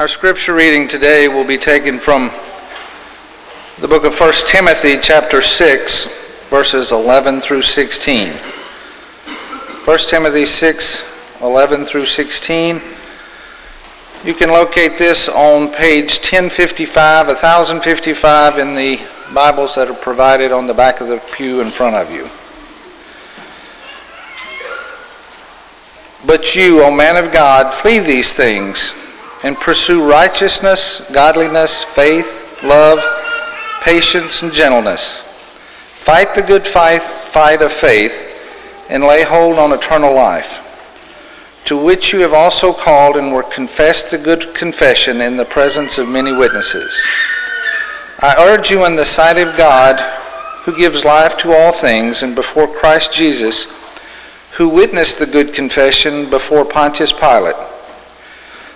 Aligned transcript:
Our 0.00 0.08
scripture 0.08 0.54
reading 0.54 0.88
today 0.88 1.28
will 1.28 1.44
be 1.44 1.58
taken 1.58 1.98
from 1.98 2.30
the 3.82 3.86
book 3.86 4.04
of 4.04 4.18
1 4.18 4.32
Timothy, 4.46 4.96
chapter 4.96 5.42
6, 5.42 6.48
verses 6.48 6.90
11 6.90 7.42
through 7.42 7.60
16. 7.60 8.28
1 8.30 9.98
Timothy 10.08 10.46
6, 10.46 11.42
11 11.42 11.84
through 11.84 12.06
16. 12.06 12.80
You 14.24 14.32
can 14.32 14.48
locate 14.48 14.96
this 14.96 15.28
on 15.28 15.70
page 15.70 16.16
1055, 16.16 17.26
1055 17.26 18.58
in 18.58 18.74
the 18.74 19.06
Bibles 19.34 19.74
that 19.74 19.90
are 19.90 19.94
provided 19.94 20.50
on 20.50 20.66
the 20.66 20.72
back 20.72 21.02
of 21.02 21.08
the 21.08 21.22
pew 21.36 21.60
in 21.60 21.68
front 21.68 21.96
of 21.96 22.10
you. 22.10 22.22
But 26.26 26.56
you, 26.56 26.82
O 26.84 26.90
man 26.90 27.22
of 27.22 27.34
God, 27.34 27.74
flee 27.74 27.98
these 27.98 28.32
things 28.32 28.94
and 29.42 29.56
pursue 29.56 30.08
righteousness, 30.08 31.10
godliness, 31.12 31.82
faith, 31.82 32.62
love, 32.62 33.00
patience, 33.82 34.42
and 34.42 34.52
gentleness. 34.52 35.20
Fight 35.20 36.34
the 36.34 36.42
good 36.42 36.66
fight, 36.66 37.00
fight 37.00 37.62
of 37.62 37.72
faith 37.72 38.26
and 38.90 39.04
lay 39.04 39.22
hold 39.22 39.58
on 39.58 39.72
eternal 39.72 40.14
life, 40.14 40.66
to 41.64 41.82
which 41.82 42.12
you 42.12 42.20
have 42.20 42.34
also 42.34 42.72
called 42.72 43.16
and 43.16 43.32
were 43.32 43.44
confessed 43.44 44.10
the 44.10 44.18
good 44.18 44.54
confession 44.54 45.20
in 45.20 45.36
the 45.36 45.44
presence 45.44 45.96
of 45.96 46.08
many 46.08 46.32
witnesses. 46.32 47.06
I 48.20 48.34
urge 48.48 48.70
you 48.70 48.84
in 48.84 48.96
the 48.96 49.04
sight 49.04 49.38
of 49.38 49.56
God, 49.56 50.00
who 50.64 50.76
gives 50.76 51.04
life 51.04 51.38
to 51.38 51.52
all 51.52 51.72
things, 51.72 52.22
and 52.22 52.34
before 52.34 52.66
Christ 52.66 53.12
Jesus, 53.12 53.66
who 54.52 54.68
witnessed 54.68 55.18
the 55.18 55.26
good 55.26 55.54
confession 55.54 56.28
before 56.28 56.64
Pontius 56.64 57.12
Pilate 57.12 57.69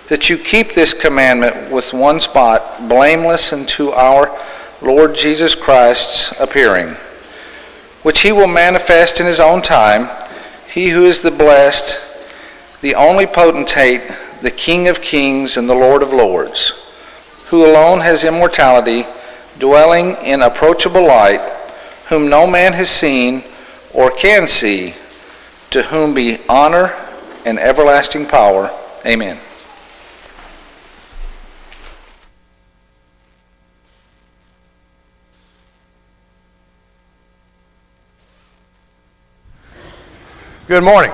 that 0.07 0.29
you 0.29 0.37
keep 0.37 0.73
this 0.73 0.93
commandment 0.93 1.71
with 1.71 1.93
one 1.93 2.19
spot, 2.19 2.87
blameless 2.87 3.51
unto 3.51 3.89
our 3.89 4.39
Lord 4.81 5.15
Jesus 5.15 5.55
Christ's 5.55 6.39
appearing, 6.39 6.89
which 8.03 8.21
he 8.21 8.31
will 8.31 8.47
manifest 8.47 9.19
in 9.19 9.25
his 9.25 9.39
own 9.39 9.61
time, 9.61 10.09
he 10.69 10.89
who 10.89 11.05
is 11.05 11.21
the 11.21 11.31
blessed, 11.31 11.99
the 12.81 12.93
only 12.93 13.25
potentate, 13.25 14.01
the 14.41 14.51
King 14.51 14.87
of 14.87 15.01
kings 15.01 15.57
and 15.57 15.67
the 15.67 15.73
Lord 15.73 16.03
of 16.03 16.13
lords, 16.13 16.71
who 17.47 17.65
alone 17.65 18.01
has 18.01 18.23
immortality, 18.23 19.03
dwelling 19.57 20.17
in 20.23 20.41
approachable 20.41 21.07
light, 21.07 21.41
whom 22.09 22.29
no 22.29 22.45
man 22.45 22.73
has 22.73 22.89
seen 22.89 23.43
or 23.93 24.11
can 24.11 24.47
see, 24.47 24.93
to 25.71 25.81
whom 25.83 26.13
be 26.13 26.37
honor 26.47 26.93
and 27.45 27.57
everlasting 27.57 28.25
power. 28.25 28.69
Amen. 29.05 29.39
Good 40.67 40.83
morning. 40.83 41.11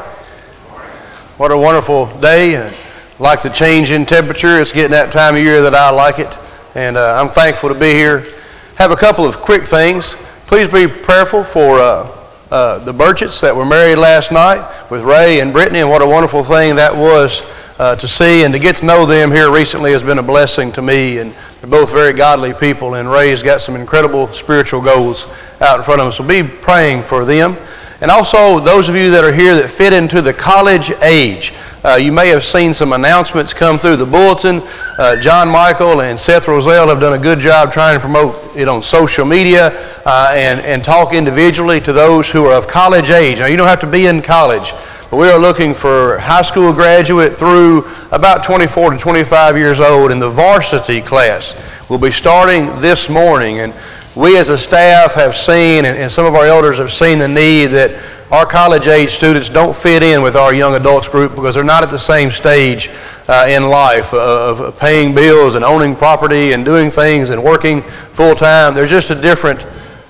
What 1.35 1.51
a 1.51 1.57
wonderful 1.57 2.05
day. 2.21 2.55
I 2.55 2.73
like 3.19 3.41
the 3.41 3.49
change 3.49 3.91
in 3.91 4.05
temperature. 4.05 4.61
It's 4.61 4.71
getting 4.71 4.91
that 4.91 5.11
time 5.11 5.35
of 5.35 5.43
year 5.43 5.61
that 5.63 5.75
I 5.75 5.89
like 5.89 6.19
it. 6.19 6.37
And 6.73 6.95
uh, 6.95 7.21
I'm 7.21 7.27
thankful 7.27 7.67
to 7.67 7.75
be 7.75 7.91
here. 7.91 8.23
Have 8.77 8.91
a 8.91 8.95
couple 8.95 9.25
of 9.25 9.39
quick 9.39 9.63
things. 9.63 10.13
Please 10.47 10.69
be 10.69 10.87
prayerful 10.87 11.43
for 11.43 11.79
uh, 11.79 12.17
uh, 12.49 12.79
the 12.79 12.93
Burchetts 12.93 13.41
that 13.41 13.53
were 13.53 13.65
married 13.65 13.97
last 13.97 14.31
night 14.31 14.65
with 14.89 15.01
Ray 15.01 15.41
and 15.41 15.51
Brittany, 15.51 15.79
and 15.79 15.89
what 15.89 16.01
a 16.01 16.07
wonderful 16.07 16.45
thing 16.45 16.77
that 16.77 16.95
was 16.95 17.43
uh, 17.77 17.97
to 17.97 18.07
see 18.07 18.45
and 18.45 18.53
to 18.53 18.59
get 18.59 18.77
to 18.77 18.85
know 18.85 19.05
them 19.05 19.31
here 19.31 19.51
recently 19.51 19.91
has 19.91 20.01
been 20.01 20.19
a 20.19 20.23
blessing 20.23 20.71
to 20.71 20.81
me. 20.81 21.17
And 21.17 21.33
they're 21.59 21.69
both 21.69 21.91
very 21.91 22.13
godly 22.13 22.53
people, 22.53 22.93
and 22.93 23.11
Ray's 23.11 23.43
got 23.43 23.59
some 23.59 23.75
incredible 23.75 24.27
spiritual 24.29 24.79
goals 24.81 25.27
out 25.59 25.77
in 25.77 25.83
front 25.83 25.99
of 25.99 26.07
him. 26.07 26.13
So 26.13 26.23
be 26.23 26.41
praying 26.41 27.03
for 27.03 27.25
them. 27.25 27.57
And 28.01 28.09
also, 28.09 28.59
those 28.59 28.89
of 28.89 28.95
you 28.95 29.11
that 29.11 29.23
are 29.23 29.31
here 29.31 29.55
that 29.55 29.69
fit 29.69 29.93
into 29.93 30.23
the 30.23 30.33
college 30.33 30.89
age, 31.03 31.53
uh, 31.83 31.99
you 32.01 32.11
may 32.11 32.29
have 32.29 32.43
seen 32.43 32.73
some 32.73 32.93
announcements 32.93 33.53
come 33.53 33.77
through 33.77 33.97
the 33.97 34.07
bulletin. 34.07 34.63
Uh, 34.97 35.21
John 35.21 35.47
Michael 35.47 36.01
and 36.01 36.19
Seth 36.19 36.47
Roselle 36.47 36.87
have 36.87 36.99
done 36.99 37.13
a 37.13 37.21
good 37.21 37.37
job 37.37 37.71
trying 37.71 37.95
to 37.95 37.99
promote 37.99 38.57
it 38.57 38.67
on 38.67 38.81
social 38.81 39.23
media 39.23 39.69
uh, 40.03 40.31
and, 40.33 40.59
and 40.61 40.83
talk 40.83 41.13
individually 41.13 41.79
to 41.81 41.93
those 41.93 42.27
who 42.31 42.45
are 42.45 42.57
of 42.57 42.67
college 42.67 43.11
age. 43.11 43.37
Now, 43.37 43.45
you 43.45 43.55
don't 43.55 43.67
have 43.67 43.81
to 43.81 43.87
be 43.87 44.07
in 44.07 44.23
college, 44.23 44.71
but 45.11 45.17
we 45.17 45.29
are 45.29 45.37
looking 45.37 45.75
for 45.75 46.17
high 46.17 46.41
school 46.41 46.73
graduate 46.73 47.33
through 47.33 47.85
about 48.11 48.43
24 48.43 48.91
to 48.91 48.97
25 48.97 49.57
years 49.57 49.79
old 49.79 50.11
in 50.11 50.17
the 50.17 50.29
varsity 50.29 51.01
class. 51.01 51.85
We'll 51.87 51.99
be 51.99 52.09
starting 52.09 52.65
this 52.79 53.09
morning. 53.09 53.59
And 53.59 53.75
we 54.15 54.37
as 54.37 54.49
a 54.49 54.57
staff 54.57 55.13
have 55.13 55.35
seen, 55.35 55.85
and, 55.85 56.11
some 56.11 56.25
of 56.25 56.35
our 56.35 56.45
elders 56.45 56.77
have 56.79 56.91
seen 56.91 57.17
the 57.17 57.27
need 57.27 57.67
that 57.67 57.91
our 58.29 58.45
college 58.45 58.87
age 58.87 59.11
students 59.11 59.49
don't 59.49 59.75
fit 59.75 60.03
in 60.03 60.21
with 60.21 60.35
our 60.35 60.53
young 60.53 60.75
adults 60.75 61.07
group 61.07 61.33
because 61.33 61.55
they're 61.55 61.63
not 61.63 61.83
at 61.83 61.89
the 61.89 61.99
same 61.99 62.29
stage 62.29 62.89
uh, 63.29 63.45
in 63.49 63.69
life 63.69 64.13
of, 64.13 64.59
of, 64.59 64.79
paying 64.79 65.15
bills 65.15 65.55
and 65.55 65.63
owning 65.63 65.95
property 65.95 66.51
and 66.51 66.65
doing 66.65 66.91
things 66.91 67.29
and 67.29 67.41
working 67.41 67.81
full 67.81 68.35
time. 68.35 68.73
They're 68.73 68.85
just 68.85 69.11
a 69.11 69.15
different 69.15 69.65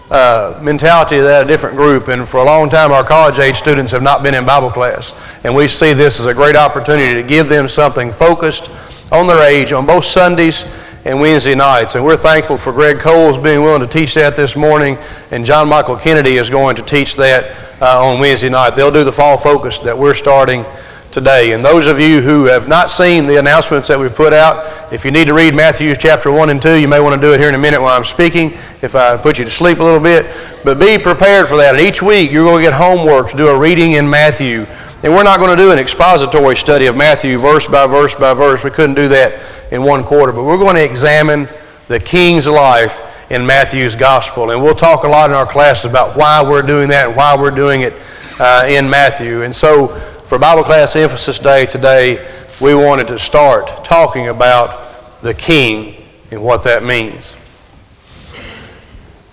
uh, 0.09 0.59
mentality 0.63 1.17
of 1.17 1.23
that, 1.23 1.45
a 1.45 1.47
different 1.47 1.75
group. 1.75 2.07
And 2.07 2.27
for 2.27 2.37
a 2.37 2.43
long 2.43 2.69
time, 2.69 2.91
our 2.91 3.03
college 3.03 3.37
age 3.37 3.55
students 3.55 3.91
have 3.91 4.03
not 4.03 4.23
been 4.23 4.33
in 4.33 4.45
Bible 4.45 4.71
class. 4.71 5.39
And 5.45 5.55
we 5.55 5.67
see 5.67 5.93
this 5.93 6.19
as 6.19 6.25
a 6.25 6.33
great 6.33 6.55
opportunity 6.55 7.13
to 7.21 7.27
give 7.27 7.49
them 7.49 7.67
something 7.67 8.11
focused 8.11 8.71
on 9.11 9.27
their 9.27 9.43
age 9.43 9.71
on 9.73 9.85
both 9.85 10.05
Sundays 10.05 10.65
and 11.05 11.19
Wednesday 11.19 11.55
nights. 11.55 11.95
And 11.95 12.05
we're 12.05 12.17
thankful 12.17 12.57
for 12.57 12.71
Greg 12.71 12.99
Coles 12.99 13.37
being 13.37 13.61
willing 13.61 13.81
to 13.81 13.87
teach 13.87 14.13
that 14.15 14.35
this 14.35 14.55
morning, 14.55 14.97
and 15.31 15.45
John 15.45 15.67
Michael 15.67 15.97
Kennedy 15.97 16.37
is 16.37 16.49
going 16.49 16.75
to 16.75 16.81
teach 16.81 17.15
that 17.15 17.81
uh, 17.81 18.05
on 18.05 18.19
Wednesday 18.19 18.49
night. 18.49 18.71
They'll 18.71 18.91
do 18.91 19.03
the 19.03 19.11
fall 19.11 19.37
focus 19.37 19.79
that 19.79 19.97
we're 19.97 20.13
starting 20.13 20.65
today. 21.11 21.51
And 21.53 21.63
those 21.63 21.87
of 21.87 21.99
you 21.99 22.21
who 22.21 22.45
have 22.45 22.67
not 22.67 22.89
seen 22.89 23.27
the 23.27 23.37
announcements 23.37 23.87
that 23.89 23.99
we've 23.99 24.13
put 24.13 24.33
out, 24.33 24.93
if 24.93 25.03
you 25.03 25.11
need 25.11 25.25
to 25.25 25.33
read 25.33 25.53
Matthew 25.53 25.93
chapter 25.95 26.31
1 26.31 26.49
and 26.49 26.61
2, 26.61 26.75
you 26.75 26.87
may 26.87 26.99
want 26.99 27.19
to 27.19 27.21
do 27.21 27.33
it 27.33 27.39
here 27.39 27.49
in 27.49 27.55
a 27.55 27.59
minute 27.59 27.81
while 27.81 27.97
I'm 27.97 28.05
speaking 28.05 28.51
if 28.81 28.95
I 28.95 29.17
put 29.17 29.37
you 29.37 29.45
to 29.45 29.51
sleep 29.51 29.79
a 29.79 29.83
little 29.83 29.99
bit. 29.99 30.25
But 30.63 30.79
be 30.79 30.97
prepared 30.97 31.47
for 31.47 31.57
that. 31.57 31.75
And 31.75 31.83
each 31.83 32.01
week 32.01 32.31
you're 32.31 32.45
going 32.45 32.63
to 32.63 32.69
get 32.69 32.73
homework 32.73 33.29
to 33.31 33.37
do 33.37 33.47
a 33.49 33.57
reading 33.57 33.93
in 33.93 34.09
Matthew. 34.09 34.65
And 35.03 35.11
we're 35.13 35.23
not 35.23 35.39
going 35.39 35.49
to 35.57 35.61
do 35.61 35.71
an 35.71 35.79
expository 35.79 36.55
study 36.55 36.85
of 36.85 36.95
Matthew 36.95 37.39
verse 37.39 37.65
by 37.65 37.87
verse 37.87 38.13
by 38.13 38.35
verse. 38.35 38.63
We 38.63 38.69
couldn't 38.69 38.93
do 38.93 39.07
that 39.07 39.41
in 39.71 39.81
one 39.81 40.03
quarter. 40.03 40.31
But 40.31 40.43
we're 40.43 40.59
going 40.59 40.75
to 40.75 40.85
examine 40.85 41.47
the 41.87 41.99
king's 41.99 42.47
life 42.47 43.31
in 43.31 43.43
Matthew's 43.43 43.95
gospel. 43.95 44.51
And 44.51 44.61
we'll 44.61 44.75
talk 44.75 45.03
a 45.03 45.07
lot 45.07 45.31
in 45.31 45.35
our 45.35 45.47
classes 45.47 45.85
about 45.85 46.15
why 46.15 46.43
we're 46.43 46.61
doing 46.61 46.87
that 46.89 47.07
and 47.07 47.17
why 47.17 47.35
we're 47.35 47.49
doing 47.49 47.81
it 47.81 47.93
uh, 48.39 48.67
in 48.69 48.87
Matthew. 48.87 49.41
And 49.41 49.55
so 49.55 49.87
for 49.87 50.37
Bible 50.37 50.63
class 50.63 50.95
emphasis 50.95 51.39
day 51.39 51.65
today, 51.65 52.23
we 52.61 52.75
wanted 52.75 53.07
to 53.07 53.17
start 53.17 53.83
talking 53.83 54.27
about 54.27 55.21
the 55.23 55.33
king 55.33 55.95
and 56.29 56.43
what 56.43 56.63
that 56.65 56.83
means. 56.83 57.35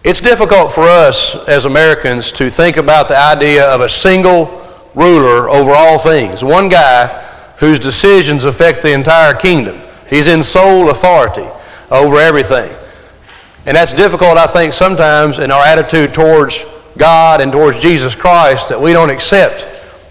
It's 0.02 0.22
difficult 0.22 0.72
for 0.72 0.84
us 0.84 1.46
as 1.46 1.66
Americans 1.66 2.32
to 2.32 2.48
think 2.48 2.78
about 2.78 3.08
the 3.08 3.18
idea 3.18 3.68
of 3.68 3.82
a 3.82 3.88
single 3.88 4.64
ruler 4.98 5.48
over 5.48 5.70
all 5.70 5.98
things, 5.98 6.42
one 6.42 6.68
guy 6.68 7.06
whose 7.58 7.78
decisions 7.78 8.44
affect 8.44 8.82
the 8.82 8.92
entire 8.92 9.34
kingdom. 9.34 9.80
He's 10.08 10.28
in 10.28 10.42
sole 10.42 10.90
authority 10.90 11.46
over 11.90 12.18
everything. 12.18 12.76
And 13.66 13.76
that's 13.76 13.92
difficult, 13.92 14.36
I 14.36 14.46
think, 14.46 14.72
sometimes 14.72 15.38
in 15.38 15.50
our 15.50 15.64
attitude 15.64 16.14
towards 16.14 16.64
God 16.96 17.40
and 17.40 17.52
towards 17.52 17.80
Jesus 17.80 18.14
Christ 18.14 18.68
that 18.70 18.80
we 18.80 18.92
don't 18.92 19.10
accept 19.10 19.68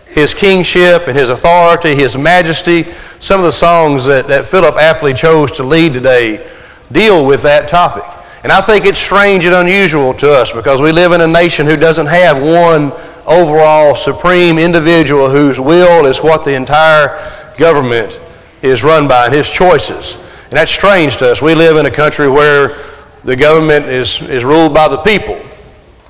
his 0.07 0.33
kingship 0.33 1.07
and 1.07 1.17
his 1.17 1.29
authority, 1.29 1.95
his 1.95 2.17
majesty. 2.17 2.83
Some 3.19 3.39
of 3.39 3.45
the 3.45 3.51
songs 3.51 4.05
that, 4.05 4.27
that 4.27 4.45
Philip 4.45 4.75
aptly 4.75 5.13
chose 5.13 5.51
to 5.53 5.63
lead 5.63 5.93
today 5.93 6.49
deal 6.91 7.25
with 7.25 7.41
that 7.43 7.67
topic. 7.67 8.03
And 8.43 8.51
I 8.51 8.61
think 8.61 8.85
it's 8.85 8.99
strange 8.99 9.45
and 9.45 9.55
unusual 9.55 10.13
to 10.15 10.31
us 10.31 10.51
because 10.51 10.81
we 10.81 10.91
live 10.91 11.11
in 11.11 11.21
a 11.21 11.27
nation 11.27 11.65
who 11.65 11.75
doesn't 11.75 12.05
have 12.05 12.41
one 12.41 12.93
overall 13.27 13.95
supreme 13.95 14.57
individual 14.57 15.29
whose 15.29 15.59
will 15.59 16.05
is 16.05 16.19
what 16.19 16.43
the 16.45 16.53
entire 16.53 17.19
government 17.57 18.21
is 18.61 18.83
run 18.83 19.07
by 19.07 19.25
and 19.25 19.33
his 19.33 19.49
choices. 19.49 20.15
And 20.45 20.53
that's 20.53 20.71
strange 20.71 21.17
to 21.17 21.31
us. 21.31 21.41
We 21.41 21.53
live 21.53 21.77
in 21.77 21.85
a 21.85 21.91
country 21.91 22.29
where 22.29 22.77
the 23.23 23.35
government 23.35 23.85
is, 23.85 24.21
is 24.21 24.45
ruled 24.45 24.73
by 24.73 24.87
the 24.87 24.97
people 24.99 25.39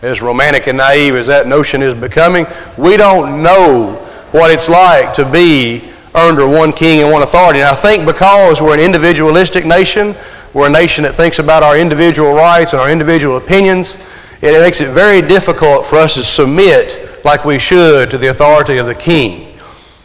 as 0.02 0.22
romantic 0.22 0.68
and 0.68 0.78
naive 0.78 1.16
as 1.16 1.28
that 1.28 1.48
notion 1.48 1.81
is 1.81 1.94
becoming, 1.94 2.46
we 2.78 2.98
don't 2.98 3.42
know 3.42 3.94
what 4.31 4.52
it's 4.52 4.69
like 4.69 5.14
to 5.14 5.25
be 5.30 5.90
under 6.14 6.48
one 6.48 6.72
king 6.72 7.02
and 7.02 7.12
one 7.12 7.24
authority. 7.24 7.60
And 7.60 7.68
I 7.68 7.75
think 7.75 8.06
because 8.06 8.62
we're 8.62 8.74
an 8.75 8.80
individualistic 8.80 9.66
nation, 9.66 10.16
we're 10.54 10.68
a 10.68 10.72
nation 10.72 11.04
that 11.04 11.16
thinks 11.16 11.40
about 11.40 11.64
our 11.64 11.78
individual 11.78 12.34
rights 12.34 12.74
and 12.74 12.81
our 12.81 12.92
individual 12.92 13.38
opinions, 13.38 13.98
it 14.42 14.60
makes 14.62 14.81
it 14.81 14.90
very 14.90 15.22
difficult 15.22 15.86
for 15.86 15.96
us 15.96 16.14
to 16.16 16.24
submit 16.24 17.06
like 17.25 17.46
we 17.46 17.60
should 17.60 18.12
to 18.12 18.18
the 18.18 18.28
authority 18.28 18.78
of 18.78 18.86
the 18.86 18.96
king. 18.96 19.58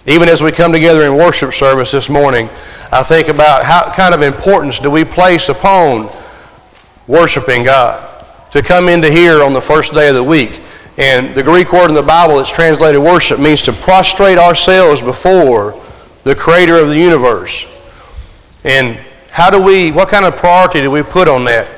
Even 0.07 0.29
as 0.29 0.43
we 0.43 0.51
come 0.51 0.73
together 0.73 1.03
in 1.05 1.17
worship 1.17 1.53
service 1.53 1.93
this 1.93 2.09
morning, 2.09 2.49
I 2.91 3.03
think 3.05 3.29
about 3.29 3.65
how 3.65 3.93
kind 3.93 4.15
of 4.15 4.23
importance 4.23 4.81
do 4.81 4.91
we 4.91 5.05
place 5.05 5.49
upon 5.49 6.11
worshiping 7.07 7.65
God. 7.65 8.09
To 8.51 8.63
come 8.63 8.89
into 8.89 9.11
here 9.11 9.43
on 9.43 9.53
the 9.53 9.61
first 9.61 9.95
day 9.95 10.09
of 10.09 10.15
the 10.15 10.25
week. 10.25 10.61
And 10.99 11.35
the 11.35 11.43
Greek 11.43 11.73
word 11.73 11.89
in 11.89 11.95
the 11.95 12.03
Bible 12.03 12.37
that's 12.37 12.51
translated 12.51 13.01
worship 13.01 13.41
means 13.41 13.63
to 13.63 13.73
prostrate 13.73 14.39
ourselves 14.39 15.01
before 15.01 15.81
the 16.25 16.35
creator 16.35 16.77
of 16.77 16.89
the 16.89 16.99
universe. 16.99 17.67
And 18.65 18.97
how 19.31 19.51
do 19.51 19.63
we, 19.63 19.91
what 19.93 20.09
kind 20.09 20.27
of 20.27 20.37
priority 20.37 20.81
do 20.81 20.91
we 20.91 21.03
put 21.03 21.29
on 21.29 21.45
that? 21.47 21.71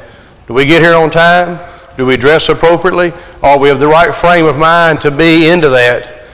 Do 0.47 0.55
we 0.55 0.67
get 0.67 0.83
here 0.83 0.95
on 0.95 1.11
time? 1.11 1.59
Do 1.96 2.06
we 2.06 2.17
dress 2.17 2.49
appropriately? 2.49 3.12
Are 3.43 3.58
we 3.58 3.70
of 3.70 3.79
the 3.79 3.87
right 3.87 4.14
frame 4.14 4.46
of 4.46 4.58
mind 4.58 5.00
to 5.02 5.11
be 5.11 5.49
into 5.49 5.69
that? 5.70 6.25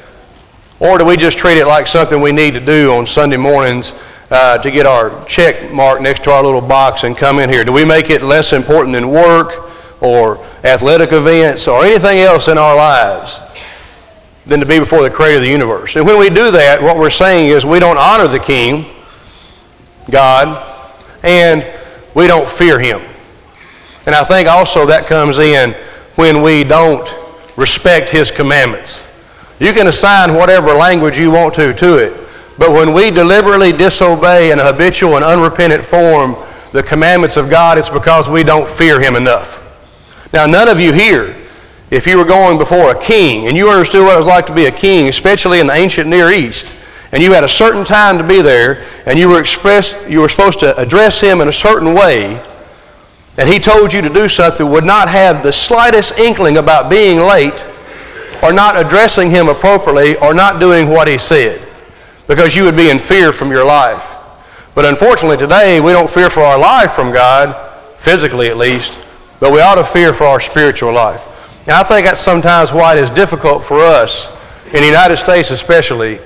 Or 0.79 0.97
do 0.97 1.05
we 1.05 1.19
just 1.19 1.37
treat 1.37 1.59
it 1.59 1.67
like 1.67 1.87
something 1.87 2.23
we 2.23 2.33
need 2.33 2.55
to 2.55 2.61
do 2.61 2.93
on 2.95 3.07
Sunday 3.07 3.37
mornings 3.37 3.93
uh, 4.31 4.57
to 4.59 4.71
get 4.71 4.87
our 4.87 5.23
check 5.27 5.71
mark 5.71 6.01
next 6.01 6.25
to 6.25 6.31
our 6.31 6.43
little 6.43 6.63
box 6.63 7.05
and 7.05 7.15
come 7.15 7.39
in 7.39 7.51
here? 7.51 7.65
Do 7.65 7.73
we 7.73 7.85
make 7.85 8.09
it 8.09 8.23
less 8.23 8.55
important 8.55 8.95
than 8.95 9.11
work 9.11 9.71
or 10.01 10.43
athletic 10.65 11.13
events 11.13 11.69
or 11.69 11.85
anything 11.85 12.21
else 12.21 12.49
in 12.49 12.57
our 12.57 12.75
lives 12.75 13.41
than 14.47 14.61
to 14.61 14.67
be 14.67 14.79
before 14.79 15.03
the 15.03 15.11
creator 15.11 15.37
of 15.37 15.43
the 15.43 15.51
universe? 15.51 15.97
And 15.97 16.07
when 16.07 16.19
we 16.19 16.31
do 16.31 16.51
that, 16.51 16.81
what 16.81 16.97
we're 16.97 17.11
saying 17.11 17.51
is 17.51 17.67
we 17.67 17.79
don't 17.79 17.99
honor 17.99 18.27
the 18.27 18.41
king, 18.41 18.87
God, 20.11 20.67
and 21.23 21.67
we 22.15 22.27
don't 22.27 22.49
fear 22.49 22.81
him. 22.81 23.03
And 24.11 24.17
I 24.17 24.25
think 24.25 24.49
also 24.49 24.87
that 24.87 25.07
comes 25.07 25.39
in 25.39 25.71
when 26.17 26.43
we 26.43 26.65
don't 26.65 27.09
respect 27.57 28.11
his 28.11 28.33
commandments. 28.33 29.07
You 29.61 29.73
can 29.73 29.87
assign 29.87 30.35
whatever 30.35 30.75
language 30.75 31.17
you 31.17 31.31
want 31.31 31.55
to 31.55 31.73
to 31.73 31.97
it. 31.97 32.13
But 32.59 32.73
when 32.73 32.93
we 32.93 33.13
deliberately 33.13 33.71
disobey 33.71 34.51
in 34.51 34.59
a 34.59 34.65
habitual 34.65 35.15
and 35.15 35.25
unrepentant 35.25 35.85
form 35.85 36.35
the 36.73 36.83
commandments 36.83 37.37
of 37.37 37.49
God, 37.49 37.79
it's 37.79 37.89
because 37.89 38.29
we 38.29 38.43
don't 38.43 38.69
fear 38.69 39.01
Him 39.01 39.15
enough. 39.15 39.63
Now, 40.33 40.45
none 40.45 40.67
of 40.67 40.81
you 40.81 40.93
here, 40.93 41.37
if 41.93 42.05
you 42.05 42.19
were 42.19 42.25
going 42.25 42.59
before 42.59 42.91
a 42.91 43.01
king 43.01 43.47
and 43.47 43.57
you 43.57 43.71
understood 43.71 44.03
what 44.03 44.17
it 44.17 44.19
was 44.19 44.27
like 44.27 44.47
to 44.47 44.53
be 44.53 44.65
a 44.65 44.73
king, 44.73 45.07
especially 45.07 45.61
in 45.61 45.69
the 45.69 45.75
ancient 45.75 46.09
Near 46.09 46.33
East, 46.33 46.75
and 47.13 47.23
you 47.23 47.33
had 47.33 47.45
a 47.45 47.49
certain 47.49 47.85
time 47.85 48.19
to 48.19 48.27
be 48.27 48.43
there, 48.43 48.85
and 49.07 49.17
you 49.17 49.29
were 49.29 49.39
expressed, 49.39 49.97
you 50.09 50.19
were 50.19 50.29
supposed 50.29 50.59
to 50.59 50.77
address 50.81 51.21
him 51.21 51.41
in 51.41 51.47
a 51.47 51.53
certain 51.53 51.95
way, 51.95 52.43
and 53.39 53.49
he 53.49 53.59
told 53.59 53.93
you 53.93 54.03
to 54.03 54.09
do 54.09 54.29
something, 54.29 54.69
would 54.69 54.85
not 54.85 55.09
have 55.09 55.43
the 55.43 55.53
slightest 55.53 56.19
inkling 56.19 56.59
about 56.59 56.91
being 56.91 57.19
late 57.19 57.67
or 58.43 58.53
not 58.53 58.77
addressing 58.77 59.31
him 59.31 59.49
appropriately 59.49 60.17
or 60.17 60.35
not 60.35 60.61
doing 60.61 60.89
what 60.89 61.09
he 61.09 61.19
said 61.19 61.61
because 62.27 62.55
you 62.55 62.65
would 62.65 62.77
be 62.77 62.91
in 62.91 62.99
fear 62.99 63.33
from 63.33 63.51
your 63.51 63.65
life. 63.65 64.17
But 64.75 64.85
unfortunately, 64.85 65.37
today 65.37 65.81
we 65.81 65.93
don't 65.93 66.09
fear 66.09 66.31
for 66.31 66.41
our 66.41 66.59
life 66.59 66.93
from 66.93 67.13
God, 67.13 67.55
physically 67.97 68.49
at 68.49 68.57
least, 68.57 69.09
but 69.41 69.53
we 69.53 69.61
ought 69.61 69.75
to 69.75 69.85
fear 69.85 70.13
for 70.13 70.25
our 70.25 70.39
spiritual 70.39 70.93
life. 70.93 71.27
And 71.63 71.71
I 71.71 71.83
think 71.83 72.07
that's 72.07 72.21
sometimes 72.21 72.73
why 72.73 72.97
it 72.97 73.03
is 73.03 73.11
difficult 73.11 73.65
for 73.65 73.81
us, 73.81 74.31
in 74.67 74.81
the 74.81 74.87
United 74.87 75.17
States 75.17 75.51
especially, 75.51 76.21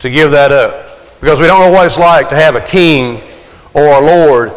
to 0.00 0.10
give 0.10 0.30
that 0.30 0.52
up. 0.52 1.00
Because 1.20 1.40
we 1.40 1.46
don't 1.46 1.60
know 1.60 1.72
what 1.72 1.86
it's 1.86 1.98
like 1.98 2.28
to 2.28 2.36
have 2.36 2.54
a 2.54 2.60
king 2.60 3.22
or 3.72 3.86
a 3.86 4.00
Lord 4.00 4.52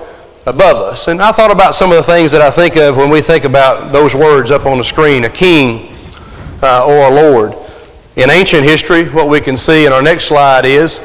above 0.49 0.77
us. 0.77 1.07
And 1.07 1.21
I 1.21 1.31
thought 1.31 1.51
about 1.51 1.75
some 1.75 1.91
of 1.91 1.97
the 1.97 2.03
things 2.03 2.31
that 2.31 2.41
I 2.41 2.49
think 2.49 2.75
of 2.75 2.97
when 2.97 3.09
we 3.09 3.21
think 3.21 3.45
about 3.45 3.91
those 3.91 4.15
words 4.15 4.51
up 4.51 4.65
on 4.65 4.77
the 4.77 4.83
screen 4.83 5.23
a 5.23 5.29
king 5.29 5.95
uh, 6.63 6.85
or 6.85 7.11
a 7.11 7.15
Lord. 7.15 7.53
In 8.15 8.29
ancient 8.29 8.63
history, 8.63 9.05
what 9.09 9.29
we 9.29 9.39
can 9.39 9.55
see 9.55 9.85
in 9.85 9.93
our 9.93 10.01
next 10.01 10.25
slide 10.25 10.65
is 10.65 11.01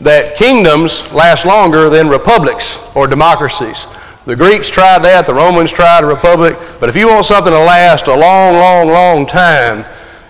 that 0.00 0.36
kingdoms 0.36 1.10
last 1.12 1.46
longer 1.46 1.88
than 1.88 2.08
republics 2.08 2.78
or 2.94 3.06
democracies. 3.06 3.86
The 4.26 4.36
Greeks 4.36 4.68
tried 4.68 5.02
that, 5.04 5.26
the 5.26 5.34
Romans 5.34 5.72
tried 5.72 6.04
a 6.04 6.06
republic, 6.06 6.56
but 6.78 6.88
if 6.88 6.96
you 6.96 7.08
want 7.08 7.24
something 7.24 7.52
to 7.52 7.58
last 7.58 8.06
a 8.08 8.14
long, 8.14 8.54
long, 8.54 8.88
long 8.88 9.26
time, 9.26 9.84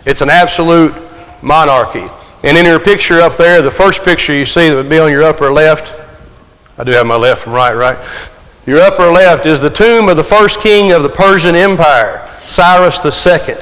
it's 0.07 0.21
an 0.21 0.31
absolute 0.31 0.95
monarchy. 1.43 2.07
And 2.43 2.57
in 2.57 2.65
your 2.65 2.79
picture 2.79 3.21
up 3.21 3.37
there, 3.37 3.63
the 3.63 3.71
first 3.71 4.05
picture 4.05 4.33
you 4.33 4.45
see 4.45 4.69
that 4.69 4.75
would 4.75 4.89
be 4.89 4.99
on 4.99 5.11
your 5.11 5.23
upper 5.23 5.51
left, 5.51 5.97
I 6.81 6.83
do 6.83 6.93
have 6.93 7.05
my 7.07 7.17
left 7.17 7.43
from 7.43 7.53
right, 7.53 7.75
right? 7.75 7.99
Your 8.65 8.81
upper 8.81 9.11
left 9.11 9.45
is 9.45 9.61
the 9.61 9.69
tomb 9.69 10.09
of 10.09 10.17
the 10.17 10.25
first 10.25 10.61
king 10.61 10.93
of 10.93 11.03
the 11.03 11.11
Persian 11.11 11.55
Empire, 11.55 12.27
Cyrus 12.47 13.05
II. 13.05 13.57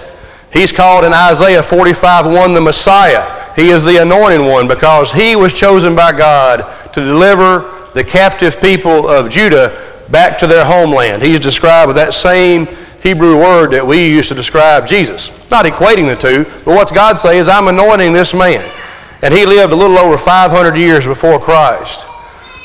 He's 0.53 0.71
called 0.71 1.05
in 1.05 1.13
Isaiah 1.13 1.61
45 1.61 2.27
1 2.27 2.55
the 2.55 2.61
Messiah. 2.61 3.53
He 3.57 3.71
is 3.71 3.85
the 3.85 4.01
anointed 4.01 4.41
one 4.41 4.69
because 4.69 5.11
he 5.11 5.35
was 5.35 5.53
chosen 5.53 5.97
by 5.97 6.17
God 6.17 6.63
to 6.93 7.01
deliver 7.01 7.91
the 7.93 8.05
captive 8.05 8.61
people 8.61 9.09
of 9.09 9.29
Judah 9.29 9.77
back 10.13 10.39
to 10.39 10.47
their 10.47 10.65
homeland. 10.65 11.21
He's 11.21 11.41
described 11.41 11.89
with 11.89 11.97
that 11.97 12.15
same 12.15 12.69
Hebrew 13.03 13.37
word 13.37 13.73
that 13.73 13.85
we 13.85 14.09
use 14.09 14.29
to 14.29 14.37
describe 14.37 14.87
Jesus. 14.87 15.33
Not 15.51 15.65
equating 15.65 16.07
the 16.07 16.15
two, 16.15 16.45
but 16.65 16.77
what's 16.77 16.93
God 16.93 17.19
say 17.19 17.39
is, 17.39 17.49
I'm 17.49 17.67
anointing 17.67 18.13
this 18.13 18.33
man. 18.33 18.65
And 19.23 19.35
he 19.35 19.45
lived 19.45 19.73
a 19.73 19.77
little 19.77 19.99
over 19.99 20.17
500 20.17 20.77
years 20.77 21.05
before 21.05 21.41
Christ. 21.41 22.08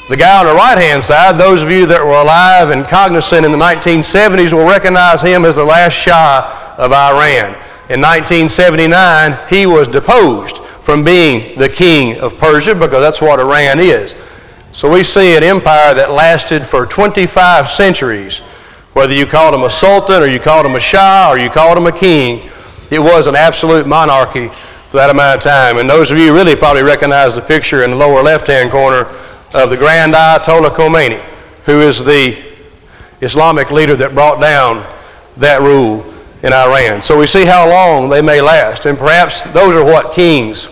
The 0.10 0.18
guy 0.18 0.38
on 0.38 0.46
the 0.46 0.54
right 0.54 0.78
hand 0.78 1.02
side, 1.02 1.38
those 1.38 1.64
of 1.64 1.72
you 1.72 1.86
that 1.86 2.04
were 2.04 2.20
alive 2.20 2.72
and 2.72 2.84
cognizant 2.84 3.46
in 3.46 3.54
the 3.54 3.58
1970s 3.58 4.52
will 4.52 4.68
recognize 4.68 5.22
him 5.22 5.46
as 5.46 5.56
the 5.56 5.64
last 5.64 5.94
Shah 5.94 6.76
of 6.78 6.92
Iran. 6.92 7.56
In 7.88 8.04
1979, 8.04 9.38
he 9.48 9.66
was 9.66 9.88
deposed 9.88 10.58
from 10.84 11.06
being 11.06 11.58
the 11.58 11.70
king 11.70 12.20
of 12.20 12.38
Persia 12.38 12.76
because 12.76 13.00
that's 13.00 13.22
what 13.22 13.40
Iran 13.40 13.80
is. 13.80 14.14
So 14.74 14.92
we 14.92 15.04
see 15.04 15.38
an 15.38 15.44
empire 15.44 15.94
that 15.94 16.12
lasted 16.12 16.66
for 16.66 16.86
25 16.86 17.70
centuries. 17.70 18.40
Whether 18.92 19.14
you 19.14 19.26
called 19.26 19.56
him 19.56 19.64
a 19.64 19.70
sultan 19.70 20.22
or 20.22 20.28
you 20.28 20.40
called 20.40 20.66
him 20.66 20.76
a 20.76 20.82
shah 20.82 21.30
or 21.32 21.40
you 21.40 21.50
called 21.50 21.78
him 21.78 21.88
a 21.88 21.94
king, 21.94 22.50
it 22.92 23.00
was 23.00 23.26
an 23.26 23.38
absolute 23.38 23.88
monarchy 23.88 24.50
for 24.50 24.98
that 24.98 25.10
amount 25.10 25.38
of 25.38 25.44
time. 25.44 25.78
And 25.78 25.90
those 25.90 26.12
of 26.12 26.18
you 26.18 26.34
really 26.34 26.58
probably 26.58 26.84
recognize 26.84 27.36
the 27.36 27.42
picture 27.42 27.84
in 27.84 27.92
the 27.92 27.96
lower 27.96 28.22
left-hand 28.22 28.70
corner 28.70 29.06
of 29.54 29.70
the 29.70 29.78
Grand 29.78 30.14
Ayatollah 30.14 30.72
Khomeini, 30.72 31.20
who 31.66 31.82
is 31.82 32.04
the 32.04 32.42
Islamic 33.22 33.72
leader 33.72 33.96
that 33.96 34.14
brought 34.14 34.42
down 34.42 34.86
that 35.38 35.62
rule 35.62 36.04
in 36.44 36.52
Iran. 36.52 37.02
So 37.02 37.18
we 37.18 37.28
see 37.28 37.46
how 37.46 37.70
long 37.70 38.10
they 38.10 38.22
may 38.22 38.42
last. 38.42 38.86
And 38.86 38.98
perhaps 38.98 39.44
those 39.54 39.76
are 39.76 39.84
what 39.84 40.14
kings 40.14 40.68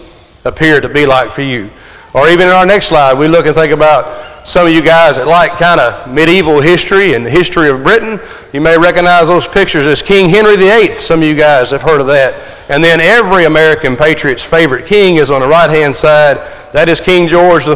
appear 0.45 0.81
to 0.81 0.89
be 0.89 1.06
like 1.06 1.31
for 1.31 1.44
you. 1.44 1.69
Or 2.13 2.28
even 2.28 2.48
in 2.48 2.54
our 2.54 2.66
next 2.66 2.88
slide, 2.88 3.18
we 3.18 3.28
look 3.28 3.45
and 3.45 3.56
think 3.56 3.72
about 3.72 4.45
some 4.45 4.66
of 4.66 4.74
you 4.74 4.81
guys 4.81 5.18
that 5.18 5.28
like 5.28 5.52
kind 5.52 5.80
of 5.80 6.11
medieval 6.11 6.59
history 6.59 7.14
and 7.14 7.26
the 7.26 7.30
history 7.30 7.69
of 7.69 7.83
Britain. 7.83 8.19
You 8.52 8.59
may 8.59 8.78
recognize 8.78 9.28
those 9.28 9.47
pictures 9.47 9.85
as 9.85 10.02
King 10.02 10.30
Henry 10.30 10.57
VIII. 10.57 10.92
Some 10.92 11.21
of 11.21 11.26
you 11.26 11.35
guys 11.35 11.69
have 11.69 11.83
heard 11.83 12.02
of 12.02 12.07
that. 12.07 12.33
And 12.69 12.83
then 12.83 13.00
every 13.00 13.45
American 13.45 13.95
patriot's 13.95 14.44
favorite 14.44 14.88
king 14.88 15.18
is 15.18 15.30
on 15.30 15.42
the 15.42 15.47
right 15.47 15.69
hand 15.69 15.95
side. 15.95 16.38
That 16.73 16.90
is 16.90 17.00
King 17.00 17.28
George 17.28 17.68
III, 17.68 17.76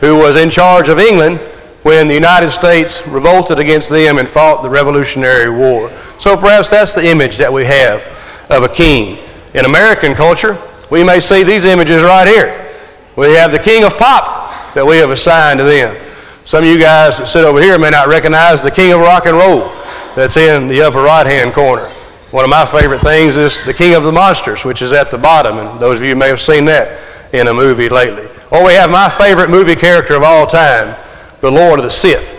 who 0.00 0.18
was 0.18 0.36
in 0.36 0.50
charge 0.50 0.88
of 0.88 0.98
England 0.98 1.38
when 1.82 2.08
the 2.08 2.14
United 2.14 2.50
States 2.50 3.06
revolted 3.06 3.58
against 3.58 3.88
them 3.88 4.18
and 4.18 4.26
fought 4.26 4.62
the 4.62 4.68
Revolutionary 4.68 5.50
War. 5.50 5.90
So 6.18 6.36
perhaps 6.36 6.70
that's 6.70 6.94
the 6.94 7.06
image 7.06 7.36
that 7.38 7.52
we 7.52 7.64
have 7.64 8.02
of 8.50 8.64
a 8.64 8.68
king. 8.68 9.18
In 9.54 9.64
American 9.64 10.14
culture, 10.14 10.58
we 10.90 11.04
may 11.04 11.20
see 11.20 11.44
these 11.44 11.64
images 11.64 12.02
right 12.02 12.26
here. 12.26 12.68
We 13.16 13.34
have 13.34 13.52
the 13.52 13.58
king 13.58 13.84
of 13.84 13.96
pop 13.96 14.74
that 14.74 14.84
we 14.84 14.96
have 14.98 15.10
assigned 15.10 15.58
to 15.60 15.64
them. 15.64 15.96
Some 16.44 16.64
of 16.64 16.70
you 16.70 16.78
guys 16.78 17.18
that 17.18 17.26
sit 17.26 17.44
over 17.44 17.60
here 17.60 17.78
may 17.78 17.90
not 17.90 18.08
recognize 18.08 18.62
the 18.62 18.70
king 18.70 18.92
of 18.92 19.00
rock 19.00 19.26
and 19.26 19.36
roll 19.36 19.72
that's 20.14 20.36
in 20.36 20.68
the 20.68 20.82
upper 20.82 21.02
right 21.02 21.26
hand 21.26 21.52
corner. 21.52 21.88
One 22.30 22.44
of 22.44 22.50
my 22.50 22.66
favorite 22.66 23.00
things 23.00 23.36
is 23.36 23.64
the 23.64 23.72
king 23.72 23.94
of 23.94 24.02
the 24.02 24.12
monsters, 24.12 24.64
which 24.64 24.82
is 24.82 24.92
at 24.92 25.10
the 25.10 25.18
bottom, 25.18 25.58
and 25.58 25.80
those 25.80 26.00
of 26.00 26.06
you 26.06 26.16
may 26.16 26.28
have 26.28 26.40
seen 26.40 26.64
that 26.66 27.00
in 27.32 27.46
a 27.46 27.54
movie 27.54 27.88
lately. 27.88 28.28
Or 28.50 28.64
we 28.64 28.74
have 28.74 28.90
my 28.90 29.10
favorite 29.10 29.50
movie 29.50 29.74
character 29.74 30.14
of 30.14 30.22
all 30.22 30.46
time, 30.46 30.96
the 31.40 31.50
Lord 31.50 31.80
of 31.80 31.84
the 31.84 31.90
Sith. 31.90 32.32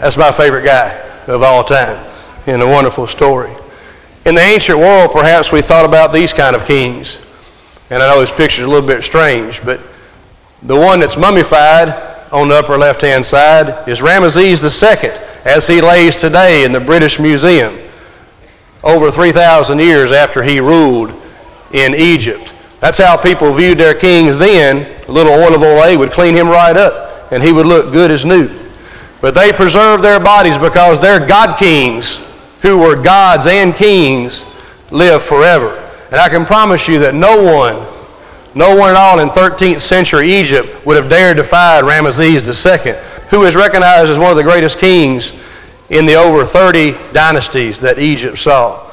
That's 0.00 0.16
my 0.16 0.30
favorite 0.30 0.64
guy 0.64 0.98
of 1.26 1.42
all 1.42 1.64
time 1.64 2.04
in 2.46 2.60
a 2.60 2.66
wonderful 2.66 3.06
story. 3.06 3.52
In 4.24 4.36
the 4.36 4.40
ancient 4.40 4.78
world, 4.78 5.10
perhaps 5.10 5.50
we 5.50 5.60
thought 5.60 5.84
about 5.84 6.12
these 6.12 6.32
kind 6.32 6.54
of 6.54 6.64
kings. 6.64 7.26
And 7.90 8.02
I 8.02 8.08
know 8.08 8.20
this 8.20 8.32
picture 8.32 8.62
is 8.62 8.66
a 8.66 8.70
little 8.70 8.86
bit 8.86 9.02
strange, 9.02 9.64
but 9.64 9.80
the 10.62 10.76
one 10.76 11.00
that's 11.00 11.16
mummified 11.16 11.88
on 12.32 12.48
the 12.48 12.54
upper 12.54 12.78
left 12.78 13.02
hand 13.02 13.26
side 13.26 13.88
is 13.88 14.00
Ramesses 14.00 14.62
II, 14.64 15.10
as 15.44 15.66
he 15.66 15.80
lays 15.80 16.16
today 16.16 16.64
in 16.64 16.72
the 16.72 16.80
British 16.80 17.18
Museum, 17.18 17.76
over 18.84 19.10
3,000 19.10 19.78
years 19.80 20.12
after 20.12 20.42
he 20.42 20.60
ruled 20.60 21.12
in 21.72 21.94
Egypt. 21.94 22.52
That's 22.82 22.98
how 22.98 23.16
people 23.16 23.54
viewed 23.54 23.78
their 23.78 23.94
kings 23.94 24.36
then. 24.36 24.84
A 25.08 25.12
little 25.12 25.32
oil 25.32 25.54
of 25.54 25.60
Olay 25.60 25.96
would 25.96 26.10
clean 26.10 26.34
him 26.34 26.48
right 26.48 26.76
up 26.76 27.32
and 27.32 27.40
he 27.40 27.52
would 27.52 27.64
look 27.64 27.92
good 27.92 28.10
as 28.10 28.24
new. 28.24 28.50
But 29.20 29.36
they 29.36 29.52
preserved 29.52 30.02
their 30.02 30.18
bodies 30.18 30.58
because 30.58 30.98
their 30.98 31.24
God 31.24 31.56
kings, 31.60 32.18
who 32.60 32.78
were 32.78 33.00
gods 33.00 33.46
and 33.46 33.72
kings, 33.72 34.44
live 34.90 35.22
forever. 35.22 35.78
And 36.10 36.16
I 36.20 36.28
can 36.28 36.44
promise 36.44 36.88
you 36.88 36.98
that 36.98 37.14
no 37.14 37.40
one 37.40 37.86
No 38.54 38.76
one 38.76 38.90
at 38.90 38.96
all 38.96 39.20
in 39.20 39.28
13th 39.30 39.80
century 39.80 40.30
Egypt 40.30 40.84
would 40.84 40.96
have 40.96 41.08
dared 41.08 41.38
defy 41.38 41.80
Ramesses 41.80 42.46
II, 42.50 42.92
who 43.30 43.44
is 43.44 43.56
recognized 43.56 44.10
as 44.10 44.18
one 44.18 44.30
of 44.30 44.36
the 44.36 44.42
greatest 44.42 44.78
kings 44.78 45.32
in 45.88 46.04
the 46.04 46.16
over 46.16 46.44
30 46.44 46.92
dynasties 47.14 47.78
that 47.78 47.98
Egypt 47.98 48.36
saw. 48.36 48.91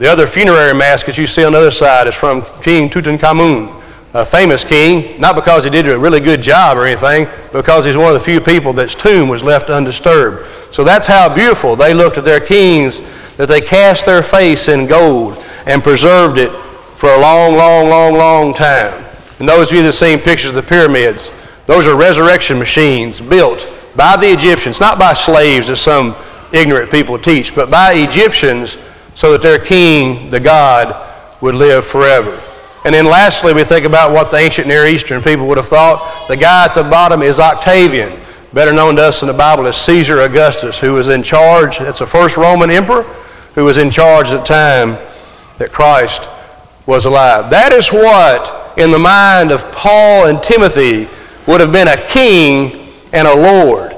The 0.00 0.10
other 0.10 0.26
funerary 0.26 0.72
mask 0.72 1.04
that 1.06 1.18
you 1.18 1.26
see 1.26 1.44
on 1.44 1.52
the 1.52 1.58
other 1.58 1.70
side 1.70 2.06
is 2.06 2.14
from 2.14 2.40
King 2.62 2.88
Tutankhamun, 2.88 3.82
a 4.14 4.24
famous 4.24 4.64
king, 4.64 5.20
not 5.20 5.34
because 5.34 5.62
he 5.62 5.68
did 5.68 5.86
a 5.86 5.98
really 5.98 6.20
good 6.20 6.40
job 6.40 6.78
or 6.78 6.86
anything, 6.86 7.28
because 7.52 7.84
he's 7.84 7.98
one 7.98 8.06
of 8.06 8.14
the 8.14 8.24
few 8.24 8.40
people 8.40 8.72
that's 8.72 8.94
tomb 8.94 9.28
was 9.28 9.42
left 9.42 9.68
undisturbed. 9.68 10.48
So 10.72 10.84
that's 10.84 11.06
how 11.06 11.28
beautiful 11.34 11.76
they 11.76 11.92
looked 11.92 12.16
at 12.16 12.24
their 12.24 12.40
kings, 12.40 13.02
that 13.36 13.46
they 13.46 13.60
cast 13.60 14.06
their 14.06 14.22
face 14.22 14.68
in 14.68 14.86
gold 14.86 15.36
and 15.66 15.82
preserved 15.82 16.38
it 16.38 16.50
for 16.96 17.10
a 17.10 17.20
long, 17.20 17.58
long, 17.58 17.90
long, 17.90 18.14
long 18.14 18.54
time. 18.54 19.04
And 19.38 19.46
those 19.46 19.70
of 19.70 19.72
you 19.76 19.82
that 19.82 19.88
have 19.88 19.94
seen 19.96 20.18
pictures 20.18 20.48
of 20.48 20.54
the 20.54 20.62
pyramids, 20.62 21.30
those 21.66 21.86
are 21.86 21.94
resurrection 21.94 22.58
machines 22.58 23.20
built 23.20 23.70
by 23.96 24.16
the 24.16 24.28
Egyptians, 24.28 24.80
not 24.80 24.98
by 24.98 25.12
slaves 25.12 25.68
as 25.68 25.78
some 25.78 26.14
ignorant 26.54 26.90
people 26.90 27.18
teach, 27.18 27.54
but 27.54 27.70
by 27.70 27.92
Egyptians 27.92 28.78
so 29.20 29.32
that 29.32 29.42
their 29.42 29.58
king, 29.58 30.30
the 30.30 30.40
God, 30.40 30.96
would 31.42 31.54
live 31.54 31.84
forever. 31.84 32.40
And 32.86 32.94
then 32.94 33.04
lastly, 33.04 33.52
we 33.52 33.64
think 33.64 33.84
about 33.84 34.14
what 34.14 34.30
the 34.30 34.38
ancient 34.38 34.66
Near 34.66 34.86
Eastern 34.86 35.20
people 35.20 35.46
would 35.48 35.58
have 35.58 35.68
thought. 35.68 36.24
The 36.26 36.38
guy 36.38 36.64
at 36.64 36.74
the 36.74 36.84
bottom 36.84 37.20
is 37.20 37.38
Octavian, 37.38 38.18
better 38.54 38.72
known 38.72 38.96
to 38.96 39.02
us 39.02 39.20
in 39.20 39.28
the 39.28 39.34
Bible 39.34 39.66
as 39.66 39.76
Caesar 39.76 40.22
Augustus, 40.22 40.80
who 40.80 40.94
was 40.94 41.08
in 41.08 41.22
charge. 41.22 41.80
That's 41.80 41.98
the 41.98 42.06
first 42.06 42.38
Roman 42.38 42.70
emperor 42.70 43.02
who 43.54 43.66
was 43.66 43.76
in 43.76 43.90
charge 43.90 44.28
at 44.28 44.38
the 44.38 44.42
time 44.42 44.96
that 45.58 45.70
Christ 45.70 46.30
was 46.86 47.04
alive. 47.04 47.50
That 47.50 47.72
is 47.72 47.90
what, 47.90 48.78
in 48.78 48.90
the 48.90 48.98
mind 48.98 49.50
of 49.50 49.70
Paul 49.70 50.28
and 50.28 50.42
Timothy, 50.42 51.10
would 51.46 51.60
have 51.60 51.72
been 51.72 51.88
a 51.88 52.06
king 52.06 52.88
and 53.12 53.28
a 53.28 53.34
lord, 53.34 53.92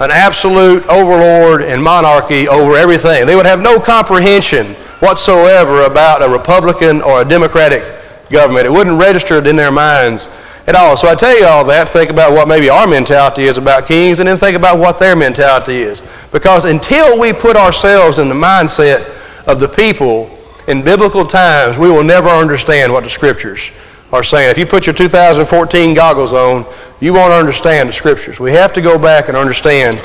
an 0.00 0.10
absolute 0.10 0.86
overlord 0.86 1.62
and 1.62 1.82
monarchy 1.82 2.48
over 2.48 2.74
everything. 2.74 3.26
They 3.26 3.36
would 3.36 3.46
have 3.46 3.62
no 3.62 3.78
comprehension 3.78 4.66
whatsoever 5.00 5.84
about 5.84 6.22
a 6.22 6.28
Republican 6.28 7.02
or 7.02 7.20
a 7.20 7.24
Democratic 7.24 7.82
government. 8.30 8.64
It 8.64 8.72
wouldn't 8.72 8.98
register 8.98 9.46
in 9.46 9.56
their 9.56 9.70
minds 9.70 10.28
at 10.66 10.74
all. 10.74 10.96
So 10.96 11.08
I 11.08 11.14
tell 11.14 11.38
you 11.38 11.44
all 11.44 11.64
that, 11.66 11.88
think 11.88 12.10
about 12.10 12.32
what 12.32 12.48
maybe 12.48 12.70
our 12.70 12.86
mentality 12.86 13.42
is 13.42 13.58
about 13.58 13.86
kings, 13.86 14.20
and 14.20 14.28
then 14.28 14.38
think 14.38 14.56
about 14.56 14.78
what 14.78 14.98
their 14.98 15.14
mentality 15.14 15.76
is. 15.76 16.02
Because 16.32 16.64
until 16.64 17.20
we 17.20 17.32
put 17.34 17.56
ourselves 17.56 18.18
in 18.18 18.28
the 18.28 18.34
mindset 18.34 19.04
of 19.46 19.60
the 19.60 19.68
people 19.68 20.30
in 20.68 20.82
biblical 20.82 21.26
times, 21.26 21.76
we 21.76 21.90
will 21.90 22.04
never 22.04 22.28
understand 22.28 22.90
what 22.90 23.04
the 23.04 23.10
scriptures 23.10 23.70
are 24.12 24.22
saying. 24.22 24.50
If 24.50 24.58
you 24.58 24.66
put 24.66 24.86
your 24.86 24.94
2014 24.94 25.94
goggles 25.94 26.32
on, 26.32 26.64
you 27.00 27.12
won't 27.12 27.32
understand 27.32 27.88
the 27.88 27.92
scriptures. 27.92 28.40
We 28.40 28.52
have 28.52 28.72
to 28.72 28.80
go 28.80 28.98
back 28.98 29.28
and 29.28 29.36
understand 29.36 29.98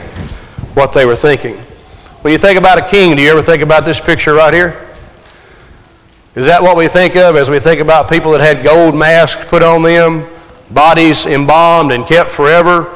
what 0.75 0.91
they 0.91 1.05
were 1.05 1.15
thinking. 1.15 1.55
When 2.21 2.31
you 2.31 2.37
think 2.37 2.59
about 2.59 2.77
a 2.77 2.87
king, 2.87 3.15
do 3.15 3.21
you 3.21 3.29
ever 3.31 3.41
think 3.41 3.61
about 3.61 3.85
this 3.85 3.99
picture 3.99 4.33
right 4.33 4.53
here? 4.53 4.81
Is 6.35 6.45
that 6.45 6.61
what 6.61 6.75
we 6.75 6.87
think 6.87 7.15
of 7.15 7.35
as 7.35 7.49
we 7.49 7.59
think 7.59 7.79
about 7.79 8.09
people 8.09 8.31
that 8.33 8.41
had 8.41 8.63
gold 8.63 8.95
masks 8.95 9.45
put 9.45 9.63
on 9.63 9.81
them, 9.83 10.25
bodies 10.71 11.25
embalmed 11.25 11.91
and 11.91 12.05
kept 12.05 12.29
forever, 12.29 12.91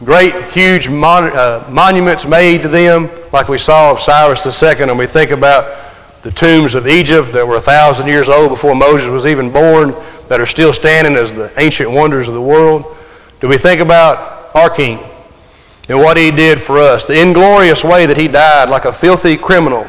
great, 0.00 0.34
huge 0.46 0.88
mon- 0.88 1.30
uh, 1.32 1.66
monuments 1.70 2.26
made 2.26 2.62
to 2.62 2.68
them, 2.68 3.08
like 3.32 3.48
we 3.48 3.58
saw 3.58 3.92
of 3.92 4.00
Cyrus 4.00 4.62
II, 4.62 4.82
and 4.82 4.98
we 4.98 5.06
think 5.06 5.30
about 5.30 5.76
the 6.22 6.30
tombs 6.30 6.74
of 6.74 6.88
Egypt 6.88 7.32
that 7.32 7.46
were 7.46 7.56
a 7.56 7.60
thousand 7.60 8.08
years 8.08 8.28
old 8.28 8.50
before 8.50 8.74
Moses 8.74 9.08
was 9.08 9.24
even 9.24 9.52
born, 9.52 9.94
that 10.30 10.40
are 10.40 10.46
still 10.46 10.72
standing 10.72 11.16
as 11.16 11.34
the 11.34 11.52
ancient 11.60 11.90
wonders 11.90 12.28
of 12.28 12.34
the 12.34 12.40
world? 12.40 12.96
Do 13.40 13.48
we 13.48 13.58
think 13.58 13.80
about 13.80 14.54
our 14.54 14.70
King 14.70 15.00
and 15.88 15.98
what 15.98 16.16
he 16.16 16.30
did 16.30 16.60
for 16.60 16.78
us, 16.78 17.08
the 17.08 17.20
inglorious 17.20 17.82
way 17.82 18.06
that 18.06 18.16
he 18.16 18.28
died 18.28 18.68
like 18.68 18.84
a 18.84 18.92
filthy 18.92 19.36
criminal, 19.36 19.82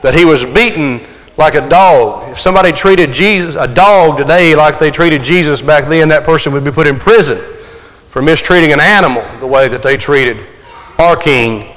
that 0.00 0.14
he 0.14 0.24
was 0.24 0.46
beaten 0.46 0.98
like 1.36 1.54
a 1.54 1.68
dog. 1.68 2.30
If 2.30 2.40
somebody 2.40 2.72
treated 2.72 3.12
Jesus, 3.12 3.54
a 3.54 3.68
dog 3.68 4.16
today 4.16 4.56
like 4.56 4.78
they 4.78 4.90
treated 4.90 5.22
Jesus 5.22 5.60
back 5.60 5.84
then, 5.84 6.08
that 6.08 6.24
person 6.24 6.54
would 6.54 6.64
be 6.64 6.70
put 6.70 6.86
in 6.86 6.98
prison 6.98 7.38
for 8.08 8.22
mistreating 8.22 8.72
an 8.72 8.80
animal 8.80 9.22
the 9.40 9.46
way 9.46 9.68
that 9.68 9.82
they 9.82 9.98
treated 9.98 10.38
our 10.98 11.16
King 11.16 11.70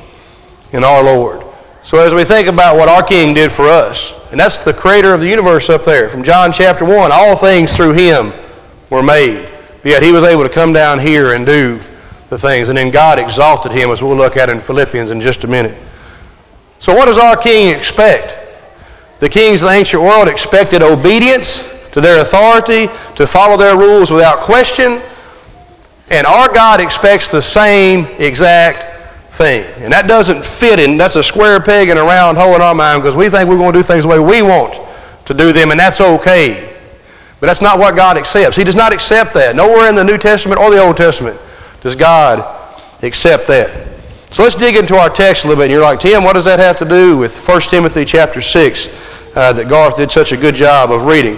and 0.72 0.86
our 0.86 1.04
Lord. 1.04 1.45
So 1.86 2.00
as 2.00 2.16
we 2.16 2.24
think 2.24 2.48
about 2.48 2.78
what 2.78 2.90
our 2.90 3.04
King 3.04 3.36
did 3.36 3.52
for 3.52 3.68
us, 3.68 4.16
and 4.32 4.40
that's 4.40 4.58
the 4.58 4.74
creator 4.74 5.14
of 5.14 5.22
the 5.22 5.28
universe 5.28 5.70
up 5.70 5.84
there, 5.84 6.10
from 6.10 6.24
John 6.24 6.52
chapter 6.52 6.84
1, 6.84 7.12
all 7.14 7.36
things 7.36 7.76
through 7.76 7.94
him 7.94 8.34
were 8.90 9.04
made. 9.04 9.48
Yet 9.84 10.02
he 10.02 10.12
was 10.12 10.24
able 10.24 10.42
to 10.42 10.50
come 10.50 10.74
down 10.74 10.98
here 10.98 11.34
and 11.36 11.46
do 11.46 11.80
the 12.30 12.40
things. 12.40 12.70
And 12.70 12.78
then 12.78 12.90
God 12.90 13.20
exalted 13.20 13.72
him, 13.72 13.92
as 13.92 14.02
we'll 14.02 14.18
look 14.18 14.36
at 14.36 14.50
in 14.50 14.60
Philippians 14.60 15.12
in 15.12 15.22
just 15.22 15.44
a 15.44 15.48
minute. 15.48 15.78
So 16.80 16.92
what 16.92 17.06
does 17.06 17.20
our 17.20 17.38
King 17.38 17.76
expect? 17.76 18.36
The 19.20 19.30
kings 19.30 19.62
of 19.62 19.70
the 19.70 19.76
ancient 19.76 20.02
world 20.02 20.28
expected 20.28 20.82
obedience 20.82 21.72
to 21.92 22.02
their 22.02 22.20
authority, 22.20 22.88
to 23.14 23.28
follow 23.28 23.58
their 23.58 23.78
rules 23.78 24.10
without 24.10 24.40
question. 24.40 25.00
And 26.10 26.26
our 26.26 26.52
God 26.52 26.82
expects 26.82 27.30
the 27.30 27.44
same 27.44 28.08
exact 28.18 28.95
thing. 29.36 29.66
And 29.84 29.92
that 29.92 30.08
doesn't 30.08 30.46
fit 30.46 30.80
in. 30.80 30.98
That's 30.98 31.16
a 31.16 31.24
square 31.24 31.60
peg 31.60 31.90
in 31.90 31.98
a 31.98 32.04
round 32.04 32.38
hole 32.38 32.56
in 32.56 32.62
our 32.62 32.74
mind 32.74 33.04
because 33.04 33.16
we 33.16 33.30
think 33.30 33.50
we're 33.50 33.58
going 33.58 33.74
to 33.74 33.80
do 33.80 33.84
things 33.84 34.04
the 34.04 34.10
way 34.10 34.20
we 34.20 34.42
want 34.42 34.80
to 35.26 35.34
do 35.34 35.52
them, 35.52 35.72
and 35.72 35.80
that's 35.80 36.00
okay. 36.00 36.76
But 37.40 37.48
that's 37.48 37.62
not 37.62 37.78
what 37.78 37.96
God 37.96 38.18
accepts. 38.18 38.56
He 38.56 38.64
does 38.64 38.76
not 38.76 38.94
accept 38.94 39.34
that. 39.34 39.56
Nowhere 39.56 39.90
in 39.90 39.96
the 39.96 40.04
New 40.04 40.18
Testament 40.18 40.60
or 40.60 40.72
the 40.72 40.80
Old 40.80 40.98
Testament 40.98 41.40
does 41.82 41.96
God 41.96 42.40
accept 43.04 43.48
that. 43.48 43.86
So 44.32 44.44
let's 44.44 44.56
dig 44.56 44.76
into 44.76 44.96
our 44.96 45.10
text 45.10 45.44
a 45.44 45.48
little 45.48 45.62
bit. 45.62 45.66
And 45.66 45.74
you're 45.74 45.84
like, 45.84 46.00
Tim, 46.00 46.24
what 46.24 46.34
does 46.34 46.46
that 46.46 46.60
have 46.60 46.78
to 46.78 46.86
do 46.86 47.18
with 47.18 47.38
1 47.48 47.62
Timothy 47.62 48.06
chapter 48.06 48.42
6 48.42 49.36
uh, 49.36 49.54
that 49.54 49.70
Garth 49.70 49.98
did 49.98 50.12
such 50.12 50.32
a 50.32 50.38
good 50.38 50.56
job 50.56 50.92
of 50.92 51.06
reading? 51.06 51.38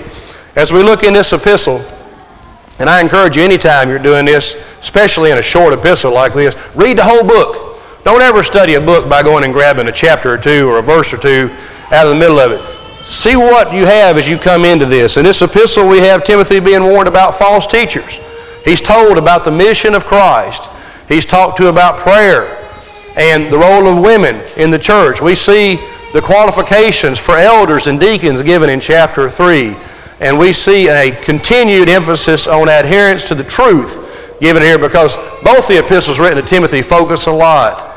As 0.55 0.71
we 0.71 0.81
look 0.83 1.03
in 1.03 1.13
this 1.13 1.33
epistle, 1.33 1.83
and 2.79 2.89
I 2.89 3.01
encourage 3.01 3.35
you 3.35 3.43
anytime 3.43 3.89
you're 3.89 3.99
doing 3.99 4.25
this, 4.25 4.55
especially 4.79 5.31
in 5.31 5.37
a 5.39 5.43
short 5.43 5.73
epistle 5.73 6.13
like 6.13 6.33
this, 6.33 6.55
read 6.75 6.97
the 6.97 7.03
whole 7.03 7.27
book. 7.27 7.66
Don't 8.07 8.21
ever 8.21 8.41
study 8.41 8.75
a 8.75 8.79
book 8.79 9.09
by 9.09 9.21
going 9.21 9.43
and 9.43 9.51
grabbing 9.51 9.89
a 9.89 9.91
chapter 9.91 10.33
or 10.33 10.37
two 10.37 10.69
or 10.69 10.79
a 10.79 10.81
verse 10.81 11.13
or 11.13 11.17
two 11.17 11.53
out 11.91 12.07
of 12.07 12.13
the 12.13 12.17
middle 12.17 12.39
of 12.39 12.53
it. 12.53 12.61
See 13.03 13.35
what 13.35 13.73
you 13.73 13.85
have 13.85 14.15
as 14.15 14.29
you 14.29 14.37
come 14.37 14.63
into 14.63 14.85
this. 14.85 15.17
In 15.17 15.25
this 15.25 15.41
epistle, 15.41 15.89
we 15.89 15.99
have 15.99 16.23
Timothy 16.23 16.61
being 16.61 16.83
warned 16.83 17.09
about 17.09 17.35
false 17.35 17.67
teachers. 17.67 18.17
He's 18.63 18.79
told 18.79 19.17
about 19.17 19.43
the 19.43 19.51
mission 19.51 19.93
of 19.93 20.05
Christ. 20.05 20.71
He's 21.09 21.25
talked 21.25 21.57
to 21.57 21.67
about 21.67 21.99
prayer 21.99 22.47
and 23.17 23.51
the 23.51 23.57
role 23.57 23.89
of 23.89 24.01
women 24.01 24.37
in 24.55 24.71
the 24.71 24.79
church. 24.79 25.19
We 25.19 25.35
see 25.35 25.75
the 26.13 26.21
qualifications 26.23 27.19
for 27.19 27.35
elders 27.35 27.87
and 27.87 27.99
deacons 27.99 28.41
given 28.41 28.69
in 28.69 28.79
chapter 28.79 29.29
3. 29.29 29.75
And 30.21 30.39
we 30.39 30.53
see 30.53 30.87
a 30.87 31.11
continued 31.25 31.89
emphasis 31.89 32.47
on 32.47 32.69
adherence 32.69 33.27
to 33.27 33.35
the 33.35 33.43
truth 33.43 34.37
given 34.39 34.63
here 34.63 34.79
because 34.79 35.17
both 35.43 35.67
the 35.67 35.83
epistles 35.83 36.19
written 36.19 36.41
to 36.41 36.47
Timothy 36.47 36.81
focus 36.81 37.27
a 37.27 37.31
lot 37.33 37.95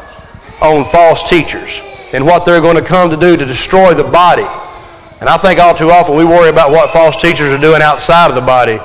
on 0.60 0.84
false 0.84 1.28
teachers 1.28 1.82
and 2.12 2.24
what 2.24 2.44
they're 2.44 2.60
going 2.60 2.76
to 2.76 2.82
come 2.82 3.10
to 3.10 3.16
do 3.16 3.36
to 3.36 3.44
destroy 3.44 3.94
the 3.94 4.04
body. 4.04 4.46
And 5.20 5.28
I 5.28 5.36
think 5.36 5.60
all 5.60 5.74
too 5.74 5.90
often 5.90 6.16
we 6.16 6.24
worry 6.24 6.48
about 6.48 6.70
what 6.70 6.90
false 6.90 7.20
teachers 7.20 7.50
are 7.50 7.60
doing 7.60 7.82
outside 7.82 8.28
of 8.28 8.34
the 8.34 8.40
body, 8.40 8.78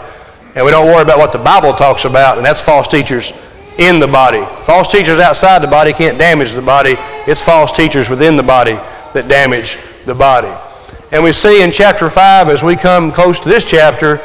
and 0.56 0.66
we 0.66 0.72
don't 0.72 0.88
worry 0.88 1.02
about 1.02 1.18
what 1.18 1.32
the 1.32 1.40
Bible 1.40 1.74
talks 1.74 2.06
about, 2.06 2.38
and 2.38 2.46
that's 2.46 2.62
false 2.62 2.88
teachers 2.88 3.34
in 3.78 4.00
the 4.00 4.08
body. 4.08 4.44
False 4.66 4.88
teachers 4.88 5.20
outside 5.20 5.62
the 5.62 5.68
body 5.68 5.94
can't 5.94 6.18
damage 6.18 6.54
the 6.54 6.62
body. 6.62 6.96
It's 7.28 7.42
false 7.42 7.72
teachers 7.72 8.10
within 8.10 8.36
the 8.36 8.44
body 8.44 8.74
that 9.14 9.28
damage 9.28 9.78
the 10.06 10.16
body. 10.16 10.52
And 11.12 11.24
we 11.24 11.32
see 11.32 11.64
in 11.64 11.72
chapter 11.72 12.10
5, 12.10 12.50
as 12.50 12.64
we 12.64 12.76
come 12.76 13.12
close 13.12 13.40
to 13.42 13.50
this 13.50 13.64
chapter, 13.64 14.22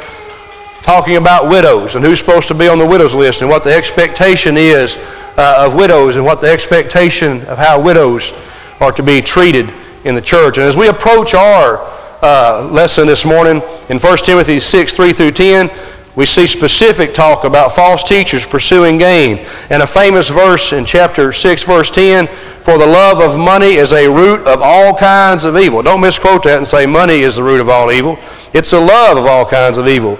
talking 0.81 1.17
about 1.17 1.49
widows 1.49 1.95
and 1.95 2.03
who's 2.03 2.19
supposed 2.19 2.47
to 2.47 2.55
be 2.55 2.67
on 2.67 2.77
the 2.77 2.85
widows 2.85 3.13
list 3.13 3.41
and 3.41 3.49
what 3.49 3.63
the 3.63 3.73
expectation 3.73 4.55
is 4.57 4.97
uh, 5.37 5.65
of 5.65 5.75
widows 5.75 6.15
and 6.15 6.25
what 6.25 6.41
the 6.41 6.51
expectation 6.51 7.41
of 7.43 7.57
how 7.57 7.81
widows 7.81 8.33
are 8.79 8.91
to 8.91 9.03
be 9.03 9.21
treated 9.21 9.71
in 10.05 10.15
the 10.15 10.21
church. 10.21 10.57
And 10.57 10.65
as 10.65 10.75
we 10.75 10.87
approach 10.87 11.33
our 11.33 11.79
uh, 12.21 12.69
lesson 12.71 13.07
this 13.07 13.25
morning 13.25 13.61
in 13.89 13.99
1 13.99 14.17
Timothy 14.17 14.59
6, 14.59 14.93
3 14.93 15.13
through 15.13 15.31
10, 15.31 15.69
we 16.15 16.25
see 16.25 16.45
specific 16.45 17.13
talk 17.13 17.45
about 17.45 17.71
false 17.71 18.03
teachers 18.03 18.45
pursuing 18.45 18.97
gain. 18.97 19.37
And 19.69 19.81
a 19.81 19.87
famous 19.87 20.29
verse 20.29 20.73
in 20.73 20.83
chapter 20.83 21.31
6, 21.31 21.63
verse 21.63 21.89
10 21.89 22.27
For 22.27 22.77
the 22.77 22.85
love 22.85 23.19
of 23.19 23.39
money 23.39 23.75
is 23.75 23.93
a 23.93 24.09
root 24.09 24.41
of 24.41 24.59
all 24.61 24.95
kinds 24.95 25.45
of 25.45 25.55
evil. 25.55 25.81
Don't 25.81 26.01
misquote 26.01 26.43
that 26.43 26.57
and 26.57 26.67
say 26.67 26.85
money 26.85 27.19
is 27.19 27.37
the 27.37 27.43
root 27.43 27.61
of 27.61 27.69
all 27.69 27.91
evil. 27.91 28.17
It's 28.53 28.71
the 28.71 28.81
love 28.81 29.17
of 29.17 29.25
all 29.25 29.45
kinds 29.45 29.77
of 29.77 29.87
evil. 29.87 30.19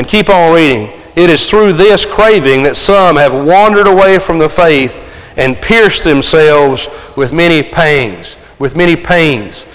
And 0.00 0.08
keep 0.08 0.30
on 0.30 0.54
reading. 0.54 0.98
It 1.14 1.28
is 1.28 1.50
through 1.50 1.74
this 1.74 2.06
craving 2.06 2.62
that 2.62 2.74
some 2.74 3.16
have 3.16 3.34
wandered 3.34 3.86
away 3.86 4.18
from 4.18 4.38
the 4.38 4.48
faith 4.48 5.36
and 5.36 5.60
pierced 5.60 6.04
themselves 6.04 6.88
with 7.18 7.34
many 7.34 7.62
pains. 7.62 8.38
With 8.58 8.78
many 8.78 8.96
pains. 8.96 9.66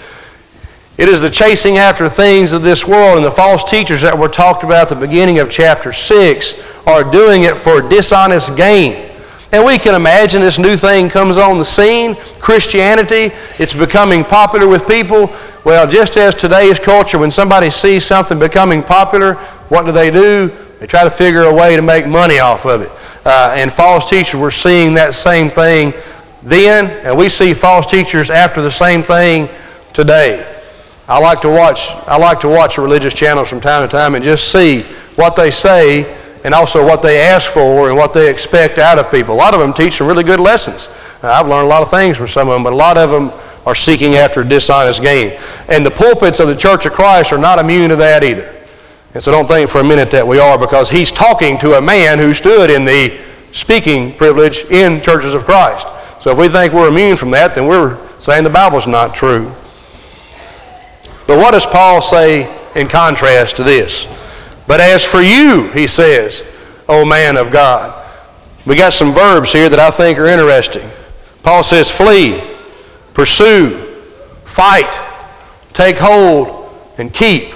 It 0.98 1.08
is 1.08 1.20
the 1.20 1.30
chasing 1.30 1.78
after 1.78 2.08
things 2.08 2.52
of 2.52 2.64
this 2.64 2.88
world, 2.88 3.18
and 3.18 3.24
the 3.24 3.30
false 3.30 3.62
teachers 3.62 4.02
that 4.02 4.18
were 4.18 4.26
talked 4.26 4.64
about 4.64 4.90
at 4.90 4.98
the 4.98 5.06
beginning 5.06 5.38
of 5.38 5.48
chapter 5.48 5.92
6 5.92 6.86
are 6.88 7.08
doing 7.08 7.44
it 7.44 7.56
for 7.56 7.80
dishonest 7.80 8.56
gain. 8.56 9.06
And 9.52 9.64
we 9.64 9.78
can 9.78 9.94
imagine 9.94 10.40
this 10.40 10.58
new 10.58 10.76
thing 10.76 11.08
comes 11.08 11.38
on 11.38 11.56
the 11.56 11.64
scene 11.64 12.16
Christianity, 12.40 13.34
it's 13.58 13.74
becoming 13.74 14.24
popular 14.24 14.66
with 14.66 14.88
people. 14.88 15.32
Well, 15.64 15.88
just 15.88 16.16
as 16.16 16.34
today's 16.34 16.78
culture, 16.78 17.18
when 17.18 17.30
somebody 17.30 17.70
sees 17.70 18.04
something 18.04 18.38
becoming 18.38 18.82
popular, 18.82 19.38
what 19.68 19.86
do 19.86 19.92
they 19.92 20.10
do? 20.10 20.48
They 20.78 20.86
try 20.86 21.04
to 21.04 21.10
figure 21.10 21.44
a 21.44 21.54
way 21.54 21.76
to 21.76 21.82
make 21.82 22.06
money 22.06 22.38
off 22.38 22.66
of 22.66 22.82
it. 22.82 22.90
Uh, 23.24 23.54
and 23.56 23.72
false 23.72 24.10
teachers 24.10 24.38
were 24.38 24.50
seeing 24.50 24.94
that 24.94 25.14
same 25.14 25.48
thing 25.48 25.92
then, 26.42 26.86
and 27.04 27.16
we 27.16 27.28
see 27.28 27.54
false 27.54 27.86
teachers 27.86 28.30
after 28.30 28.62
the 28.62 28.70
same 28.70 29.02
thing 29.02 29.48
today. 29.92 30.52
I 31.08 31.18
like 31.18 31.40
to 31.42 31.48
watch 31.48 31.88
I 32.06 32.18
like 32.18 32.40
to 32.40 32.48
watch 32.48 32.78
religious 32.78 33.14
channels 33.14 33.48
from 33.48 33.60
time 33.60 33.86
to 33.86 33.90
time 33.90 34.14
and 34.14 34.24
just 34.24 34.52
see 34.52 34.82
what 35.16 35.36
they 35.36 35.50
say 35.50 36.04
and 36.44 36.54
also 36.54 36.84
what 36.84 37.02
they 37.02 37.20
ask 37.20 37.50
for 37.50 37.88
and 37.88 37.96
what 37.96 38.12
they 38.12 38.30
expect 38.30 38.78
out 38.78 38.98
of 38.98 39.10
people. 39.10 39.34
A 39.34 39.36
lot 39.36 39.54
of 39.54 39.60
them 39.60 39.72
teach 39.72 39.94
some 39.94 40.06
really 40.06 40.24
good 40.24 40.40
lessons. 40.40 40.88
Uh, 41.22 41.28
I've 41.28 41.48
learned 41.48 41.66
a 41.66 41.68
lot 41.68 41.82
of 41.82 41.90
things 41.90 42.16
from 42.16 42.28
some 42.28 42.48
of 42.48 42.54
them, 42.54 42.62
but 42.62 42.72
a 42.72 42.76
lot 42.76 42.96
of 42.98 43.10
them 43.10 43.32
are 43.66 43.74
seeking 43.74 44.14
after 44.14 44.44
dishonest 44.44 45.02
gain. 45.02 45.36
And 45.68 45.84
the 45.84 45.90
pulpits 45.90 46.38
of 46.38 46.46
the 46.46 46.54
Church 46.54 46.86
of 46.86 46.92
Christ 46.92 47.32
are 47.32 47.38
not 47.38 47.58
immune 47.58 47.88
to 47.90 47.96
that 47.96 48.22
either. 48.22 48.52
And 49.16 49.22
so 49.22 49.32
don't 49.32 49.48
think 49.48 49.70
for 49.70 49.80
a 49.80 49.82
minute 49.82 50.10
that 50.10 50.26
we 50.26 50.38
are 50.38 50.58
because 50.58 50.90
he's 50.90 51.10
talking 51.10 51.56
to 51.60 51.78
a 51.78 51.80
man 51.80 52.18
who 52.18 52.34
stood 52.34 52.68
in 52.68 52.84
the 52.84 53.18
speaking 53.50 54.12
privilege 54.12 54.66
in 54.66 55.00
churches 55.00 55.32
of 55.32 55.46
Christ. 55.46 55.86
So 56.20 56.30
if 56.30 56.36
we 56.36 56.50
think 56.50 56.74
we're 56.74 56.88
immune 56.88 57.16
from 57.16 57.30
that, 57.30 57.54
then 57.54 57.66
we're 57.66 57.96
saying 58.20 58.44
the 58.44 58.50
Bible's 58.50 58.86
not 58.86 59.14
true. 59.14 59.50
But 61.26 61.38
what 61.38 61.52
does 61.52 61.64
Paul 61.64 62.02
say 62.02 62.42
in 62.74 62.88
contrast 62.88 63.56
to 63.56 63.62
this? 63.62 64.06
But 64.66 64.80
as 64.80 65.02
for 65.02 65.22
you, 65.22 65.70
he 65.72 65.86
says, 65.86 66.44
O 66.86 67.02
man 67.02 67.38
of 67.38 67.50
God. 67.50 68.06
We 68.66 68.76
got 68.76 68.92
some 68.92 69.14
verbs 69.14 69.50
here 69.50 69.70
that 69.70 69.78
I 69.78 69.90
think 69.90 70.18
are 70.18 70.26
interesting. 70.26 70.90
Paul 71.42 71.62
says, 71.62 71.90
flee, 71.90 72.42
pursue, 73.14 73.78
fight, 74.44 75.00
take 75.72 75.96
hold, 75.96 76.70
and 76.98 77.10
keep. 77.10 77.55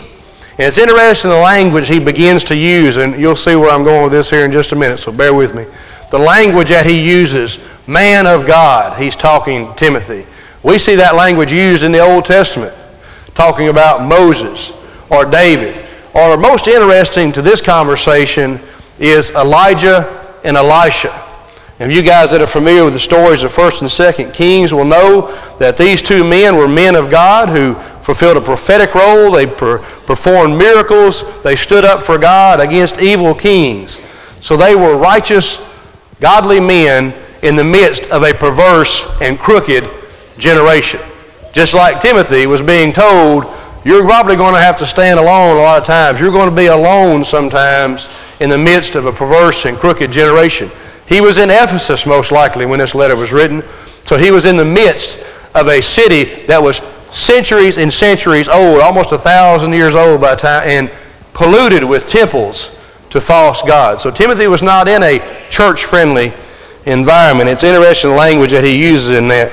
It's 0.62 0.76
interesting 0.76 1.31
the 1.31 1.38
language 1.38 1.88
he 1.88 1.99
begins 1.99 2.45
to 2.45 2.55
use, 2.55 2.99
and 2.99 3.19
you'll 3.19 3.35
see 3.35 3.57
where 3.57 3.71
I'm 3.71 3.83
going 3.83 4.02
with 4.02 4.12
this 4.12 4.29
here 4.29 4.45
in 4.45 4.52
just 4.52 4.73
a 4.73 4.76
minute, 4.76 4.99
so 4.99 5.11
bear 5.11 5.33
with 5.33 5.55
me. 5.55 5.64
The 6.11 6.19
language 6.19 6.69
that 6.69 6.85
he 6.85 7.02
uses, 7.02 7.59
man 7.87 8.26
of 8.26 8.47
God, 8.47 9.00
he's 9.00 9.17
talking 9.17 9.75
Timothy. 9.76 10.26
We 10.62 10.76
see 10.76 10.97
that 10.97 11.14
language 11.14 11.50
used 11.50 11.83
in 11.83 11.93
the 11.93 12.00
Old 12.00 12.26
Testament 12.26 12.75
talking 13.35 13.69
about 13.69 14.07
Moses 14.07 14.75
or 15.09 15.25
David. 15.25 15.83
Or 16.12 16.37
most 16.37 16.69
interesting 16.69 17.33
to 17.33 17.40
this 17.40 17.62
conversation 17.62 18.61
is 18.99 19.31
Elijah 19.31 20.38
and 20.45 20.59
Elisha. 20.59 21.26
And 21.79 21.90
you 21.90 22.02
guys 22.02 22.31
that 22.33 22.43
are 22.43 22.47
familiar 22.47 22.85
with 22.85 22.93
the 22.93 23.00
stories 23.00 23.43
of 23.43 23.50
1st 23.50 23.81
and 23.81 24.29
2nd 24.29 24.35
Kings 24.35 24.75
will 24.75 24.85
know 24.85 25.35
that 25.59 25.79
these 25.79 26.02
two 26.02 26.23
men 26.23 26.57
were 26.57 26.69
men 26.69 26.95
of 26.95 27.09
God 27.09 27.49
who 27.49 27.75
fulfilled 28.02 28.37
a 28.37 28.40
prophetic 28.40 28.95
role. 28.95 29.30
They 29.30 29.47
per- 29.47 29.78
performed 29.78 30.57
miracles. 30.57 31.42
They 31.42 31.57
stood 31.57 31.85
up 31.85 32.02
for 32.02 32.19
God 32.19 32.61
against 32.61 33.00
evil 33.00 33.35
kings. 33.35 34.00
So 34.40 34.57
they 34.57 34.75
were 34.75 34.97
righteous, 34.97 35.62
godly 36.21 36.61
men 36.61 37.14
in 37.42 37.57
the 37.57 37.64
midst 37.64 38.07
of 38.11 38.23
a 38.23 38.33
perverse 38.33 39.07
and 39.21 39.38
crooked 39.38 39.88
generation. 40.38 41.00
Just 41.52 41.75
like 41.75 42.00
Timothy 42.00 42.47
was 42.47 42.62
being 42.62 42.92
told, 42.92 43.45
you're 43.85 44.04
probably 44.04 44.37
going 44.37 44.54
to 44.54 44.61
have 44.61 44.78
to 44.78 44.87
stand 44.87 45.19
alone 45.19 45.57
a 45.57 45.61
lot 45.61 45.80
of 45.80 45.87
times. 45.87 46.21
You're 46.21 46.33
going 46.33 46.50
to 46.50 46.57
be 46.57 46.66
alone 46.66 47.25
sometimes 47.25 48.09
in 48.40 48.50
the 48.50 48.59
midst 48.59 48.95
of 48.95 49.07
a 49.07 49.12
perverse 49.12 49.64
and 49.66 49.76
crooked 49.76 50.12
generation. 50.12 50.71
He 51.07 51.21
was 51.21 51.38
in 51.38 51.50
Ephesus, 51.50 52.07
most 52.07 52.30
likely, 52.30 52.66
when 52.66 52.78
this 52.78 52.95
letter 52.95 53.16
was 53.16 53.33
written. 53.33 53.62
So 54.04 54.16
he 54.16 54.30
was 54.30 54.47
in 54.47 54.57
the 54.57 54.64
midst 54.64 55.21
of 55.54 55.67
a 55.67 55.80
city 55.80 56.47
that 56.47 56.63
was 56.63 56.80
centuries 57.11 57.79
and 57.79 57.93
centuries 57.93 58.49
old, 58.49 58.81
almost 58.81 59.13
a 59.13 59.19
thousand 59.19 59.73
years 59.73 59.95
old 59.95 60.21
by 60.21 60.35
time, 60.35 60.63
and 60.67 60.91
polluted 61.33 61.85
with 61.85 62.09
temples 62.09 62.77
to 63.11 63.21
false 63.21 63.63
gods. 63.63 64.03
So 64.03 64.11
Timothy 64.11 64.47
was 64.47 64.63
not 64.63 64.89
in 64.89 65.03
a 65.03 65.19
church 65.49 65.85
friendly 65.85 66.33
environment. 66.87 67.49
It's 67.49 67.65
interesting 67.65 68.11
language 68.13 68.53
that 68.53 68.65
he 68.65 68.83
uses 68.89 69.17
in 69.17 69.29
that. 69.29 69.53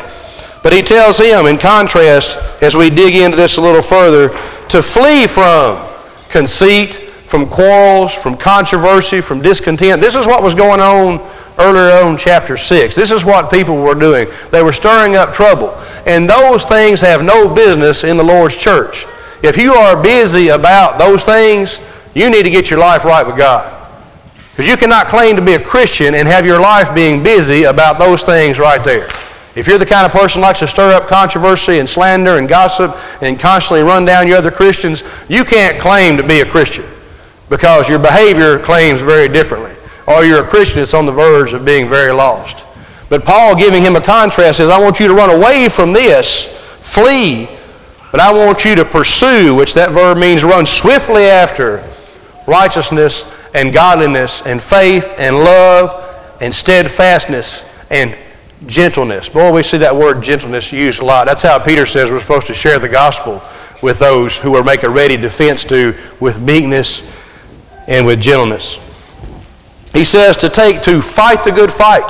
But 0.63 0.73
he 0.73 0.81
tells 0.81 1.17
him, 1.17 1.45
in 1.45 1.57
contrast, 1.57 2.37
as 2.61 2.75
we 2.75 2.89
dig 2.89 3.15
into 3.15 3.37
this 3.37 3.57
a 3.57 3.61
little 3.61 3.81
further, 3.81 4.29
to 4.69 4.81
flee 4.81 5.27
from 5.27 5.87
conceit, 6.29 7.06
from 7.27 7.45
quarrels, 7.45 8.13
from 8.13 8.37
controversy, 8.37 9.19
from 9.19 9.41
discontent. 9.41 9.99
This 10.01 10.15
is 10.15 10.25
what 10.25 10.41
was 10.41 10.55
going 10.55 10.79
on 10.79 11.19
earlier 11.59 12.05
on 12.05 12.17
chapter 12.17 12.55
6. 12.55 12.95
This 12.95 13.11
is 13.11 13.25
what 13.25 13.51
people 13.51 13.75
were 13.75 13.95
doing. 13.95 14.27
They 14.49 14.63
were 14.63 14.71
stirring 14.71 15.17
up 15.17 15.33
trouble. 15.33 15.77
And 16.05 16.29
those 16.29 16.63
things 16.63 17.01
have 17.01 17.25
no 17.25 17.53
business 17.53 18.05
in 18.05 18.15
the 18.15 18.23
Lord's 18.23 18.55
church. 18.55 19.05
If 19.43 19.57
you 19.57 19.73
are 19.73 20.01
busy 20.01 20.49
about 20.49 20.97
those 20.97 21.25
things, 21.25 21.81
you 22.15 22.29
need 22.29 22.43
to 22.43 22.49
get 22.49 22.69
your 22.69 22.79
life 22.79 23.03
right 23.03 23.27
with 23.27 23.37
God. 23.37 23.73
Because 24.51 24.69
you 24.69 24.77
cannot 24.77 25.07
claim 25.07 25.35
to 25.35 25.41
be 25.41 25.53
a 25.53 25.59
Christian 25.59 26.15
and 26.15 26.29
have 26.29 26.45
your 26.45 26.61
life 26.61 26.95
being 26.95 27.21
busy 27.21 27.63
about 27.63 27.99
those 27.99 28.23
things 28.23 28.57
right 28.57 28.83
there. 28.83 29.07
If 29.53 29.67
you're 29.67 29.77
the 29.77 29.85
kind 29.85 30.05
of 30.05 30.13
person 30.13 30.41
likes 30.41 30.59
to 30.59 30.67
stir 30.67 30.93
up 30.93 31.07
controversy 31.07 31.79
and 31.79 31.89
slander 31.89 32.37
and 32.37 32.47
gossip 32.47 32.95
and 33.21 33.37
constantly 33.37 33.83
run 33.83 34.05
down 34.05 34.29
your 34.29 34.37
other 34.37 34.51
Christians, 34.51 35.03
you 35.27 35.43
can't 35.43 35.77
claim 35.77 36.15
to 36.15 36.23
be 36.23 36.39
a 36.39 36.45
Christian 36.45 36.85
because 37.49 37.87
your 37.87 37.99
behavior 37.99 38.59
claims 38.59 39.01
very 39.01 39.27
differently. 39.27 39.73
Or 40.07 40.23
you're 40.23 40.43
a 40.43 40.47
Christian 40.47 40.79
that's 40.79 40.93
on 40.93 41.05
the 41.05 41.11
verge 41.11 41.53
of 41.53 41.65
being 41.65 41.89
very 41.89 42.11
lost. 42.11 42.65
But 43.09 43.23
Paul, 43.23 43.55
giving 43.55 43.81
him 43.81 43.95
a 43.95 44.01
contrast, 44.01 44.57
says, 44.57 44.69
I 44.69 44.79
want 44.79 44.99
you 44.99 45.07
to 45.07 45.13
run 45.13 45.29
away 45.29 45.69
from 45.69 45.93
this, 45.93 46.45
flee, 46.81 47.47
but 48.11 48.19
I 48.19 48.31
want 48.31 48.65
you 48.65 48.75
to 48.75 48.85
pursue, 48.85 49.55
which 49.55 49.73
that 49.73 49.91
verb 49.91 50.17
means 50.17 50.43
run 50.43 50.65
swiftly 50.65 51.23
after 51.23 51.87
righteousness 52.47 53.25
and 53.53 53.73
godliness 53.73 54.41
and 54.45 54.61
faith 54.61 55.15
and 55.19 55.35
love 55.35 56.37
and 56.41 56.53
steadfastness 56.53 57.65
and 57.89 58.17
gentleness. 58.65 59.29
Boy, 59.29 59.51
we 59.51 59.63
see 59.63 59.77
that 59.77 59.95
word 59.95 60.21
gentleness 60.21 60.71
used 60.71 61.01
a 61.01 61.05
lot. 61.05 61.25
That's 61.27 61.41
how 61.41 61.59
Peter 61.59 61.85
says 61.85 62.11
we're 62.11 62.19
supposed 62.19 62.47
to 62.47 62.53
share 62.53 62.79
the 62.79 62.89
gospel 62.89 63.41
with 63.81 63.99
those 63.99 64.37
who 64.37 64.55
are 64.55 64.63
make 64.63 64.83
a 64.83 64.89
ready 64.89 65.17
defense 65.17 65.63
to 65.65 65.95
with 66.19 66.41
meekness 66.41 67.16
and 67.87 68.05
with 68.05 68.21
gentleness. 68.21 68.79
He 69.93 70.03
says 70.03 70.37
to 70.37 70.49
take 70.49 70.81
to 70.83 71.01
fight 71.01 71.43
the 71.43 71.51
good 71.51 71.71
fight, 71.71 72.07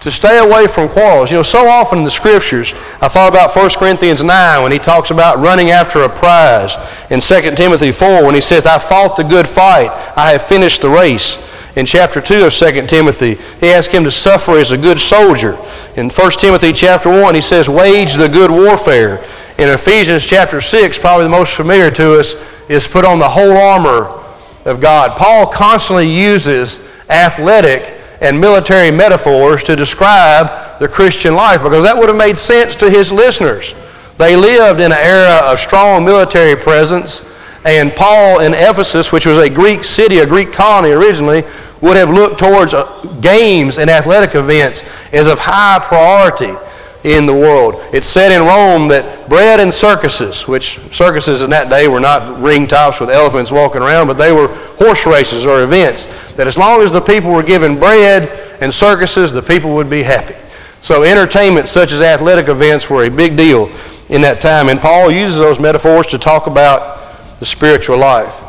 to 0.00 0.10
stay 0.10 0.38
away 0.38 0.66
from 0.66 0.88
quarrels. 0.88 1.30
You 1.30 1.36
know, 1.36 1.42
so 1.42 1.66
often 1.66 1.98
in 1.98 2.04
the 2.04 2.10
scriptures, 2.10 2.72
I 3.00 3.08
thought 3.08 3.28
about 3.28 3.54
1 3.54 3.70
Corinthians 3.76 4.24
9 4.24 4.62
when 4.62 4.72
he 4.72 4.78
talks 4.78 5.10
about 5.10 5.38
running 5.38 5.70
after 5.70 6.02
a 6.02 6.08
prize, 6.08 6.76
in 7.10 7.20
2 7.20 7.54
Timothy 7.54 7.92
4 7.92 8.24
when 8.24 8.34
he 8.34 8.40
says, 8.40 8.66
I 8.66 8.78
fought 8.78 9.16
the 9.16 9.24
good 9.24 9.46
fight, 9.46 9.90
I 10.16 10.32
have 10.32 10.42
finished 10.42 10.82
the 10.82 10.88
race 10.88 11.36
in 11.76 11.86
chapter 11.86 12.20
2 12.20 12.44
of 12.44 12.52
2 12.52 12.86
Timothy. 12.86 13.34
He 13.64 13.72
asks 13.72 13.92
him 13.92 14.04
to 14.04 14.10
suffer 14.10 14.52
as 14.52 14.72
a 14.72 14.78
good 14.78 15.00
soldier. 15.00 15.56
In 15.96 16.10
1 16.10 16.30
Timothy 16.32 16.72
chapter 16.72 17.10
1, 17.10 17.34
he 17.34 17.40
says, 17.40 17.68
wage 17.68 18.14
the 18.14 18.28
good 18.28 18.50
warfare. 18.50 19.18
In 19.58 19.68
Ephesians 19.68 20.26
chapter 20.26 20.60
6, 20.60 20.98
probably 20.98 21.24
the 21.24 21.30
most 21.30 21.54
familiar 21.54 21.90
to 21.90 22.18
us, 22.18 22.34
is 22.70 22.86
put 22.86 23.04
on 23.04 23.18
the 23.18 23.28
whole 23.28 23.56
armor 23.56 24.21
of 24.64 24.80
God. 24.80 25.16
Paul 25.16 25.46
constantly 25.46 26.08
uses 26.08 26.80
athletic 27.08 27.94
and 28.20 28.40
military 28.40 28.90
metaphors 28.90 29.64
to 29.64 29.76
describe 29.76 30.78
the 30.78 30.88
Christian 30.88 31.34
life 31.34 31.62
because 31.62 31.84
that 31.84 31.96
would 31.96 32.08
have 32.08 32.18
made 32.18 32.38
sense 32.38 32.76
to 32.76 32.90
his 32.90 33.10
listeners. 33.10 33.74
They 34.18 34.36
lived 34.36 34.80
in 34.80 34.92
an 34.92 34.98
era 34.98 35.40
of 35.44 35.58
strong 35.58 36.04
military 36.04 36.54
presence 36.54 37.28
and 37.64 37.92
Paul 37.92 38.40
in 38.40 38.54
Ephesus, 38.54 39.12
which 39.12 39.24
was 39.24 39.38
a 39.38 39.48
Greek 39.48 39.84
city, 39.84 40.18
a 40.18 40.26
Greek 40.26 40.52
colony 40.52 40.92
originally, 40.92 41.44
would 41.80 41.96
have 41.96 42.10
looked 42.10 42.38
towards 42.38 42.74
uh, 42.74 42.84
games 43.20 43.78
and 43.78 43.88
athletic 43.88 44.34
events 44.34 44.82
as 45.12 45.28
of 45.28 45.38
high 45.38 45.78
priority 45.80 46.52
in 47.04 47.26
the 47.26 47.34
world. 47.34 47.74
It's 47.92 48.06
said 48.06 48.30
in 48.32 48.46
Rome 48.46 48.88
that 48.88 49.28
bread 49.28 49.60
and 49.60 49.72
circuses, 49.74 50.46
which 50.46 50.78
circuses 50.94 51.42
in 51.42 51.50
that 51.50 51.68
day 51.68 51.88
were 51.88 52.00
not 52.00 52.40
ring 52.40 52.66
tops 52.66 53.00
with 53.00 53.10
elephants 53.10 53.50
walking 53.50 53.82
around, 53.82 54.06
but 54.06 54.16
they 54.18 54.32
were 54.32 54.48
horse 54.78 55.06
races 55.06 55.44
or 55.44 55.62
events, 55.62 56.32
that 56.32 56.46
as 56.46 56.56
long 56.56 56.82
as 56.82 56.92
the 56.92 57.00
people 57.00 57.30
were 57.30 57.42
given 57.42 57.78
bread 57.78 58.28
and 58.60 58.72
circuses, 58.72 59.32
the 59.32 59.42
people 59.42 59.74
would 59.74 59.90
be 59.90 60.02
happy. 60.02 60.34
So 60.80 61.02
entertainment 61.02 61.68
such 61.68 61.92
as 61.92 62.00
athletic 62.00 62.48
events 62.48 62.90
were 62.90 63.04
a 63.04 63.10
big 63.10 63.36
deal 63.36 63.70
in 64.08 64.20
that 64.22 64.40
time. 64.40 64.68
And 64.68 64.80
Paul 64.80 65.10
uses 65.10 65.38
those 65.38 65.60
metaphors 65.60 66.06
to 66.08 66.18
talk 66.18 66.46
about 66.46 67.38
the 67.38 67.46
spiritual 67.46 67.98
life. 67.98 68.40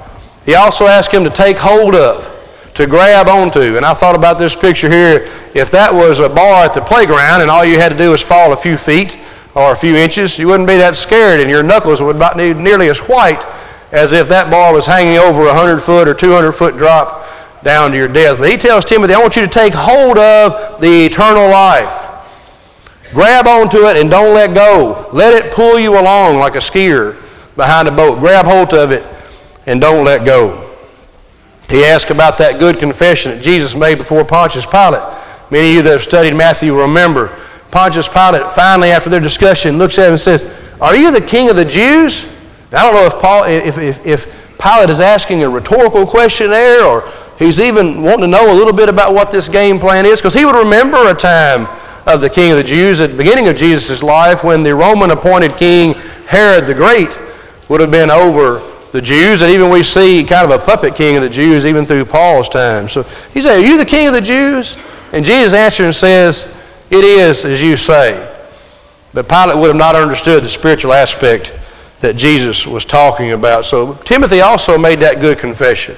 He 0.46 0.56
also 0.56 0.86
asked 0.88 1.12
him 1.12 1.24
to 1.24 1.30
take 1.30 1.58
hold 1.58 1.96
of, 1.96 2.30
to 2.76 2.88
grab 2.88 3.28
onto. 3.28 3.78
And 3.78 3.86
I 3.86 3.94
thought 3.94 4.16
about 4.16 4.40
this 4.40 4.56
picture 4.56 4.90
here. 4.90 5.28
If 5.54 5.70
that 5.72 5.94
was 5.94 6.20
a 6.20 6.30
bar 6.30 6.66
at 6.66 6.74
the 6.74 6.82
playground 6.82 7.42
and 7.42 7.52
all 7.52 7.64
you 7.64 7.78
had 7.78 7.92
to 7.92 7.98
do 7.98 8.12
was 8.12 8.22
fall 8.22 8.54
a 8.54 8.58
few 8.58 8.78
feet, 8.78 9.20
or 9.56 9.72
a 9.72 9.76
few 9.76 9.96
inches, 9.96 10.40
you 10.40 10.48
wouldn't 10.48 10.68
be 10.68 10.78
that 10.78 10.96
scared, 10.96 11.40
and 11.40 11.50
your 11.50 11.62
knuckles 11.62 12.02
would 12.02 12.16
not 12.16 12.36
be 12.36 12.54
nearly 12.54 12.90
as 12.90 13.00
white 13.00 13.46
as 13.92 14.12
if 14.12 14.28
that 14.28 14.50
bar 14.50 14.74
was 14.74 14.86
hanging 14.88 15.20
over 15.20 15.42
a 15.44 15.54
100 15.54 15.80
foot 15.80 16.08
or 16.08 16.16
200 16.16 16.52
foot 16.52 16.78
drop 16.78 17.24
down 17.64 17.92
to 17.92 17.98
your 17.98 18.08
death. 18.08 18.40
But 18.40 18.50
he 18.50 18.58
tells 18.58 18.84
Timothy, 18.84 19.14
I 19.14 19.20
want 19.20 19.36
you 19.36 19.44
to 19.44 19.48
take 19.48 19.74
hold 19.76 20.18
of 20.18 20.82
the 20.82 21.06
eternal 21.06 21.48
life. 21.50 22.10
Grab 23.12 23.46
onto 23.46 23.86
it 23.86 23.96
and 23.98 24.10
don't 24.10 24.34
let 24.34 24.56
go. 24.56 25.08
Let 25.14 25.34
it 25.34 25.54
pull 25.54 25.80
you 25.80 26.00
along 26.00 26.40
like 26.40 26.56
a 26.56 26.60
skier 26.60 27.16
behind 27.56 27.88
a 27.88 27.92
boat. 27.92 28.18
Grab 28.18 28.46
hold 28.46 28.74
of 28.74 28.92
it 28.92 29.06
and 29.68 29.80
don't 29.80 30.04
let 30.04 30.26
go. 30.26 30.62
He 31.69 31.84
asked 31.86 32.10
about 32.10 32.38
that 32.38 32.60
good 32.60 32.80
confession 32.80 33.32
that 33.32 33.43
Jesus 33.43 33.76
made 33.76 33.97
before 33.97 34.23
Pontius 34.23 34.65
Pilate. 34.65 35.04
Many 35.49 35.69
of 35.69 35.73
you 35.76 35.82
that 35.84 35.91
have 35.91 36.02
studied 36.02 36.36
Matthew 36.36 36.80
remember. 36.80 37.36
Pontius 37.71 38.08
Pilate 38.08 38.52
finally, 38.52 38.89
after 38.89 39.10
their 39.10 39.19
discussion, 39.19 39.78
looks 39.78 39.97
at 39.97 40.06
him 40.06 40.12
and 40.12 40.19
says, 40.19 40.43
Are 40.80 40.95
you 40.95 41.12
the 41.12 41.26
king 41.26 41.49
of 41.49 41.56
the 41.56 41.65
Jews? 41.65 42.28
Now, 42.71 42.80
I 42.80 42.82
don't 42.84 42.93
know 42.95 43.06
if, 43.06 43.21
Paul, 43.21 43.43
if, 43.45 43.78
if, 43.78 44.06
if 44.06 44.58
Pilate 44.60 44.89
is 44.89 44.99
asking 44.99 45.43
a 45.43 45.49
rhetorical 45.49 46.06
question 46.06 46.49
there 46.49 46.86
or 46.86 47.04
he's 47.38 47.60
even 47.60 48.02
wanting 48.02 48.21
to 48.21 48.28
know 48.28 48.52
a 48.52 48.56
little 48.56 48.73
bit 48.73 48.89
about 48.89 49.13
what 49.13 49.32
this 49.32 49.49
game 49.49 49.80
plan 49.80 50.06
is 50.06 50.19
because 50.19 50.34
he 50.34 50.45
would 50.45 50.56
remember 50.56 51.10
a 51.10 51.13
time 51.13 51.67
of 52.06 52.21
the 52.21 52.30
king 52.30 52.52
of 52.52 52.58
the 52.58 52.63
Jews 52.63 53.02
at 53.02 53.12
the 53.12 53.17
beginning 53.17 53.47
of 53.47 53.56
Jesus' 53.56 54.02
life 54.02 54.43
when 54.43 54.63
the 54.63 54.73
Roman 54.73 55.12
appointed 55.12 55.58
king 55.58 55.93
Herod 56.28 56.65
the 56.65 56.73
Great 56.73 57.19
would 57.69 57.82
have 57.82 57.91
been 57.91 58.10
over 58.10 58.60
the 58.93 59.01
Jews, 59.01 59.41
and 59.41 59.51
even 59.51 59.71
we 59.71 59.82
see 59.82 60.23
kind 60.23 60.49
of 60.49 60.62
a 60.62 60.63
puppet 60.63 60.93
king 60.95 61.15
of 61.15 61.23
the 61.23 61.29
Jews 61.29 61.65
even 61.65 61.84
through 61.84 62.06
Paul's 62.06 62.47
time. 62.47 62.88
So 62.88 63.01
he 63.01 63.41
said, 63.41 63.58
Are 63.58 63.60
you 63.60 63.79
the 63.79 63.86
king 63.86 64.08
of 64.08 64.13
the 64.13 64.21
Jews? 64.21 64.77
And 65.12 65.25
Jesus 65.25 65.51
answers 65.51 65.86
and 65.88 65.95
says, 65.95 66.47
It 66.91 67.03
is 67.03 67.43
as 67.43 67.60
you 67.60 67.75
say. 67.75 68.29
But 69.12 69.27
Pilate 69.27 69.58
would 69.58 69.67
have 69.67 69.75
not 69.75 69.95
understood 69.95 70.43
the 70.43 70.49
spiritual 70.49 70.93
aspect 70.93 71.58
that 72.01 72.15
Jesus 72.15 72.67
was 72.67 72.86
talking 72.86 73.32
about. 73.32 73.65
So 73.65 73.95
Timothy 74.06 74.41
also 74.41 74.77
made 74.77 74.99
that 74.99 75.19
good 75.19 75.39
confession. 75.39 75.95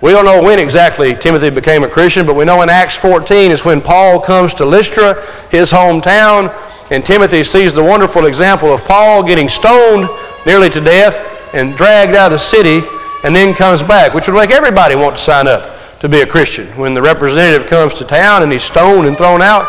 We 0.00 0.12
don't 0.12 0.24
know 0.24 0.40
when 0.40 0.60
exactly 0.60 1.12
Timothy 1.12 1.50
became 1.50 1.82
a 1.82 1.88
Christian, 1.88 2.24
but 2.24 2.36
we 2.36 2.44
know 2.44 2.62
in 2.62 2.70
Acts 2.70 2.94
14 2.94 3.50
is 3.50 3.64
when 3.64 3.80
Paul 3.80 4.20
comes 4.20 4.54
to 4.54 4.64
Lystra, 4.64 5.14
his 5.50 5.72
hometown, 5.72 6.54
and 6.92 7.04
Timothy 7.04 7.42
sees 7.42 7.74
the 7.74 7.82
wonderful 7.82 8.26
example 8.26 8.72
of 8.72 8.84
Paul 8.84 9.24
getting 9.24 9.48
stoned 9.48 10.08
nearly 10.46 10.70
to 10.70 10.80
death 10.80 11.32
and 11.54 11.76
dragged 11.76 12.14
out 12.14 12.26
of 12.26 12.32
the 12.32 12.38
city 12.38 12.80
and 13.24 13.34
then 13.34 13.54
comes 13.54 13.82
back, 13.82 14.14
which 14.14 14.28
would 14.28 14.34
make 14.34 14.50
everybody 14.50 14.94
want 14.94 15.16
to 15.16 15.22
sign 15.22 15.48
up 15.48 15.76
to 16.00 16.08
be 16.08 16.20
a 16.20 16.26
Christian. 16.26 16.66
When 16.78 16.94
the 16.94 17.02
representative 17.02 17.68
comes 17.68 17.94
to 17.94 18.04
town 18.04 18.42
and 18.42 18.52
he's 18.52 18.62
stoned 18.62 19.06
and 19.06 19.16
thrown 19.16 19.42
out, 19.42 19.64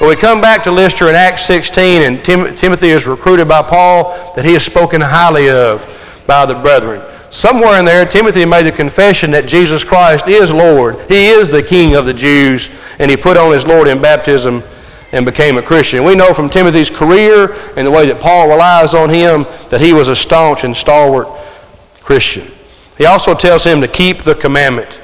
but 0.00 0.08
we 0.08 0.16
come 0.16 0.40
back 0.40 0.62
to 0.64 0.70
Lystra 0.70 1.08
in 1.08 1.14
Acts 1.14 1.44
16, 1.46 2.02
and 2.02 2.24
Tim- 2.24 2.54
Timothy 2.54 2.88
is 2.88 3.06
recruited 3.06 3.48
by 3.48 3.62
Paul 3.62 4.12
that 4.36 4.44
he 4.44 4.54
is 4.54 4.64
spoken 4.64 5.00
highly 5.00 5.48
of 5.50 5.86
by 6.26 6.46
the 6.46 6.54
brethren. 6.54 7.02
Somewhere 7.30 7.78
in 7.78 7.84
there, 7.84 8.06
Timothy 8.06 8.44
made 8.44 8.64
the 8.64 8.72
confession 8.72 9.30
that 9.32 9.46
Jesus 9.46 9.84
Christ 9.84 10.28
is 10.28 10.50
Lord. 10.50 10.96
He 11.08 11.28
is 11.28 11.48
the 11.48 11.62
King 11.62 11.94
of 11.94 12.06
the 12.06 12.14
Jews, 12.14 12.70
and 12.98 13.10
he 13.10 13.16
put 13.16 13.36
on 13.36 13.52
his 13.52 13.66
Lord 13.66 13.88
in 13.88 14.00
baptism 14.00 14.62
and 15.12 15.24
became 15.24 15.56
a 15.56 15.62
Christian. 15.62 16.04
We 16.04 16.14
know 16.14 16.34
from 16.34 16.50
Timothy's 16.50 16.90
career 16.90 17.54
and 17.76 17.86
the 17.86 17.90
way 17.90 18.06
that 18.06 18.20
Paul 18.20 18.48
relies 18.48 18.94
on 18.94 19.08
him 19.08 19.44
that 19.70 19.80
he 19.80 19.92
was 19.92 20.08
a 20.08 20.16
staunch 20.16 20.64
and 20.64 20.76
stalwart 20.76 21.28
Christian. 22.00 22.46
He 22.96 23.06
also 23.06 23.34
tells 23.34 23.64
him 23.64 23.80
to 23.80 23.88
keep 23.88 24.18
the 24.18 24.34
commandment 24.34 25.00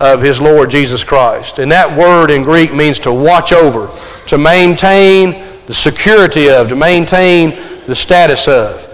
of 0.00 0.20
his 0.20 0.40
Lord 0.40 0.70
Jesus 0.70 1.02
Christ. 1.02 1.58
And 1.58 1.72
that 1.72 1.96
word 1.96 2.30
in 2.30 2.42
Greek 2.42 2.74
means 2.74 2.98
to 3.00 3.12
watch 3.12 3.52
over, 3.52 3.90
to 4.26 4.38
maintain 4.38 5.44
the 5.66 5.74
security 5.74 6.50
of, 6.50 6.68
to 6.68 6.76
maintain 6.76 7.50
the 7.86 7.94
status 7.94 8.48
of. 8.48 8.84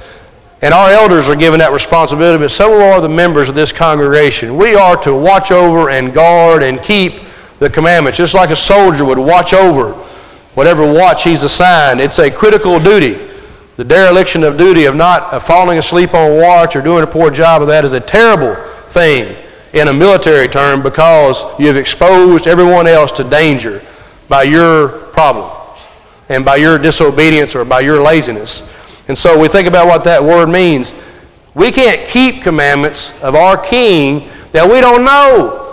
And 0.63 0.73
our 0.73 0.91
elders 0.91 1.29
are 1.29 1.37
given 1.37 1.59
that 1.61 1.73
responsibility, 1.73 2.43
but 2.43 2.51
so 2.51 2.81
are 2.81 3.01
the 3.01 3.09
members 3.09 3.49
of 3.49 3.55
this 3.55 3.73
congregation. 3.73 4.57
We 4.57 4.75
are 4.75 4.97
to 5.03 5.15
watch 5.15 5.51
over 5.51 5.91
and 5.91 6.15
guard 6.15 6.63
and 6.63 6.81
keep 6.81 7.15
the 7.59 7.69
commandments, 7.69 8.17
just 8.17 8.35
like 8.35 8.51
a 8.51 8.57
soldier 8.57 9.05
would 9.05 9.19
watch 9.19 9.53
over 9.53 9.93
whatever 10.55 10.91
watch 10.91 11.25
he's 11.25 11.43
assigned. 11.43 12.01
It's 12.01 12.19
a 12.19 12.31
critical 12.31 12.81
duty. 12.81 13.31
The 13.77 13.85
dereliction 13.85 14.45
of 14.45 14.57
duty 14.57 14.85
of 14.85 14.95
not 14.95 15.33
uh, 15.33 15.41
falling 15.41 15.79
asleep 15.79 16.15
on 16.15 16.41
watch 16.41 16.77
or 16.77 16.83
doing 16.83 17.03
a 17.03 17.07
poor 17.07 17.31
job 17.31 17.61
of 17.61 17.69
that 17.69 17.85
is 17.85 17.93
a 17.93 18.01
terrible 18.01 18.55
thing 18.89 19.37
in 19.73 19.89
a 19.89 19.93
military 19.93 20.47
term 20.47 20.83
because 20.83 21.45
you've 21.59 21.77
exposed 21.77 22.47
everyone 22.47 22.87
else 22.87 23.11
to 23.13 23.25
danger 23.25 23.83
by 24.29 24.45
your 24.45 24.89
problem 24.89 25.51
and 26.29 26.45
by 26.45 26.57
your 26.57 26.79
disobedience 26.79 27.57
or 27.57 27.65
by 27.65 27.81
your 27.81 28.01
laziness. 28.01 28.63
And 29.09 29.19
so 29.19 29.39
we 29.39 29.49
think 29.49 29.67
about 29.67 29.87
what 29.87 30.05
that 30.05 30.23
word 30.23 30.49
means. 30.49 30.95
We 31.55 31.71
can't 31.73 32.07
keep 32.09 32.43
commandments 32.43 33.21
of 33.23 33.35
our 33.35 33.57
King 33.57 34.29
that 34.53 34.71
we 34.71 34.81
don't 34.81 35.05
know. 35.05 35.64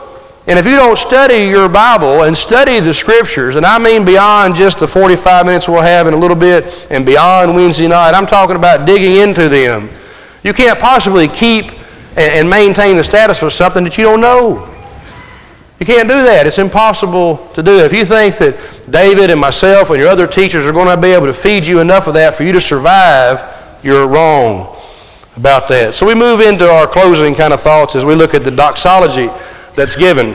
And 0.48 0.58
if 0.58 0.66
you 0.66 0.76
don't 0.76 0.98
study 0.98 1.50
your 1.50 1.70
Bible 1.70 2.24
and 2.24 2.36
study 2.36 2.80
the 2.80 2.94
Scriptures, 2.94 3.56
and 3.56 3.66
I 3.66 3.78
mean 3.78 4.04
beyond 4.04 4.56
just 4.56 4.80
the 4.80 4.88
45 4.88 5.46
minutes 5.46 5.68
we'll 5.68 5.82
have 5.82 6.08
in 6.08 6.16
a 6.16 6.18
little 6.18 6.36
bit 6.36 6.88
and 6.90 7.06
beyond 7.06 7.56
Wednesday 7.56 7.88
night, 7.88 8.14
I'm 8.14 8.26
talking 8.26 8.56
about 8.56 8.88
digging 8.88 9.18
into 9.18 9.50
them. 9.50 9.90
You 10.44 10.54
can't 10.54 10.80
possibly 10.80 11.28
keep 11.28 11.72
and 12.18 12.50
maintain 12.50 12.98
the 12.98 13.04
status 13.04 13.44
of 13.44 13.54
something 13.54 13.84
that 13.84 13.98
you 13.98 14.04
don't 14.04 14.20
know. 14.20 14.68
You 15.80 15.86
can't 15.86 16.08
do 16.08 16.22
that. 16.24 16.48
It's 16.48 16.60
impossible 16.60 17.38
to 17.54 17.62
do. 17.62 17.78
If 17.78 17.94
you 17.94 18.04
think 18.04 18.36
that 18.38 18.88
David 18.90 19.30
and 19.30 19.40
myself 19.40 19.92
and 19.92 20.00
your 20.00 20.10
other 20.10 20.28
teachers 20.28 20.66
are 20.66 20.72
going 20.72 20.94
to 20.94 21.00
be 21.00 21.10
able 21.10 21.28
to 21.28 21.34
feed 21.34 21.66
you 21.66 21.80
enough 21.80 22.08
of 22.08 22.16
that 22.16 22.34
for 22.34 22.44
you 22.44 22.52
to 22.52 22.62
survive, 22.62 23.80
you're 23.84 24.08
wrong 24.08 24.76
about 25.38 25.68
that. 25.70 25.94
So 25.94 26.06
we 26.06 26.14
move 26.14 26.42
into 26.42 26.70
our 26.70 26.88
closing 26.88 27.34
kind 27.34 27.54
of 27.54 27.62
thoughts 27.62 27.96
as 27.96 28.04
we 28.04 28.16
look 28.16 28.34
at 28.34 28.44
the 28.44 28.52
doxology 28.52 29.30
that's 29.76 29.96
given 29.96 30.34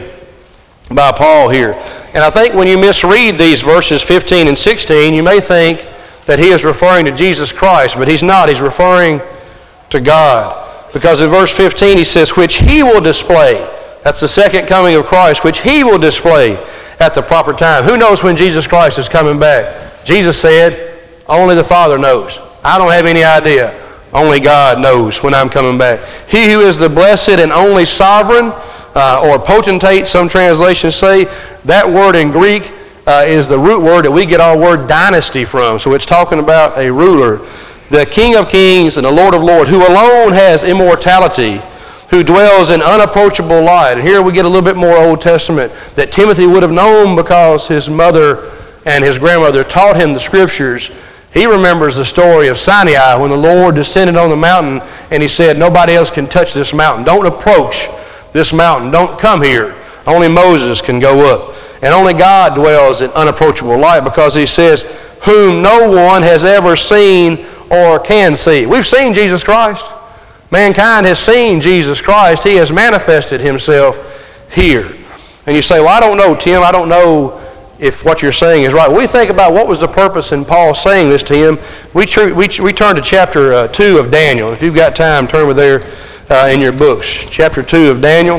by 0.95 1.13
Paul 1.13 1.49
here. 1.49 1.73
And 2.15 2.19
I 2.19 2.31
think 2.31 2.55
when 2.55 2.69
you 2.69 2.79
misread 2.79 3.37
these 3.37 3.63
verses 3.63 4.03
15 4.03 4.49
and 4.49 4.57
16, 4.57 5.15
you 5.15 5.23
may 5.23 5.41
think 5.41 5.89
that 6.27 6.39
he 6.39 6.49
is 6.49 6.65
referring 6.65 7.05
to 7.07 7.13
Jesus 7.13 7.53
Christ, 7.53 7.97
but 7.97 8.09
he's 8.09 8.23
not. 8.23 8.49
He's 8.49 8.61
referring 8.61 9.21
to 9.91 10.01
God. 10.01 10.65
Because 10.93 11.21
in 11.21 11.29
verse 11.29 11.57
15 11.57 11.99
he 11.99 12.05
says, 12.05 12.37
which 12.37 12.57
he 12.57 12.83
will 12.83 13.01
display. 13.01 13.55
That's 14.03 14.21
the 14.21 14.29
second 14.29 14.67
coming 14.67 14.95
of 14.95 15.07
Christ, 15.07 15.45
which 15.45 15.61
he 15.61 15.85
will 15.85 15.99
display 15.99 16.57
at 17.01 17.15
the 17.15 17.23
proper 17.23 17.53
time. 17.53 17.85
Who 17.85 17.97
knows 17.97 18.23
when 18.23 18.37
Jesus 18.37 18.67
Christ 18.67 18.99
is 18.99 19.09
coming 19.09 19.39
back? 19.39 20.05
Jesus 20.05 20.41
said, 20.41 21.01
only 21.29 21.55
the 21.55 21.65
Father 21.65 21.99
knows. 21.99 22.39
I 22.65 22.79
don't 22.79 22.93
have 22.93 23.07
any 23.07 23.25
idea. 23.25 23.79
Only 24.13 24.41
God 24.41 24.81
knows 24.81 25.23
when 25.23 25.35
I'm 25.35 25.49
coming 25.49 25.77
back. 25.77 26.01
He 26.29 26.53
who 26.53 26.61
is 26.61 26.79
the 26.79 26.89
blessed 26.89 27.41
and 27.41 27.53
only 27.53 27.85
sovereign, 27.85 28.53
uh, 28.97 29.29
or 29.29 29.39
potentate, 29.39 30.09
some 30.09 30.29
translations 30.29 30.97
say, 30.97 31.25
that 31.67 31.87
word 31.87 32.17
in 32.17 32.33
Greek 32.33 32.73
uh, 33.07 33.23
is 33.25 33.49
the 33.49 33.59
root 33.59 33.83
word 33.83 34.07
that 34.07 34.11
we 34.11 34.27
get 34.27 34.41
our 34.41 34.59
word 34.59 34.89
dynasty 34.89 35.45
from. 35.45 35.79
So 35.79 35.93
it's 35.93 36.07
talking 36.07 36.41
about 36.41 36.77
a 36.79 36.91
ruler 36.91 37.47
the 37.91 38.07
King 38.07 38.35
of 38.37 38.49
kings 38.49 38.97
and 38.97 39.07
the 39.07 39.11
Lord 39.13 39.35
of 39.35 39.43
lords, 39.43 39.71
who 39.71 39.79
alone 39.79 40.33
has 40.33 40.65
immortality, 40.65 41.61
who 42.11 42.25
dwells 42.25 42.71
in 42.71 42.83
unapproachable 42.83 43.63
light. 43.63 43.93
And 43.93 44.03
here 44.03 44.23
we 44.23 44.33
get 44.33 44.45
a 44.45 44.49
little 44.49 44.65
bit 44.65 44.77
more 44.77 44.97
Old 44.97 45.21
Testament 45.21 45.73
that 45.95 46.11
Timothy 46.11 46.47
would 46.47 46.63
have 46.63 46.73
known 46.73 47.15
because 47.15 47.69
his 47.69 47.89
mother 47.89 48.51
and 48.87 49.05
his 49.05 49.19
grandmother 49.19 49.63
taught 49.63 49.97
him 49.97 50.13
the 50.13 50.21
scriptures. 50.21 50.91
He 51.33 51.47
remembers 51.47 51.97
the 51.97 52.05
story 52.05 52.49
of 52.49 52.59
Sinai 52.59 53.15
when 53.17 53.31
the 53.31 53.37
Lord 53.37 53.75
descended 53.75 54.17
on 54.17 54.31
the 54.31 54.37
mountain 54.37 54.81
and 55.11 55.23
he 55.23 55.29
said, 55.29 55.59
Nobody 55.59 55.95
else 55.95 56.11
can 56.11 56.27
touch 56.27 56.55
this 56.55 56.73
mountain. 56.73 57.05
Don't 57.05 57.27
approach 57.27 57.89
this 58.37 58.53
mountain. 58.53 58.91
Don't 58.91 59.19
come 59.19 59.43
here. 59.43 59.75
Only 60.07 60.29
Moses 60.29 60.81
can 60.81 61.01
go 61.01 61.35
up. 61.35 61.55
And 61.83 61.93
only 61.93 62.15
God 62.15 62.55
dwells 62.55 63.03
in 63.03 63.11
unapproachable 63.11 63.79
light 63.79 64.05
because 64.05 64.35
he 64.35 64.47
says, 64.47 64.83
Whom 65.25 65.63
no 65.63 65.89
one 65.89 66.23
has 66.23 66.45
ever 66.45 66.77
seen 66.77 67.45
or 67.71 67.99
can 67.99 68.37
see. 68.37 68.67
We've 68.67 68.87
seen 68.87 69.15
Jesus 69.15 69.43
Christ. 69.43 69.93
Mankind 70.51 71.07
has 71.07 71.19
seen 71.19 71.61
Jesus 71.61 72.01
Christ. 72.01 72.45
He 72.45 72.55
has 72.57 72.71
manifested 72.71 73.41
himself 73.41 74.53
here. 74.55 74.87
And 75.47 75.57
you 75.57 75.63
say, 75.63 75.81
well, 75.81 75.89
I 75.89 76.01
don't 76.01 76.17
know, 76.17 76.37
Tim. 76.37 76.63
I 76.63 76.71
don't 76.71 76.89
know 76.89 77.41
if 77.79 78.05
what 78.05 78.23
you're 78.23 78.33
saying 78.33 78.65
is 78.65 78.73
right. 78.73 78.91
we 78.91 79.07
think 79.07 79.31
about 79.31 79.53
what 79.53 79.69
was 79.69 79.81
the 79.81 79.89
purpose 79.89 80.33
in 80.33 80.45
Paul 80.45 80.75
saying 80.75 81.09
this 81.09 81.23
to 81.25 81.35
him. 81.35 81.59
We, 81.93 82.07
tr- 82.07 82.33
we, 82.33 82.49
we 82.63 82.73
turn 82.73 82.97
to 82.97 83.03
chapter 83.03 83.53
uh, 83.53 83.69
2 83.69 83.99
of 83.99 84.11
Daniel. 84.11 84.53
If 84.53 84.63
you've 84.63 84.75
got 84.75 84.97
time, 84.97 85.27
turn 85.27 85.43
over 85.43 85.55
there 85.55 85.81
uh, 86.31 86.51
in 86.53 86.61
your 86.61 86.73
books. 86.73 87.29
Chapter 87.31 87.63
2 87.63 87.91
of 87.91 88.01
Daniel. 88.01 88.37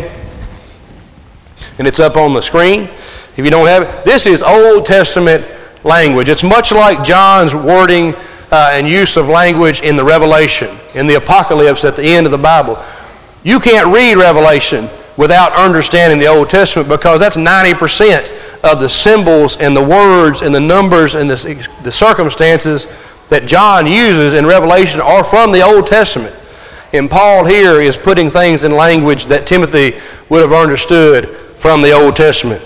And 1.80 1.88
it's 1.88 2.00
up 2.00 2.18
on 2.18 2.34
the 2.34 2.42
screen. 2.42 2.82
If 2.82 3.40
you 3.40 3.50
don't 3.50 3.68
have 3.68 3.84
it, 3.84 4.06
this 4.06 4.26
is 4.26 4.42
Old 4.42 4.86
Testament 4.86 5.48
language. 5.84 6.30
It's 6.30 6.44
much 6.44 6.72
like 6.72 7.04
John's 7.04 7.54
wording 7.54 8.14
uh, 8.52 8.72
and 8.74 8.88
use 8.88 9.18
of 9.18 9.30
language 9.30 9.82
in 9.82 9.96
the 9.96 10.04
Revelation, 10.04 10.76
in 10.96 11.08
the 11.08 11.16
Apocalypse 11.16 11.86
at 11.86 11.96
the 11.96 12.04
end 12.04 12.26
of 12.26 12.32
the 12.32 12.38
Bible. 12.38 12.82
You 13.44 13.60
can't 13.60 13.94
read 13.94 14.16
Revelation 14.16 14.90
without 15.18 15.52
understanding 15.54 16.20
the 16.20 16.28
Old 16.28 16.50
Testament 16.50 16.90
because 16.90 17.20
that's 17.20 17.38
90% 17.38 18.64
of 18.64 18.80
the 18.80 18.90
symbols 18.90 19.58
and 19.58 19.76
the 19.76 19.84
words 19.84 20.42
and 20.42 20.54
the 20.54 20.60
numbers 20.60 21.16
and 21.16 21.30
the, 21.30 21.68
the 21.84 21.92
circumstances 21.92 22.88
that 23.30 23.46
John 23.46 23.86
uses 23.88 24.34
in 24.34 24.46
Revelation 24.46 25.02
are 25.02 25.24
from 25.24 25.52
the 25.52 25.62
Old 25.62 25.88
Testament. 25.88 26.36
And 26.98 27.10
Paul 27.10 27.46
here 27.46 27.80
is 27.80 27.96
putting 27.96 28.30
things 28.30 28.64
in 28.64 28.72
language 28.72 29.26
that 29.28 29.46
Timothy 29.46 29.98
would 30.30 30.42
have 30.42 30.52
understood 30.52 31.30
from 31.30 31.82
the 31.82 31.92
Old 31.92 32.16
Testament. 32.16 32.62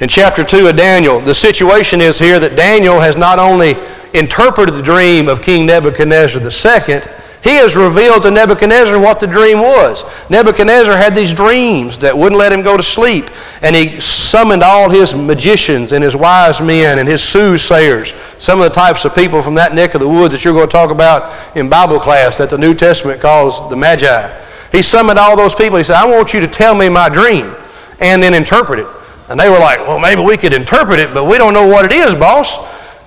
In 0.00 0.08
chapter 0.08 0.42
2 0.42 0.66
of 0.66 0.76
Daniel, 0.76 1.20
the 1.20 1.34
situation 1.34 2.00
is 2.00 2.18
here 2.18 2.40
that 2.40 2.56
Daniel 2.56 2.98
has 2.98 3.16
not 3.16 3.38
only 3.38 3.76
interpreted 4.12 4.74
the 4.74 4.82
dream 4.82 5.28
of 5.28 5.40
King 5.40 5.66
Nebuchadnezzar 5.66 6.42
II, 6.42 7.00
he 7.44 7.56
has 7.56 7.76
revealed 7.76 8.22
to 8.22 8.30
Nebuchadnezzar 8.30 8.98
what 8.98 9.20
the 9.20 9.26
dream 9.26 9.58
was. 9.58 10.02
Nebuchadnezzar 10.30 10.96
had 10.96 11.14
these 11.14 11.34
dreams 11.34 11.98
that 11.98 12.16
wouldn't 12.16 12.38
let 12.38 12.50
him 12.50 12.62
go 12.62 12.74
to 12.74 12.82
sleep, 12.82 13.26
and 13.60 13.76
he 13.76 14.00
summoned 14.00 14.62
all 14.62 14.88
his 14.88 15.14
magicians 15.14 15.92
and 15.92 16.02
his 16.02 16.16
wise 16.16 16.62
men 16.62 16.98
and 16.98 17.06
his 17.06 17.22
soothsayers, 17.22 18.14
some 18.42 18.62
of 18.62 18.64
the 18.64 18.74
types 18.74 19.04
of 19.04 19.14
people 19.14 19.42
from 19.42 19.54
that 19.56 19.74
neck 19.74 19.94
of 19.94 20.00
the 20.00 20.08
woods 20.08 20.32
that 20.32 20.42
you're 20.42 20.54
going 20.54 20.66
to 20.66 20.72
talk 20.72 20.90
about 20.90 21.30
in 21.54 21.68
Bible 21.68 22.00
class 22.00 22.38
that 22.38 22.48
the 22.48 22.56
New 22.56 22.72
Testament 22.72 23.20
calls 23.20 23.68
the 23.68 23.76
Magi. 23.76 24.40
He 24.72 24.80
summoned 24.80 25.18
all 25.18 25.36
those 25.36 25.54
people. 25.54 25.76
He 25.76 25.84
said, 25.84 25.96
I 25.96 26.06
want 26.06 26.32
you 26.32 26.40
to 26.40 26.48
tell 26.48 26.74
me 26.74 26.88
my 26.88 27.10
dream 27.10 27.54
and 28.00 28.22
then 28.22 28.32
interpret 28.32 28.78
it. 28.78 28.88
And 29.28 29.38
they 29.38 29.50
were 29.50 29.58
like, 29.58 29.80
well, 29.80 29.98
maybe 29.98 30.22
we 30.22 30.38
could 30.38 30.54
interpret 30.54 30.98
it, 30.98 31.12
but 31.12 31.24
we 31.24 31.36
don't 31.36 31.52
know 31.52 31.66
what 31.66 31.84
it 31.84 31.92
is, 31.92 32.14
boss. 32.14 32.56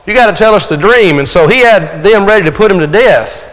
You 0.06 0.14
got 0.14 0.30
to 0.30 0.38
tell 0.38 0.54
us 0.54 0.70
the 0.70 0.78
dream. 0.78 1.18
And 1.18 1.28
so 1.28 1.48
he 1.48 1.62
had 1.62 2.04
them 2.04 2.28
ready 2.28 2.46
to 2.46 2.52
put 2.52 2.70
him 2.70 2.78
to 2.78 2.88
death 2.88 3.47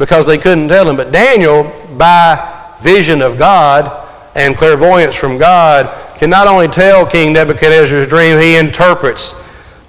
because 0.00 0.26
they 0.26 0.38
couldn't 0.38 0.68
tell 0.68 0.88
him. 0.88 0.96
But 0.96 1.12
Daniel, 1.12 1.70
by 1.98 2.74
vision 2.80 3.20
of 3.20 3.38
God 3.38 4.08
and 4.34 4.56
clairvoyance 4.56 5.14
from 5.14 5.36
God, 5.36 5.94
can 6.16 6.30
not 6.30 6.48
only 6.48 6.68
tell 6.68 7.06
King 7.06 7.34
Nebuchadnezzar's 7.34 8.08
dream, 8.08 8.40
he 8.40 8.56
interprets 8.56 9.34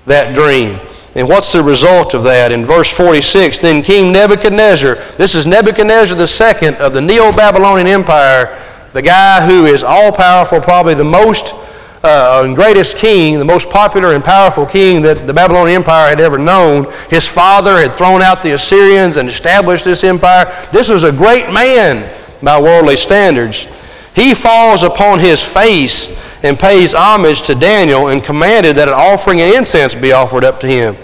that 0.06 0.36
dream. 0.36 0.78
And 1.16 1.28
what's 1.30 1.54
the 1.54 1.64
result 1.64 2.14
of 2.14 2.24
that? 2.24 2.52
In 2.52 2.66
verse 2.66 2.96
46, 2.96 3.60
then 3.60 3.82
King 3.82 4.12
Nebuchadnezzar, 4.12 4.96
this 5.16 5.34
is 5.34 5.46
Nebuchadnezzar 5.46 6.18
II 6.18 6.76
of 6.76 6.94
the 6.94 7.02
Neo 7.02 7.32
Babylonian 7.32 7.88
Empire, 7.88 8.58
the 8.92 9.02
guy 9.02 9.46
who 9.48 9.66
is 9.66 9.82
all 9.82 10.12
powerful, 10.12 10.60
probably 10.60 10.94
the 10.94 11.06
most 11.06 11.56
uh, 12.04 12.42
and 12.44 12.56
greatest 12.56 12.98
king, 12.98 13.38
the 13.38 13.46
most 13.46 13.70
popular 13.70 14.14
and 14.14 14.24
powerful 14.24 14.66
king 14.66 15.02
that 15.04 15.28
the 15.28 15.34
Babylonian 15.34 15.76
Empire 15.76 16.10
had 16.10 16.20
ever 16.20 16.38
known. 16.38 16.86
His 17.10 17.28
father 17.28 17.78
had 17.78 17.96
thrown 17.96 18.22
out 18.22 18.42
the 18.42 18.54
Assyrians 18.54 19.18
and 19.18 19.30
established 19.30 19.86
this 19.86 20.04
empire. 20.04 20.46
This 20.72 20.90
was 20.90 21.04
a 21.04 21.12
great 21.12 21.52
man 21.52 22.12
by 22.42 22.60
worldly 22.60 22.98
standards. 22.98 23.68
He 24.16 24.34
falls 24.34 24.84
upon 24.84 25.20
his 25.20 25.44
face 25.44 26.44
and 26.44 26.58
pays 26.58 26.94
homage 26.94 27.44
to 27.44 27.56
Daniel 27.56 28.08
and 28.08 28.24
commanded 28.24 28.76
that 28.78 28.88
an 28.88 28.96
offering 28.96 29.42
and 29.42 29.56
incense 29.56 29.94
be 29.94 30.12
offered 30.12 30.44
up 30.44 30.60
to 30.62 30.68
him. 30.68 30.96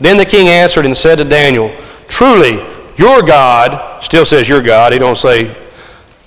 Then 0.00 0.16
the 0.16 0.24
king 0.24 0.48
answered 0.48 0.86
and 0.86 0.96
said 0.96 1.16
to 1.16 1.24
Daniel, 1.24 1.70
Truly, 2.08 2.56
your 2.96 3.22
God, 3.22 4.02
still 4.02 4.24
says 4.24 4.48
your 4.48 4.62
God, 4.62 4.92
he 4.92 4.98
don't 4.98 5.16
say 5.16 5.54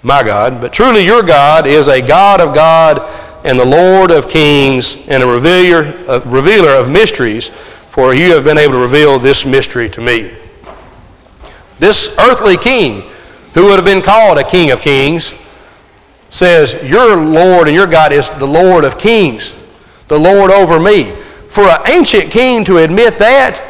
my 0.03 0.21
God, 0.21 0.61
but 0.61 0.71
truly 0.71 1.03
your 1.03 1.23
God 1.23 1.65
is 1.65 1.87
a 1.87 2.01
God 2.01 2.41
of 2.41 2.53
God 2.53 3.01
and 3.43 3.59
the 3.59 3.65
Lord 3.65 4.11
of 4.11 4.29
kings 4.29 4.97
and 5.07 5.21
a 5.21 5.25
revealer, 5.25 5.93
a 6.07 6.19
revealer 6.21 6.71
of 6.71 6.89
mysteries, 6.89 7.49
for 7.49 8.13
you 8.13 8.33
have 8.33 8.43
been 8.43 8.57
able 8.57 8.73
to 8.73 8.79
reveal 8.79 9.19
this 9.19 9.45
mystery 9.45 9.89
to 9.89 10.01
me. 10.01 10.31
This 11.79 12.15
earthly 12.19 12.57
king, 12.57 13.03
who 13.53 13.65
would 13.65 13.75
have 13.75 13.85
been 13.85 14.01
called 14.01 14.37
a 14.37 14.43
king 14.43 14.71
of 14.71 14.81
kings, 14.81 15.35
says, 16.29 16.73
Your 16.83 17.15
Lord 17.15 17.67
and 17.67 17.75
your 17.75 17.87
God 17.87 18.11
is 18.13 18.31
the 18.31 18.47
Lord 18.47 18.85
of 18.85 18.97
kings, 18.97 19.53
the 20.07 20.17
Lord 20.17 20.49
over 20.49 20.79
me. 20.79 21.11
For 21.49 21.63
an 21.63 21.81
ancient 21.87 22.31
king 22.31 22.65
to 22.65 22.77
admit 22.77 23.19
that 23.19 23.63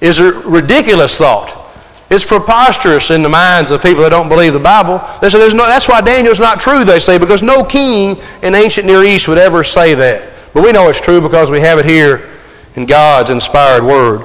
is 0.00 0.20
a 0.20 0.32
ridiculous 0.40 1.18
thought. 1.18 1.65
It's 2.08 2.24
preposterous 2.24 3.10
in 3.10 3.22
the 3.22 3.28
minds 3.28 3.72
of 3.72 3.82
people 3.82 4.02
that 4.02 4.10
don't 4.10 4.28
believe 4.28 4.52
the 4.52 4.60
Bible. 4.60 5.00
They 5.20 5.28
say 5.28 5.38
there's 5.38 5.54
no, 5.54 5.66
that's 5.66 5.88
why 5.88 6.00
Daniel's 6.00 6.38
not 6.38 6.60
true, 6.60 6.84
they 6.84 7.00
say, 7.00 7.18
because 7.18 7.42
no 7.42 7.64
king 7.64 8.16
in 8.42 8.54
ancient 8.54 8.86
Near 8.86 9.02
East 9.02 9.26
would 9.26 9.38
ever 9.38 9.64
say 9.64 9.94
that. 9.94 10.30
But 10.54 10.62
we 10.64 10.70
know 10.70 10.88
it's 10.88 11.00
true 11.00 11.20
because 11.20 11.50
we 11.50 11.60
have 11.60 11.78
it 11.78 11.84
here 11.84 12.30
in 12.76 12.86
God's 12.86 13.30
inspired 13.30 13.82
word. 13.82 14.20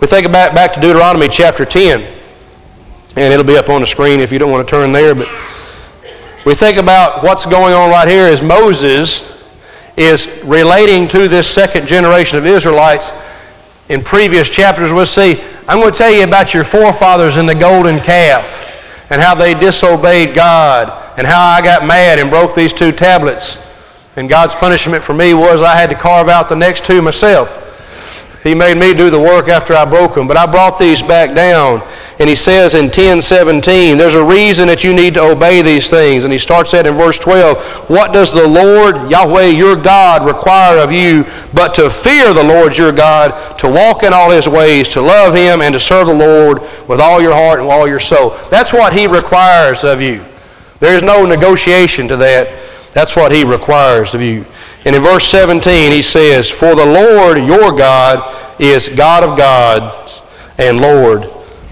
We 0.00 0.08
think 0.08 0.26
about 0.26 0.52
back 0.52 0.72
to 0.72 0.80
Deuteronomy 0.80 1.28
chapter 1.28 1.64
10, 1.64 2.00
and 3.16 3.32
it'll 3.32 3.46
be 3.46 3.56
up 3.56 3.68
on 3.68 3.82
the 3.82 3.86
screen 3.86 4.18
if 4.18 4.32
you 4.32 4.40
don't 4.40 4.50
want 4.50 4.66
to 4.66 4.70
turn 4.70 4.90
there, 4.90 5.14
but 5.14 5.28
we 6.44 6.56
think 6.56 6.76
about 6.76 7.22
what's 7.22 7.46
going 7.46 7.72
on 7.72 7.88
right 7.90 8.08
here 8.08 8.26
is 8.26 8.42
Moses 8.42 9.30
is 9.96 10.42
relating 10.44 11.06
to 11.08 11.28
this 11.28 11.48
second 11.48 11.86
generation 11.86 12.36
of 12.36 12.46
Israelites 12.46 13.12
in 13.88 14.02
previous 14.02 14.50
chapters. 14.50 14.92
We'll 14.92 15.06
see 15.06 15.40
I'm 15.68 15.78
going 15.78 15.92
to 15.92 15.98
tell 15.98 16.12
you 16.12 16.24
about 16.24 16.54
your 16.54 16.64
forefathers 16.64 17.36
and 17.36 17.48
the 17.48 17.54
golden 17.54 18.00
calf 18.00 18.68
and 19.10 19.20
how 19.20 19.34
they 19.34 19.54
disobeyed 19.54 20.34
God 20.34 20.88
and 21.16 21.26
how 21.26 21.40
I 21.40 21.62
got 21.62 21.86
mad 21.86 22.18
and 22.18 22.30
broke 22.30 22.54
these 22.54 22.72
two 22.72 22.90
tablets. 22.90 23.58
And 24.16 24.28
God's 24.28 24.54
punishment 24.54 25.04
for 25.04 25.14
me 25.14 25.34
was 25.34 25.62
I 25.62 25.76
had 25.76 25.90
to 25.90 25.96
carve 25.96 26.28
out 26.28 26.48
the 26.48 26.56
next 26.56 26.84
two 26.84 27.00
myself. 27.00 27.71
He 28.42 28.56
made 28.56 28.76
me 28.76 28.92
do 28.92 29.08
the 29.08 29.20
work 29.20 29.48
after 29.48 29.72
I 29.74 29.84
broke 29.84 30.16
them. 30.16 30.26
But 30.26 30.36
I 30.36 30.46
brought 30.46 30.76
these 30.76 31.00
back 31.00 31.34
down. 31.34 31.80
And 32.18 32.28
he 32.28 32.34
says 32.34 32.74
in 32.74 32.90
10:17, 32.90 33.96
there's 33.96 34.16
a 34.16 34.24
reason 34.24 34.66
that 34.66 34.82
you 34.82 34.92
need 34.92 35.14
to 35.14 35.22
obey 35.22 35.62
these 35.62 35.88
things. 35.88 36.24
And 36.24 36.32
he 36.32 36.40
starts 36.40 36.72
that 36.72 36.86
in 36.86 36.94
verse 36.94 37.18
12. 37.18 37.88
What 37.88 38.12
does 38.12 38.32
the 38.32 38.46
Lord, 38.46 39.08
Yahweh, 39.08 39.46
your 39.46 39.76
God, 39.76 40.26
require 40.26 40.78
of 40.78 40.90
you 40.90 41.24
but 41.54 41.74
to 41.74 41.88
fear 41.88 42.34
the 42.34 42.42
Lord 42.42 42.76
your 42.76 42.92
God, 42.92 43.58
to 43.58 43.70
walk 43.70 44.02
in 44.02 44.12
all 44.12 44.30
his 44.30 44.48
ways, 44.48 44.88
to 44.90 45.00
love 45.00 45.34
him, 45.34 45.60
and 45.60 45.72
to 45.72 45.80
serve 45.80 46.08
the 46.08 46.14
Lord 46.14 46.62
with 46.88 47.00
all 47.00 47.22
your 47.22 47.34
heart 47.34 47.60
and 47.60 47.68
all 47.68 47.86
your 47.86 48.00
soul? 48.00 48.30
That's 48.50 48.72
what 48.72 48.92
he 48.92 49.06
requires 49.06 49.84
of 49.84 50.00
you. 50.02 50.24
There's 50.80 51.02
no 51.02 51.24
negotiation 51.24 52.08
to 52.08 52.16
that. 52.16 52.48
That's 52.92 53.14
what 53.14 53.30
he 53.30 53.44
requires 53.44 54.14
of 54.14 54.20
you. 54.20 54.44
And 54.84 54.96
in 54.96 55.02
verse 55.02 55.24
17, 55.24 55.92
he 55.92 56.02
says, 56.02 56.50
For 56.50 56.74
the 56.74 56.86
Lord 56.86 57.38
your 57.38 57.76
God 57.76 58.60
is 58.60 58.88
God 58.88 59.22
of 59.22 59.36
gods 59.36 60.22
and 60.58 60.80
Lord 60.80 61.24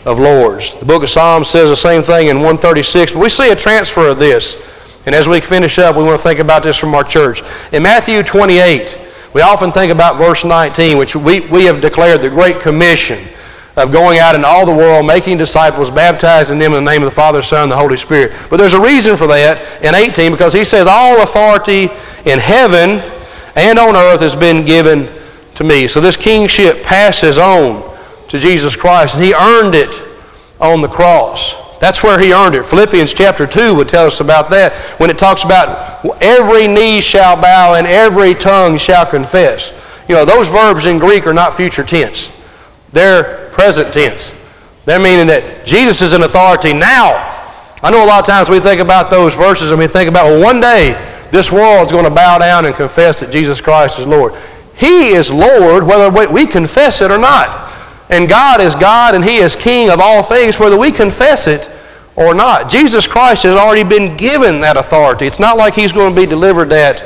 of 0.04 0.18
lords. 0.18 0.78
The 0.78 0.86
book 0.86 1.02
of 1.02 1.10
Psalms 1.10 1.48
says 1.48 1.68
the 1.68 1.76
same 1.76 2.02
thing 2.02 2.28
in 2.28 2.36
136, 2.36 3.12
but 3.12 3.20
we 3.20 3.28
see 3.28 3.50
a 3.50 3.56
transfer 3.56 4.08
of 4.08 4.18
this. 4.18 5.02
And 5.06 5.14
as 5.14 5.28
we 5.28 5.40
finish 5.40 5.78
up, 5.78 5.96
we 5.96 6.02
want 6.02 6.20
to 6.20 6.22
think 6.22 6.40
about 6.40 6.62
this 6.62 6.76
from 6.76 6.94
our 6.94 7.04
church. 7.04 7.42
In 7.72 7.82
Matthew 7.82 8.22
28, 8.22 8.98
we 9.34 9.42
often 9.42 9.72
think 9.72 9.92
about 9.92 10.16
verse 10.16 10.44
19, 10.44 10.98
which 10.98 11.16
we, 11.16 11.40
we 11.48 11.64
have 11.64 11.80
declared 11.80 12.22
the 12.22 12.30
Great 12.30 12.60
Commission 12.60 13.18
of 13.76 13.92
going 13.92 14.18
out 14.18 14.34
in 14.34 14.44
all 14.44 14.66
the 14.66 14.74
world, 14.74 15.06
making 15.06 15.38
disciples, 15.38 15.90
baptizing 15.90 16.58
them 16.58 16.72
in 16.72 16.84
the 16.84 16.90
name 16.90 17.02
of 17.02 17.06
the 17.06 17.14
Father, 17.14 17.40
Son, 17.40 17.64
and 17.64 17.72
the 17.72 17.76
Holy 17.76 17.96
Spirit. 17.96 18.32
But 18.50 18.56
there's 18.56 18.74
a 18.74 18.80
reason 18.80 19.16
for 19.16 19.26
that 19.28 19.82
in 19.82 19.94
18 19.94 20.32
because 20.32 20.52
he 20.52 20.64
says, 20.64 20.86
All 20.88 21.22
authority 21.22 21.84
in 22.30 22.38
heaven 22.38 23.00
and 23.56 23.78
on 23.78 23.96
earth 23.96 24.20
has 24.20 24.36
been 24.36 24.64
given 24.64 25.08
to 25.54 25.64
me. 25.64 25.86
So 25.88 26.00
this 26.00 26.16
kingship 26.16 26.82
passes 26.82 27.38
on 27.38 27.96
to 28.28 28.38
Jesus 28.38 28.76
Christ, 28.76 29.14
and 29.14 29.24
he 29.24 29.34
earned 29.34 29.74
it 29.74 30.02
on 30.60 30.82
the 30.82 30.88
cross. 30.88 31.78
That's 31.78 32.02
where 32.02 32.18
he 32.18 32.32
earned 32.32 32.54
it. 32.54 32.66
Philippians 32.66 33.14
chapter 33.14 33.46
2 33.46 33.74
would 33.74 33.88
tell 33.88 34.06
us 34.06 34.20
about 34.20 34.50
that 34.50 34.74
when 34.98 35.08
it 35.08 35.18
talks 35.18 35.44
about 35.44 36.04
every 36.22 36.66
knee 36.66 37.00
shall 37.00 37.40
bow 37.40 37.74
and 37.74 37.86
every 37.86 38.34
tongue 38.34 38.76
shall 38.76 39.06
confess. 39.06 39.72
You 40.06 40.14
know, 40.14 40.24
those 40.26 40.48
verbs 40.48 40.84
in 40.84 40.98
Greek 40.98 41.26
are 41.26 41.32
not 41.32 41.54
future 41.54 41.82
tense. 41.82 42.30
They're 42.92 43.39
present 43.52 43.92
tense. 43.92 44.34
They're 44.84 44.98
meaning 44.98 45.26
that 45.28 45.64
Jesus 45.66 46.02
is 46.02 46.12
an 46.12 46.22
authority 46.22 46.72
now. 46.72 47.14
I 47.82 47.90
know 47.90 48.04
a 48.04 48.06
lot 48.06 48.20
of 48.20 48.26
times 48.26 48.48
we 48.48 48.60
think 48.60 48.80
about 48.80 49.10
those 49.10 49.34
verses 49.34 49.70
and 49.70 49.78
we 49.78 49.86
think 49.86 50.08
about, 50.08 50.26
well, 50.26 50.42
one 50.42 50.60
day 50.60 50.92
this 51.30 51.52
world's 51.52 51.92
going 51.92 52.04
to 52.04 52.10
bow 52.10 52.38
down 52.38 52.66
and 52.66 52.74
confess 52.74 53.20
that 53.20 53.30
Jesus 53.30 53.60
Christ 53.60 53.98
is 53.98 54.06
Lord. 54.06 54.34
He 54.74 55.10
is 55.10 55.30
Lord 55.30 55.84
whether 55.84 56.10
we 56.10 56.46
confess 56.46 57.00
it 57.00 57.10
or 57.10 57.18
not. 57.18 57.70
And 58.10 58.28
God 58.28 58.60
is 58.60 58.74
God 58.74 59.14
and 59.14 59.24
He 59.24 59.36
is 59.36 59.54
King 59.54 59.90
of 59.90 60.00
all 60.00 60.22
things 60.22 60.58
whether 60.58 60.78
we 60.78 60.90
confess 60.90 61.46
it 61.46 61.70
or 62.16 62.34
not. 62.34 62.68
Jesus 62.68 63.06
Christ 63.06 63.44
has 63.44 63.56
already 63.56 63.88
been 63.88 64.16
given 64.16 64.60
that 64.60 64.76
authority. 64.76 65.26
It's 65.26 65.40
not 65.40 65.56
like 65.56 65.74
He's 65.74 65.92
going 65.92 66.14
to 66.14 66.20
be 66.20 66.26
delivered 66.26 66.70
that 66.70 67.02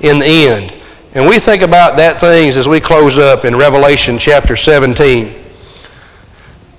in 0.00 0.18
the 0.18 0.26
end. 0.26 0.72
And 1.14 1.28
we 1.28 1.38
think 1.38 1.62
about 1.62 1.96
that 1.96 2.20
things 2.20 2.56
as 2.56 2.68
we 2.68 2.78
close 2.78 3.18
up 3.18 3.44
in 3.44 3.56
Revelation 3.56 4.18
chapter 4.18 4.54
17. 4.54 5.45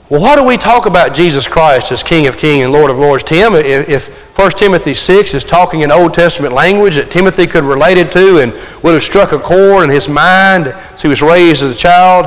Well, 0.09 0.21
why 0.21 0.35
do 0.35 0.45
we 0.45 0.55
talk 0.55 0.85
about 0.85 1.13
Jesus 1.13 1.49
Christ 1.49 1.91
as 1.91 2.01
King 2.01 2.27
of 2.27 2.37
Kings 2.37 2.63
and 2.63 2.71
Lord 2.71 2.89
of 2.89 2.97
Lords? 2.97 3.23
Tim, 3.23 3.55
if 3.55 4.37
1 4.39 4.51
Timothy 4.51 4.93
6 4.93 5.33
is 5.33 5.43
talking 5.43 5.81
in 5.81 5.91
Old 5.91 6.13
Testament 6.13 6.53
language 6.53 6.95
that 6.95 7.11
Timothy 7.11 7.45
could 7.45 7.65
relate 7.65 7.97
it 7.97 8.09
to 8.13 8.39
and 8.39 8.53
would 8.83 8.93
have 8.93 9.03
struck 9.03 9.33
a 9.33 9.37
chord 9.37 9.83
in 9.83 9.89
his 9.89 10.07
mind 10.07 10.67
as 10.67 11.01
he 11.01 11.09
was 11.09 11.21
raised 11.21 11.61
as 11.61 11.75
a 11.75 11.77
child, 11.77 12.25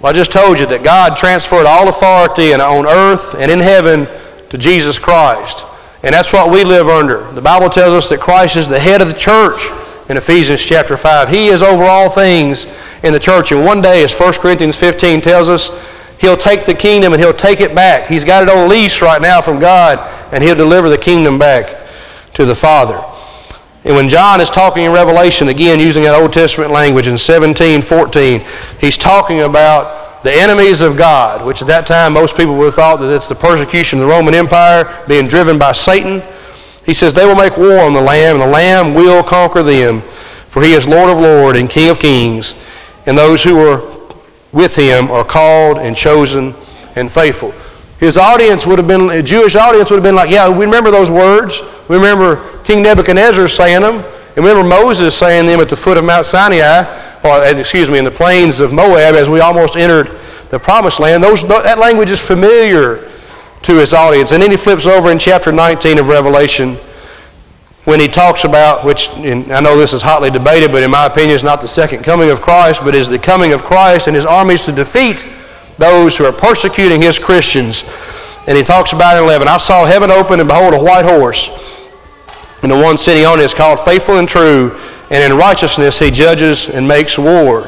well, 0.00 0.10
I 0.10 0.12
just 0.14 0.32
told 0.32 0.58
you 0.58 0.64
that 0.64 0.82
God 0.82 1.18
transferred 1.18 1.66
all 1.66 1.88
authority 1.88 2.54
on 2.54 2.86
earth 2.86 3.34
and 3.38 3.50
in 3.50 3.58
heaven 3.58 4.06
to 4.48 4.56
Jesus 4.56 4.98
Christ. 4.98 5.66
And 6.02 6.14
that's 6.14 6.32
what 6.32 6.50
we 6.50 6.64
live 6.64 6.88
under. 6.88 7.30
The 7.32 7.42
Bible 7.42 7.68
tells 7.68 7.92
us 7.92 8.08
that 8.08 8.20
Christ 8.20 8.56
is 8.56 8.68
the 8.68 8.78
head 8.78 9.02
of 9.02 9.08
the 9.08 9.18
church 9.18 9.68
in 10.08 10.16
Ephesians 10.16 10.64
chapter 10.64 10.96
5. 10.96 11.28
He 11.28 11.48
is 11.48 11.62
over 11.62 11.84
all 11.84 12.08
things 12.08 12.64
in 13.02 13.12
the 13.12 13.20
church. 13.20 13.52
And 13.52 13.66
one 13.66 13.82
day, 13.82 14.02
as 14.02 14.18
1 14.18 14.32
Corinthians 14.34 14.80
15 14.80 15.20
tells 15.20 15.50
us, 15.50 16.03
He'll 16.20 16.36
take 16.36 16.64
the 16.64 16.74
kingdom 16.74 17.12
and 17.12 17.20
he'll 17.20 17.32
take 17.32 17.60
it 17.60 17.74
back. 17.74 18.06
He's 18.06 18.24
got 18.24 18.42
it 18.42 18.48
on 18.48 18.68
lease 18.68 19.02
right 19.02 19.20
now 19.20 19.40
from 19.40 19.58
God, 19.58 19.98
and 20.32 20.42
he'll 20.42 20.54
deliver 20.54 20.88
the 20.88 20.98
kingdom 20.98 21.38
back 21.38 21.76
to 22.34 22.44
the 22.44 22.54
Father. 22.54 23.02
And 23.84 23.94
when 23.94 24.08
John 24.08 24.40
is 24.40 24.48
talking 24.48 24.84
in 24.84 24.92
Revelation, 24.92 25.48
again 25.48 25.78
using 25.78 26.04
that 26.04 26.14
Old 26.14 26.32
Testament 26.32 26.70
language 26.70 27.06
in 27.06 27.18
17, 27.18 27.82
14, 27.82 28.42
he's 28.80 28.96
talking 28.96 29.42
about 29.42 30.22
the 30.22 30.32
enemies 30.32 30.80
of 30.80 30.96
God, 30.96 31.44
which 31.44 31.60
at 31.60 31.68
that 31.68 31.86
time 31.86 32.14
most 32.14 32.34
people 32.34 32.56
would 32.56 32.66
have 32.66 32.74
thought 32.74 33.00
that 33.00 33.14
it's 33.14 33.28
the 33.28 33.34
persecution 33.34 33.98
of 33.98 34.06
the 34.06 34.10
Roman 34.10 34.34
Empire 34.34 34.86
being 35.06 35.28
driven 35.28 35.58
by 35.58 35.72
Satan. 35.72 36.22
He 36.86 36.94
says 36.94 37.12
they 37.12 37.26
will 37.26 37.36
make 37.36 37.58
war 37.58 37.80
on 37.80 37.92
the 37.92 38.00
Lamb, 38.00 38.36
and 38.36 38.42
the 38.42 38.52
Lamb 38.52 38.94
will 38.94 39.22
conquer 39.22 39.62
them, 39.62 40.00
for 40.48 40.62
he 40.62 40.72
is 40.72 40.88
Lord 40.88 41.10
of 41.10 41.20
lords 41.20 41.58
and 41.58 41.68
King 41.68 41.90
of 41.90 41.98
kings, 41.98 42.54
and 43.04 43.18
those 43.18 43.44
who 43.44 43.58
are 43.58 43.82
with 44.54 44.76
him 44.76 45.10
are 45.10 45.24
called 45.24 45.78
and 45.78 45.94
chosen 45.96 46.54
and 46.96 47.10
faithful. 47.10 47.52
His 47.98 48.16
audience 48.16 48.66
would 48.66 48.78
have 48.78 48.88
been, 48.88 49.10
a 49.10 49.22
Jewish 49.22 49.56
audience 49.56 49.90
would 49.90 49.96
have 49.96 50.04
been 50.04 50.14
like, 50.14 50.30
yeah, 50.30 50.48
we 50.48 50.64
remember 50.64 50.90
those 50.90 51.10
words. 51.10 51.60
We 51.88 51.96
remember 51.96 52.62
King 52.62 52.82
Nebuchadnezzar 52.82 53.48
saying 53.48 53.82
them. 53.82 54.04
And 54.36 54.44
remember 54.44 54.68
Moses 54.68 55.16
saying 55.16 55.46
them 55.46 55.60
at 55.60 55.68
the 55.68 55.76
foot 55.76 55.96
of 55.96 56.04
Mount 56.04 56.26
Sinai, 56.26 56.84
or 57.22 57.44
excuse 57.58 57.88
me, 57.88 57.98
in 57.98 58.04
the 58.04 58.10
plains 58.10 58.60
of 58.60 58.72
Moab 58.72 59.14
as 59.14 59.28
we 59.28 59.40
almost 59.40 59.76
entered 59.76 60.08
the 60.50 60.58
promised 60.58 61.00
land. 61.00 61.22
Those, 61.22 61.46
that 61.46 61.78
language 61.78 62.10
is 62.10 62.20
familiar 62.20 63.08
to 63.62 63.78
his 63.78 63.94
audience. 63.94 64.32
And 64.32 64.42
then 64.42 64.50
he 64.50 64.56
flips 64.56 64.86
over 64.86 65.10
in 65.10 65.18
chapter 65.18 65.50
19 65.52 65.98
of 65.98 66.08
Revelation 66.08 66.76
when 67.84 68.00
he 68.00 68.08
talks 68.08 68.44
about, 68.44 68.84
which 68.84 69.10
I 69.10 69.60
know 69.60 69.76
this 69.76 69.92
is 69.92 70.00
hotly 70.00 70.30
debated, 70.30 70.72
but 70.72 70.82
in 70.82 70.90
my 70.90 71.06
opinion 71.06 71.34
is 71.34 71.44
not 71.44 71.60
the 71.60 71.68
second 71.68 72.02
coming 72.02 72.30
of 72.30 72.40
Christ, 72.40 72.80
but 72.82 72.94
is 72.94 73.08
the 73.08 73.18
coming 73.18 73.52
of 73.52 73.62
Christ 73.62 74.06
and 74.06 74.16
his 74.16 74.24
armies 74.24 74.64
to 74.64 74.72
defeat 74.72 75.26
those 75.76 76.16
who 76.16 76.24
are 76.24 76.32
persecuting 76.32 77.02
his 77.02 77.18
Christians. 77.18 77.84
And 78.46 78.56
he 78.56 78.64
talks 78.64 78.92
about 78.92 79.18
in 79.18 79.24
11, 79.24 79.48
I 79.48 79.58
saw 79.58 79.84
heaven 79.84 80.10
open 80.10 80.40
and 80.40 80.48
behold 80.48 80.72
a 80.72 80.82
white 80.82 81.04
horse. 81.04 81.50
And 82.62 82.72
the 82.72 82.76
one 82.76 82.96
sitting 82.96 83.26
on 83.26 83.38
it 83.38 83.42
is 83.42 83.52
called 83.52 83.78
faithful 83.80 84.18
and 84.18 84.28
true, 84.28 84.78
and 85.10 85.32
in 85.32 85.38
righteousness 85.38 85.98
he 85.98 86.10
judges 86.10 86.70
and 86.70 86.88
makes 86.88 87.18
war. 87.18 87.66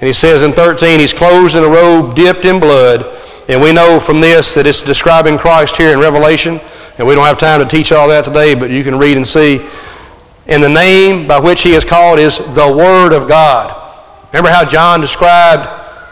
And 0.00 0.06
he 0.06 0.12
says 0.12 0.44
in 0.44 0.52
13, 0.52 1.00
he's 1.00 1.12
clothed 1.12 1.56
in 1.56 1.64
a 1.64 1.68
robe 1.68 2.14
dipped 2.14 2.44
in 2.44 2.60
blood. 2.60 3.06
And 3.48 3.60
we 3.60 3.72
know 3.72 3.98
from 3.98 4.20
this 4.20 4.54
that 4.54 4.66
it's 4.66 4.80
describing 4.80 5.38
Christ 5.38 5.76
here 5.76 5.92
in 5.92 5.98
Revelation. 5.98 6.60
And 6.98 7.06
we 7.06 7.14
don't 7.14 7.26
have 7.26 7.38
time 7.38 7.60
to 7.60 7.66
teach 7.66 7.90
all 7.92 8.08
that 8.08 8.24
today, 8.24 8.54
but 8.54 8.70
you 8.70 8.84
can 8.84 8.98
read 8.98 9.16
and 9.16 9.26
see. 9.26 9.66
And 10.46 10.62
the 10.62 10.68
name 10.68 11.26
by 11.26 11.38
which 11.38 11.62
he 11.62 11.72
is 11.72 11.84
called 11.84 12.18
is 12.18 12.38
the 12.38 12.74
Word 12.76 13.12
of 13.12 13.28
God. 13.28 13.80
Remember 14.32 14.50
how 14.50 14.64
John 14.64 15.00
described 15.00 15.68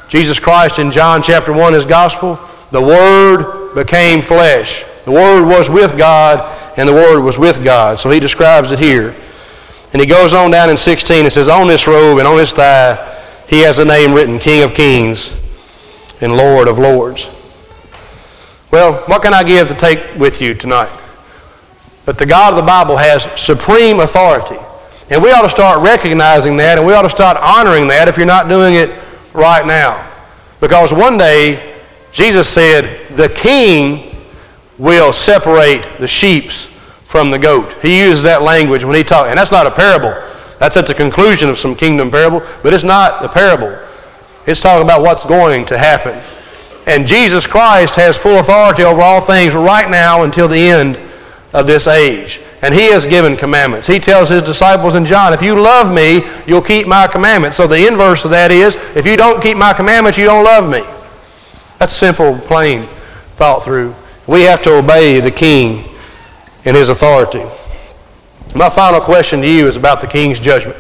Jesus 0.09 0.41
Christ 0.41 0.79
in 0.79 0.91
John 0.91 1.23
chapter 1.23 1.53
1, 1.53 1.73
his 1.73 1.87
gospel? 1.87 2.39
The 2.71 2.81
Word 2.81 3.75
became 3.75 4.23
flesh. 4.23 4.85
The 5.05 5.13
Word 5.13 5.47
was 5.47 5.69
with 5.69 5.97
God, 5.99 6.41
and 6.79 6.89
the 6.89 6.93
Word 6.93 7.21
was 7.21 7.39
with 7.39 7.63
God. 7.63 7.99
So 7.99 8.11
he 8.11 8.21
describes 8.21 8.71
it 8.71 8.79
here. 8.79 9.15
And 9.93 10.01
he 10.01 10.07
goes 10.07 10.33
on 10.33 10.51
down 10.51 10.71
in 10.71 10.77
16 10.77 11.25
and 11.25 11.33
says, 11.33 11.49
On 11.49 11.69
this 11.69 11.87
robe 11.87 12.19
and 12.19 12.27
on 12.27 12.39
his 12.39 12.53
thigh, 12.53 12.97
he 13.49 13.61
has 13.61 13.79
a 13.79 13.85
name 13.85 14.15
written 14.15 14.39
King 14.39 14.63
of 14.63 14.73
Kings 14.73 15.39
and 16.23 16.37
Lord 16.37 16.67
of 16.67 16.79
Lords. 16.79 17.29
Well, 18.73 18.95
what 19.03 19.21
can 19.21 19.35
I 19.35 19.45
give 19.45 19.69
to 19.69 19.75
take 19.75 20.15
with 20.17 20.41
you 20.41 20.55
tonight? 20.55 20.91
But 22.07 22.17
the 22.17 22.25
God 22.25 22.55
of 22.55 22.57
the 22.57 22.63
Bible 22.63 22.97
has 22.97 23.25
supreme 23.39 24.01
authority. 24.01 24.57
And 25.11 25.23
we 25.23 25.31
ought 25.31 25.43
to 25.43 25.51
start 25.51 25.85
recognizing 25.85 26.57
that 26.57 26.79
and 26.79 26.87
we 26.87 26.95
ought 26.95 27.03
to 27.03 27.11
start 27.11 27.37
honoring 27.37 27.87
that 27.89 28.09
if 28.09 28.17
you're 28.17 28.25
not 28.25 28.49
doing 28.49 28.75
it 28.75 28.89
right 29.35 29.67
now. 29.67 30.11
Because 30.59 30.91
one 30.91 31.19
day, 31.19 31.75
Jesus 32.13 32.49
said, 32.49 33.07
the 33.11 33.29
king 33.29 34.17
will 34.79 35.13
separate 35.13 35.87
the 35.99 36.09
sheep 36.09 36.51
from 37.05 37.31
the 37.31 37.39
goat. 37.39 37.75
He 37.83 38.01
uses 38.01 38.23
that 38.23 38.41
language 38.41 38.85
when 38.85 38.97
he 38.97 39.05
talks. 39.05 39.29
And 39.29 39.39
that's 39.39 39.53
not 39.53 39.67
a 39.67 39.71
parable. 39.71 40.15
That's 40.59 40.79
at 40.79 40.87
the 40.87 40.95
conclusion 40.95 41.51
of 41.51 41.59
some 41.59 41.75
kingdom 41.75 42.11
parable, 42.11 42.41
but 42.63 42.73
it's 42.73 42.85
not 42.85 43.23
a 43.23 43.29
parable. 43.29 43.79
It's 44.47 44.63
talking 44.63 44.83
about 44.83 45.03
what's 45.03 45.27
going 45.27 45.67
to 45.67 45.77
happen. 45.77 46.19
And 46.87 47.07
Jesus 47.07 47.47
Christ 47.47 47.95
has 47.97 48.19
full 48.19 48.39
authority 48.39 48.83
over 48.83 49.01
all 49.01 49.21
things 49.21 49.55
right 49.55 49.89
now 49.89 50.25
until 50.25 50.49
the 50.49 50.59
end 50.59 50.99
of 51.53 51.67
this 51.67 51.87
age. 51.87 52.41
And 52.63 52.75
he 52.75 52.91
has 52.93 53.07
given 53.07 53.37
commandments. 53.37 53.87
He 53.87 53.99
tells 53.99 54.29
his 54.29 54.43
disciples 54.43 54.95
in 54.95 55.05
John, 55.05 55.33
if 55.33 55.43
you 55.43 55.61
love 55.61 55.95
me, 55.95 56.23
you'll 56.47 56.63
keep 56.63 56.87
my 56.87 57.07
commandments. 57.07 57.57
So 57.57 57.67
the 57.67 57.87
inverse 57.87 58.25
of 58.25 58.31
that 58.33 58.51
is, 58.51 58.77
if 58.97 59.07
you 59.07 59.17
don't 59.17 59.43
keep 59.43 59.57
my 59.57 59.73
commandments, 59.73 60.19
you 60.19 60.25
don't 60.25 60.45
love 60.45 60.71
me. 60.71 60.83
That's 61.79 61.93
simple, 61.93 62.37
plain 62.39 62.83
thought 62.83 63.65
through. 63.65 63.95
We 64.27 64.43
have 64.43 64.63
to 64.63 64.79
obey 64.79 65.21
the 65.21 65.31
king 65.31 65.85
and 66.65 66.77
his 66.77 66.89
authority. 66.89 67.43
My 68.55 68.69
final 68.69 69.01
question 69.01 69.41
to 69.41 69.49
you 69.49 69.67
is 69.67 69.77
about 69.77 70.01
the 70.01 70.07
king's 70.07 70.39
judgment. 70.39 70.79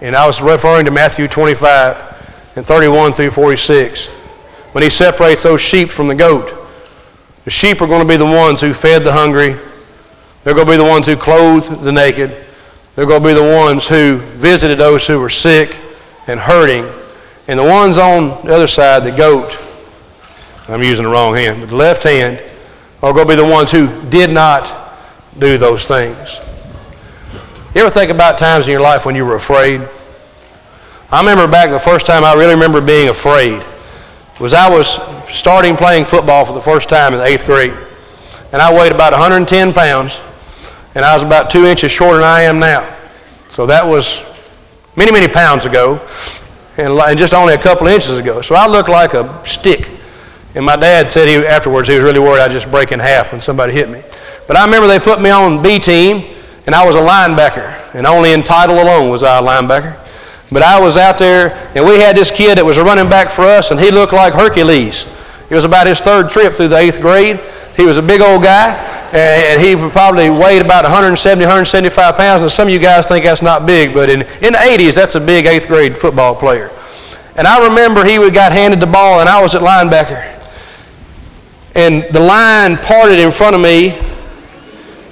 And 0.00 0.16
I 0.16 0.26
was 0.26 0.40
referring 0.40 0.86
to 0.86 0.90
Matthew 0.90 1.28
25 1.28 2.52
and 2.56 2.66
31 2.66 3.12
through 3.12 3.30
46 3.30 4.15
when 4.72 4.82
he 4.82 4.90
separates 4.90 5.42
those 5.42 5.60
sheep 5.60 5.88
from 5.88 6.08
the 6.08 6.14
goat. 6.14 6.52
The 7.44 7.50
sheep 7.50 7.80
are 7.80 7.86
going 7.86 8.02
to 8.02 8.08
be 8.08 8.16
the 8.16 8.24
ones 8.24 8.60
who 8.60 8.72
fed 8.72 9.04
the 9.04 9.12
hungry. 9.12 9.54
They're 10.42 10.54
going 10.54 10.66
to 10.66 10.72
be 10.72 10.76
the 10.76 10.84
ones 10.84 11.06
who 11.06 11.16
clothed 11.16 11.80
the 11.80 11.92
naked. 11.92 12.36
They're 12.94 13.06
going 13.06 13.22
to 13.22 13.28
be 13.28 13.34
the 13.34 13.42
ones 13.42 13.86
who 13.86 14.18
visited 14.18 14.78
those 14.78 15.06
who 15.06 15.20
were 15.20 15.28
sick 15.28 15.80
and 16.26 16.40
hurting. 16.40 16.84
And 17.46 17.58
the 17.58 17.64
ones 17.64 17.98
on 17.98 18.44
the 18.44 18.52
other 18.52 18.66
side, 18.66 19.04
the 19.04 19.12
goat, 19.12 19.56
I'm 20.68 20.82
using 20.82 21.04
the 21.04 21.10
wrong 21.10 21.34
hand, 21.34 21.60
but 21.60 21.68
the 21.68 21.76
left 21.76 22.02
hand, 22.02 22.42
are 23.02 23.12
going 23.12 23.26
to 23.28 23.32
be 23.32 23.36
the 23.36 23.44
ones 23.44 23.70
who 23.70 23.86
did 24.10 24.30
not 24.30 24.98
do 25.38 25.56
those 25.58 25.84
things. 25.84 26.40
You 27.74 27.82
ever 27.82 27.90
think 27.90 28.10
about 28.10 28.38
times 28.38 28.66
in 28.66 28.72
your 28.72 28.80
life 28.80 29.06
when 29.06 29.14
you 29.14 29.24
were 29.24 29.36
afraid? 29.36 29.86
I 31.12 31.20
remember 31.20 31.46
back 31.46 31.70
the 31.70 31.78
first 31.78 32.06
time 32.06 32.24
I 32.24 32.32
really 32.34 32.54
remember 32.54 32.80
being 32.80 33.08
afraid 33.08 33.62
was 34.40 34.52
I 34.52 34.68
was 34.68 34.98
starting 35.28 35.76
playing 35.76 36.04
football 36.04 36.44
for 36.44 36.52
the 36.52 36.60
first 36.60 36.88
time 36.88 37.12
in 37.12 37.18
the 37.18 37.24
eighth 37.24 37.46
grade. 37.46 37.74
And 38.52 38.62
I 38.62 38.72
weighed 38.72 38.92
about 38.92 39.12
110 39.12 39.72
pounds, 39.72 40.20
and 40.94 41.04
I 41.04 41.14
was 41.14 41.22
about 41.22 41.50
two 41.50 41.64
inches 41.64 41.90
shorter 41.90 42.18
than 42.18 42.28
I 42.28 42.42
am 42.42 42.58
now. 42.58 42.94
So 43.50 43.66
that 43.66 43.86
was 43.86 44.22
many, 44.94 45.10
many 45.10 45.28
pounds 45.28 45.66
ago, 45.66 46.00
and 46.76 47.18
just 47.18 47.34
only 47.34 47.54
a 47.54 47.58
couple 47.58 47.86
inches 47.86 48.18
ago. 48.18 48.42
So 48.42 48.54
I 48.54 48.66
looked 48.66 48.88
like 48.88 49.14
a 49.14 49.42
stick. 49.46 49.90
And 50.54 50.64
my 50.64 50.76
dad 50.76 51.10
said 51.10 51.28
he 51.28 51.36
afterwards 51.46 51.88
he 51.88 51.94
was 51.94 52.02
really 52.02 52.18
worried 52.18 52.40
I'd 52.40 52.50
just 52.50 52.70
break 52.70 52.92
in 52.92 52.98
half 52.98 53.32
when 53.32 53.42
somebody 53.42 53.74
hit 53.74 53.90
me. 53.90 54.02
But 54.46 54.56
I 54.56 54.64
remember 54.64 54.88
they 54.88 54.98
put 54.98 55.20
me 55.20 55.30
on 55.30 55.62
B 55.62 55.78
team, 55.78 56.34
and 56.66 56.74
I 56.74 56.86
was 56.86 56.96
a 56.96 57.00
linebacker, 57.00 57.94
and 57.94 58.06
only 58.06 58.32
in 58.32 58.42
title 58.42 58.76
alone 58.76 59.10
was 59.10 59.22
I 59.22 59.38
a 59.38 59.42
linebacker. 59.42 60.05
But 60.50 60.62
I 60.62 60.80
was 60.80 60.96
out 60.96 61.18
there, 61.18 61.50
and 61.74 61.84
we 61.84 61.98
had 61.98 62.16
this 62.16 62.30
kid 62.30 62.58
that 62.58 62.64
was 62.64 62.78
a 62.78 62.84
running 62.84 63.10
back 63.10 63.30
for 63.30 63.42
us, 63.42 63.70
and 63.70 63.80
he 63.80 63.90
looked 63.90 64.12
like 64.12 64.32
Hercules. 64.32 65.06
It 65.50 65.54
was 65.54 65.64
about 65.64 65.86
his 65.86 66.00
third 66.00 66.30
trip 66.30 66.54
through 66.54 66.68
the 66.68 66.76
eighth 66.76 67.00
grade. 67.00 67.40
He 67.76 67.84
was 67.84 67.98
a 67.98 68.02
big 68.02 68.20
old 68.20 68.42
guy, 68.42 68.72
and 69.12 69.60
he 69.60 69.76
probably 69.90 70.30
weighed 70.30 70.62
about 70.62 70.84
170, 70.84 71.44
175 71.44 72.16
pounds. 72.16 72.42
And 72.42 72.50
some 72.50 72.68
of 72.68 72.72
you 72.72 72.80
guys 72.80 73.06
think 73.06 73.24
that's 73.24 73.42
not 73.42 73.66
big, 73.66 73.92
but 73.92 74.08
in, 74.08 74.22
in 74.22 74.52
the 74.52 74.58
80s, 74.58 74.94
that's 74.94 75.14
a 75.14 75.20
big 75.20 75.46
eighth 75.46 75.66
grade 75.66 75.96
football 75.96 76.34
player. 76.34 76.70
And 77.36 77.46
I 77.46 77.68
remember 77.68 78.04
he 78.04 78.16
got 78.30 78.52
handed 78.52 78.80
the 78.80 78.86
ball, 78.86 79.20
and 79.20 79.28
I 79.28 79.42
was 79.42 79.54
at 79.54 79.62
linebacker. 79.62 80.32
And 81.74 82.04
the 82.14 82.20
line 82.20 82.78
parted 82.78 83.18
in 83.18 83.30
front 83.30 83.54
of 83.54 83.60
me 83.60 83.98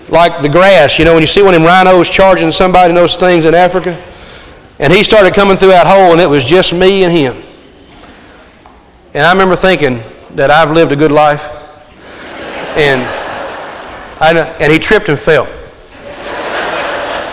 like 0.09 0.40
the 0.40 0.49
grass. 0.49 0.99
You 0.99 1.05
know, 1.05 1.12
when 1.12 1.23
you 1.23 1.27
see 1.27 1.42
one 1.42 1.55
of 1.55 1.61
them 1.61 1.66
rhinos 1.66 2.09
charging 2.09 2.51
somebody 2.51 2.90
in 2.90 2.94
those 2.94 3.16
things 3.16 3.44
in 3.44 3.55
Africa? 3.55 4.03
And 4.79 4.93
he 4.93 5.05
started 5.05 5.35
coming 5.35 5.57
through 5.57 5.69
that 5.69 5.87
hole, 5.87 6.13
and 6.13 6.21
it 6.21 6.29
was 6.29 6.45
just 6.45 6.73
me 6.73 7.05
and 7.05 7.13
him. 7.13 7.37
And 9.15 9.23
I 9.23 9.33
remember 9.33 9.55
thinking 9.55 10.01
that 10.35 10.51
I've 10.51 10.73
lived 10.73 10.91
a 10.91 10.97
good 10.97 11.13
life. 11.13 11.47
And, 12.77 13.03
I, 14.21 14.35
and 14.61 14.73
he 14.73 14.81
tripped 14.81 15.09
and 15.09 15.19
fell. 15.19 15.46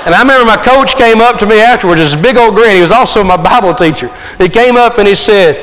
And 0.05 0.13
I 0.13 0.22
remember 0.22 0.45
my 0.45 0.57
coach 0.57 0.95
came 0.95 1.22
up 1.22 1.38
to 1.39 1.45
me 1.45 1.59
afterwards, 1.59 2.01
this 2.01 2.15
big 2.15 2.38
old 2.38 2.53
grin. 2.53 2.76
He 2.76 2.82
was 2.82 2.91
also 2.91 3.24
my 3.24 3.38
Bible 3.38 3.74
teacher. 3.74 4.09
He 4.38 4.49
came 4.49 4.78
up 4.78 4.97
and 4.97 5.07
he 5.07 5.15
said, 5.15 5.57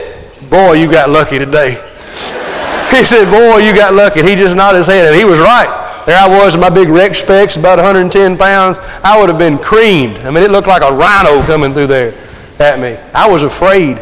Boy, 0.50 0.74
you 0.74 0.90
got 0.90 1.11
lucky 1.11 1.38
today. 1.38 1.72
he 2.90 3.02
said, 3.05 3.30
Boy, 3.30 3.59
you 3.59 3.74
got 3.74 3.94
lucky. 3.94 4.20
And 4.20 4.28
he 4.28 4.34
just 4.34 4.57
nodded 4.57 4.78
his 4.78 4.86
head, 4.86 5.07
and 5.07 5.16
he 5.16 5.24
was 5.24 5.38
right. 5.38 5.88
There 6.09 6.16
I 6.16 6.26
was 6.26 6.54
in 6.54 6.62
my 6.62 6.70
big 6.70 6.88
rec 6.88 7.14
specs, 7.14 7.56
about 7.56 7.76
110 7.76 8.38
pounds. 8.38 8.78
I 9.04 9.20
would 9.20 9.28
have 9.28 9.38
been 9.38 9.59
creamed. 9.59 10.16
I 10.24 10.30
mean, 10.30 10.42
it 10.42 10.50
looked 10.50 10.66
like 10.66 10.80
a 10.80 10.90
rhino 10.90 11.42
coming 11.42 11.74
through 11.74 11.88
there 11.88 12.14
at 12.59 12.80
me. 12.80 12.96
I 13.12 13.28
was 13.30 13.42
afraid. 13.42 13.98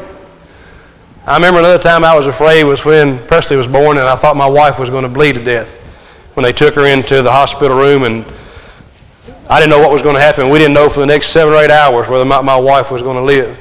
I 1.27 1.35
remember 1.35 1.59
another 1.59 1.83
time 1.83 2.05
I 2.05 2.15
was 2.15 2.29
afraid 2.29 2.63
was 2.63 2.85
when 2.85 3.19
Presley 3.27 3.57
was 3.57 3.67
born, 3.67 3.97
and 3.97 4.07
I 4.07 4.15
thought 4.15 4.37
my 4.37 4.47
wife 4.47 4.79
was 4.79 4.89
going 4.89 5.03
to 5.03 5.09
bleed 5.09 5.33
to 5.33 5.43
death. 5.43 5.83
When 6.35 6.45
they 6.45 6.53
took 6.53 6.77
her 6.77 6.87
into 6.87 7.23
the 7.23 7.33
hospital 7.33 7.77
room, 7.77 8.05
and 8.05 8.25
I 9.51 9.59
didn't 9.59 9.71
know 9.71 9.81
what 9.81 9.91
was 9.91 10.03
going 10.03 10.15
to 10.15 10.21
happen. 10.23 10.49
We 10.49 10.61
didn't 10.61 10.75
know 10.75 10.89
for 10.89 11.01
the 11.01 11.07
next 11.07 11.31
seven 11.31 11.55
or 11.55 11.57
eight 11.57 11.73
hours 11.73 12.07
whether 12.07 12.25
my, 12.25 12.41
my 12.41 12.57
wife 12.57 12.93
was 12.93 13.03
going 13.03 13.17
to 13.17 13.23
live. 13.25 13.59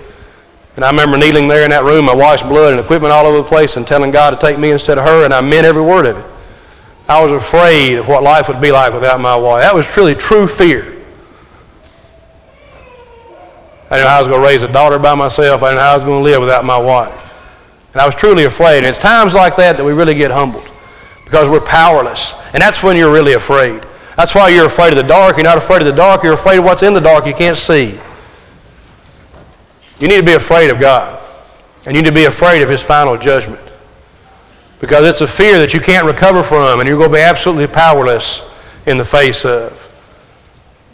And 0.75 0.85
I 0.85 0.91
remember 0.91 1.17
kneeling 1.17 1.47
there 1.47 1.63
in 1.63 1.71
that 1.71 1.83
room, 1.83 2.05
my 2.05 2.13
wife's 2.13 2.43
blood 2.43 2.73
and 2.73 2.79
equipment 2.79 3.11
all 3.11 3.25
over 3.25 3.37
the 3.37 3.43
place, 3.43 3.75
and 3.75 3.87
telling 3.87 4.11
God 4.11 4.29
to 4.29 4.37
take 4.37 4.59
me 4.59 4.69
instead 4.69 4.99
of 4.99 5.03
her, 5.03 5.25
and 5.25 5.33
I 5.33 5.41
meant 5.41 5.65
every 5.65 5.81
word 5.81 6.05
of 6.05 6.19
it. 6.19 6.34
I 7.07 7.21
was 7.21 7.31
afraid 7.31 7.97
of 7.97 8.07
what 8.07 8.23
life 8.23 8.47
would 8.47 8.59
be 8.59 8.71
like 8.71 8.93
without 8.93 9.19
my 9.19 9.35
wife. 9.35 9.61
That 9.63 9.75
was 9.75 9.85
truly 9.85 10.15
true 10.15 10.47
fear. 10.47 10.91
I 13.89 13.97
didn't 13.97 14.05
know 14.05 14.09
how 14.09 14.17
I 14.17 14.19
was 14.21 14.27
going 14.27 14.41
to 14.41 14.47
raise 14.47 14.63
a 14.63 14.71
daughter 14.71 14.97
by 14.97 15.13
myself. 15.13 15.61
I 15.61 15.67
didn't 15.67 15.77
know 15.77 15.83
how 15.83 15.93
I 15.93 15.97
was 15.97 16.05
going 16.05 16.23
to 16.23 16.23
live 16.23 16.41
without 16.41 16.65
my 16.65 16.77
wife. 16.77 17.33
And 17.93 18.01
I 18.01 18.05
was 18.05 18.15
truly 18.15 18.45
afraid. 18.45 18.79
And 18.79 18.87
it's 18.87 18.97
times 18.97 19.35
like 19.35 19.55
that 19.57 19.77
that 19.77 19.85
we 19.85 19.93
really 19.93 20.15
get 20.15 20.31
humbled 20.31 20.69
because 21.23 21.47
we're 21.47 21.61
powerless. 21.61 22.33
And 22.53 22.61
that's 22.61 22.81
when 22.81 22.97
you're 22.97 23.13
really 23.13 23.33
afraid. 23.33 23.83
That's 24.17 24.33
why 24.33 24.49
you're 24.49 24.65
afraid 24.65 24.89
of 24.89 24.95
the 24.95 25.03
dark. 25.03 25.37
You're 25.37 25.43
not 25.43 25.57
afraid 25.57 25.81
of 25.81 25.85
the 25.85 25.95
dark. 25.95 26.23
You're 26.23 26.33
afraid 26.33 26.57
of 26.57 26.65
what's 26.65 26.81
in 26.81 26.93
the 26.93 27.01
dark 27.01 27.27
you 27.27 27.33
can't 27.33 27.57
see. 27.57 27.99
You 29.99 30.07
need 30.07 30.17
to 30.17 30.25
be 30.25 30.33
afraid 30.33 30.71
of 30.71 30.79
God. 30.79 31.21
And 31.85 31.95
you 31.95 32.01
need 32.01 32.09
to 32.09 32.15
be 32.15 32.25
afraid 32.25 32.63
of 32.63 32.69
His 32.69 32.83
final 32.83 33.17
judgment. 33.17 33.61
Because 34.79 35.07
it's 35.07 35.21
a 35.21 35.27
fear 35.27 35.59
that 35.59 35.73
you 35.73 35.79
can't 35.79 36.05
recover 36.05 36.43
from 36.43 36.79
and 36.79 36.87
you're 36.87 36.97
going 36.97 37.11
to 37.11 37.15
be 37.15 37.21
absolutely 37.21 37.67
powerless 37.67 38.41
in 38.85 38.97
the 38.97 39.03
face 39.03 39.45
of. 39.45 39.89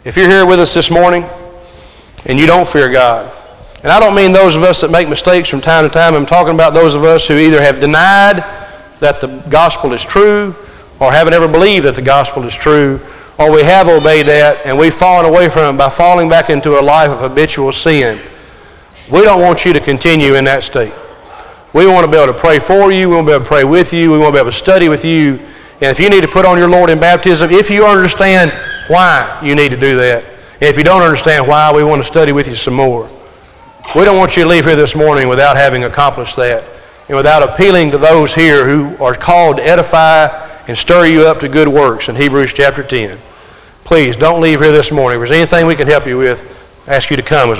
If 0.04 0.16
you're 0.16 0.28
here 0.28 0.46
with 0.46 0.60
us 0.60 0.74
this 0.74 0.90
morning 0.90 1.24
and 2.26 2.38
you 2.38 2.46
don't 2.46 2.66
fear 2.66 2.90
God, 2.90 3.30
and 3.82 3.90
I 3.90 3.98
don't 3.98 4.14
mean 4.14 4.32
those 4.32 4.54
of 4.54 4.62
us 4.62 4.80
that 4.80 4.90
make 4.90 5.08
mistakes 5.08 5.48
from 5.48 5.60
time 5.60 5.84
to 5.84 5.90
time, 5.90 6.14
I'm 6.14 6.26
talking 6.26 6.54
about 6.54 6.72
those 6.72 6.94
of 6.94 7.02
us 7.04 7.26
who 7.26 7.36
either 7.36 7.60
have 7.60 7.80
denied 7.80 8.44
that 9.00 9.20
the 9.20 9.44
gospel 9.50 9.92
is 9.92 10.04
true 10.04 10.54
or 11.00 11.10
haven't 11.10 11.34
ever 11.34 11.48
believed 11.48 11.84
that 11.84 11.96
the 11.96 12.02
gospel 12.02 12.44
is 12.44 12.54
true, 12.54 13.00
or 13.38 13.50
we 13.50 13.64
have 13.64 13.88
obeyed 13.88 14.26
that 14.26 14.64
and 14.64 14.78
we've 14.78 14.94
fallen 14.94 15.26
away 15.26 15.48
from 15.48 15.74
it 15.74 15.78
by 15.78 15.88
falling 15.88 16.28
back 16.28 16.48
into 16.48 16.78
a 16.78 16.82
life 16.82 17.10
of 17.10 17.18
habitual 17.18 17.72
sin. 17.72 18.20
We 19.10 19.22
don't 19.22 19.42
want 19.42 19.64
you 19.64 19.72
to 19.72 19.80
continue 19.80 20.36
in 20.36 20.44
that 20.44 20.62
state. 20.62 20.94
We 21.74 21.86
want 21.86 22.04
to 22.04 22.10
be 22.10 22.18
able 22.18 22.32
to 22.32 22.38
pray 22.38 22.58
for 22.58 22.92
you. 22.92 23.08
We 23.08 23.16
want 23.16 23.26
to 23.26 23.30
be 23.30 23.34
able 23.34 23.44
to 23.44 23.48
pray 23.48 23.64
with 23.64 23.92
you. 23.92 24.12
We 24.12 24.18
want 24.18 24.28
to 24.28 24.36
be 24.36 24.40
able 24.40 24.50
to 24.50 24.56
study 24.56 24.88
with 24.88 25.04
you. 25.04 25.38
And 25.80 25.90
if 25.90 25.98
you 25.98 26.10
need 26.10 26.20
to 26.20 26.28
put 26.28 26.44
on 26.44 26.58
your 26.58 26.68
Lord 26.68 26.90
in 26.90 27.00
baptism, 27.00 27.50
if 27.50 27.70
you 27.70 27.86
understand 27.86 28.50
why 28.88 29.40
you 29.42 29.54
need 29.54 29.70
to 29.70 29.76
do 29.76 29.96
that, 29.96 30.24
and 30.24 30.62
if 30.62 30.76
you 30.76 30.84
don't 30.84 31.02
understand 31.02 31.48
why, 31.48 31.72
we 31.72 31.82
want 31.82 32.02
to 32.02 32.06
study 32.06 32.30
with 32.30 32.46
you 32.46 32.54
some 32.54 32.74
more. 32.74 33.08
We 33.96 34.04
don't 34.04 34.16
want 34.16 34.36
you 34.36 34.44
to 34.44 34.48
leave 34.48 34.64
here 34.64 34.76
this 34.76 34.94
morning 34.94 35.28
without 35.28 35.56
having 35.56 35.84
accomplished 35.84 36.36
that 36.36 36.64
and 37.08 37.16
without 37.16 37.42
appealing 37.42 37.90
to 37.90 37.98
those 37.98 38.34
here 38.34 38.66
who 38.66 39.02
are 39.02 39.14
called 39.14 39.56
to 39.56 39.66
edify 39.66 40.28
and 40.68 40.78
stir 40.78 41.06
you 41.06 41.26
up 41.26 41.40
to 41.40 41.48
good 41.48 41.68
works 41.68 42.08
in 42.08 42.14
Hebrews 42.14 42.52
chapter 42.52 42.82
10. 42.82 43.18
Please 43.84 44.14
don't 44.14 44.40
leave 44.40 44.60
here 44.60 44.72
this 44.72 44.92
morning. 44.92 45.20
If 45.20 45.28
there's 45.28 45.38
anything 45.38 45.66
we 45.66 45.74
can 45.74 45.88
help 45.88 46.06
you 46.06 46.16
with, 46.16 46.84
I 46.86 46.94
ask 46.94 47.10
you 47.10 47.16
to 47.16 47.22
come. 47.22 47.50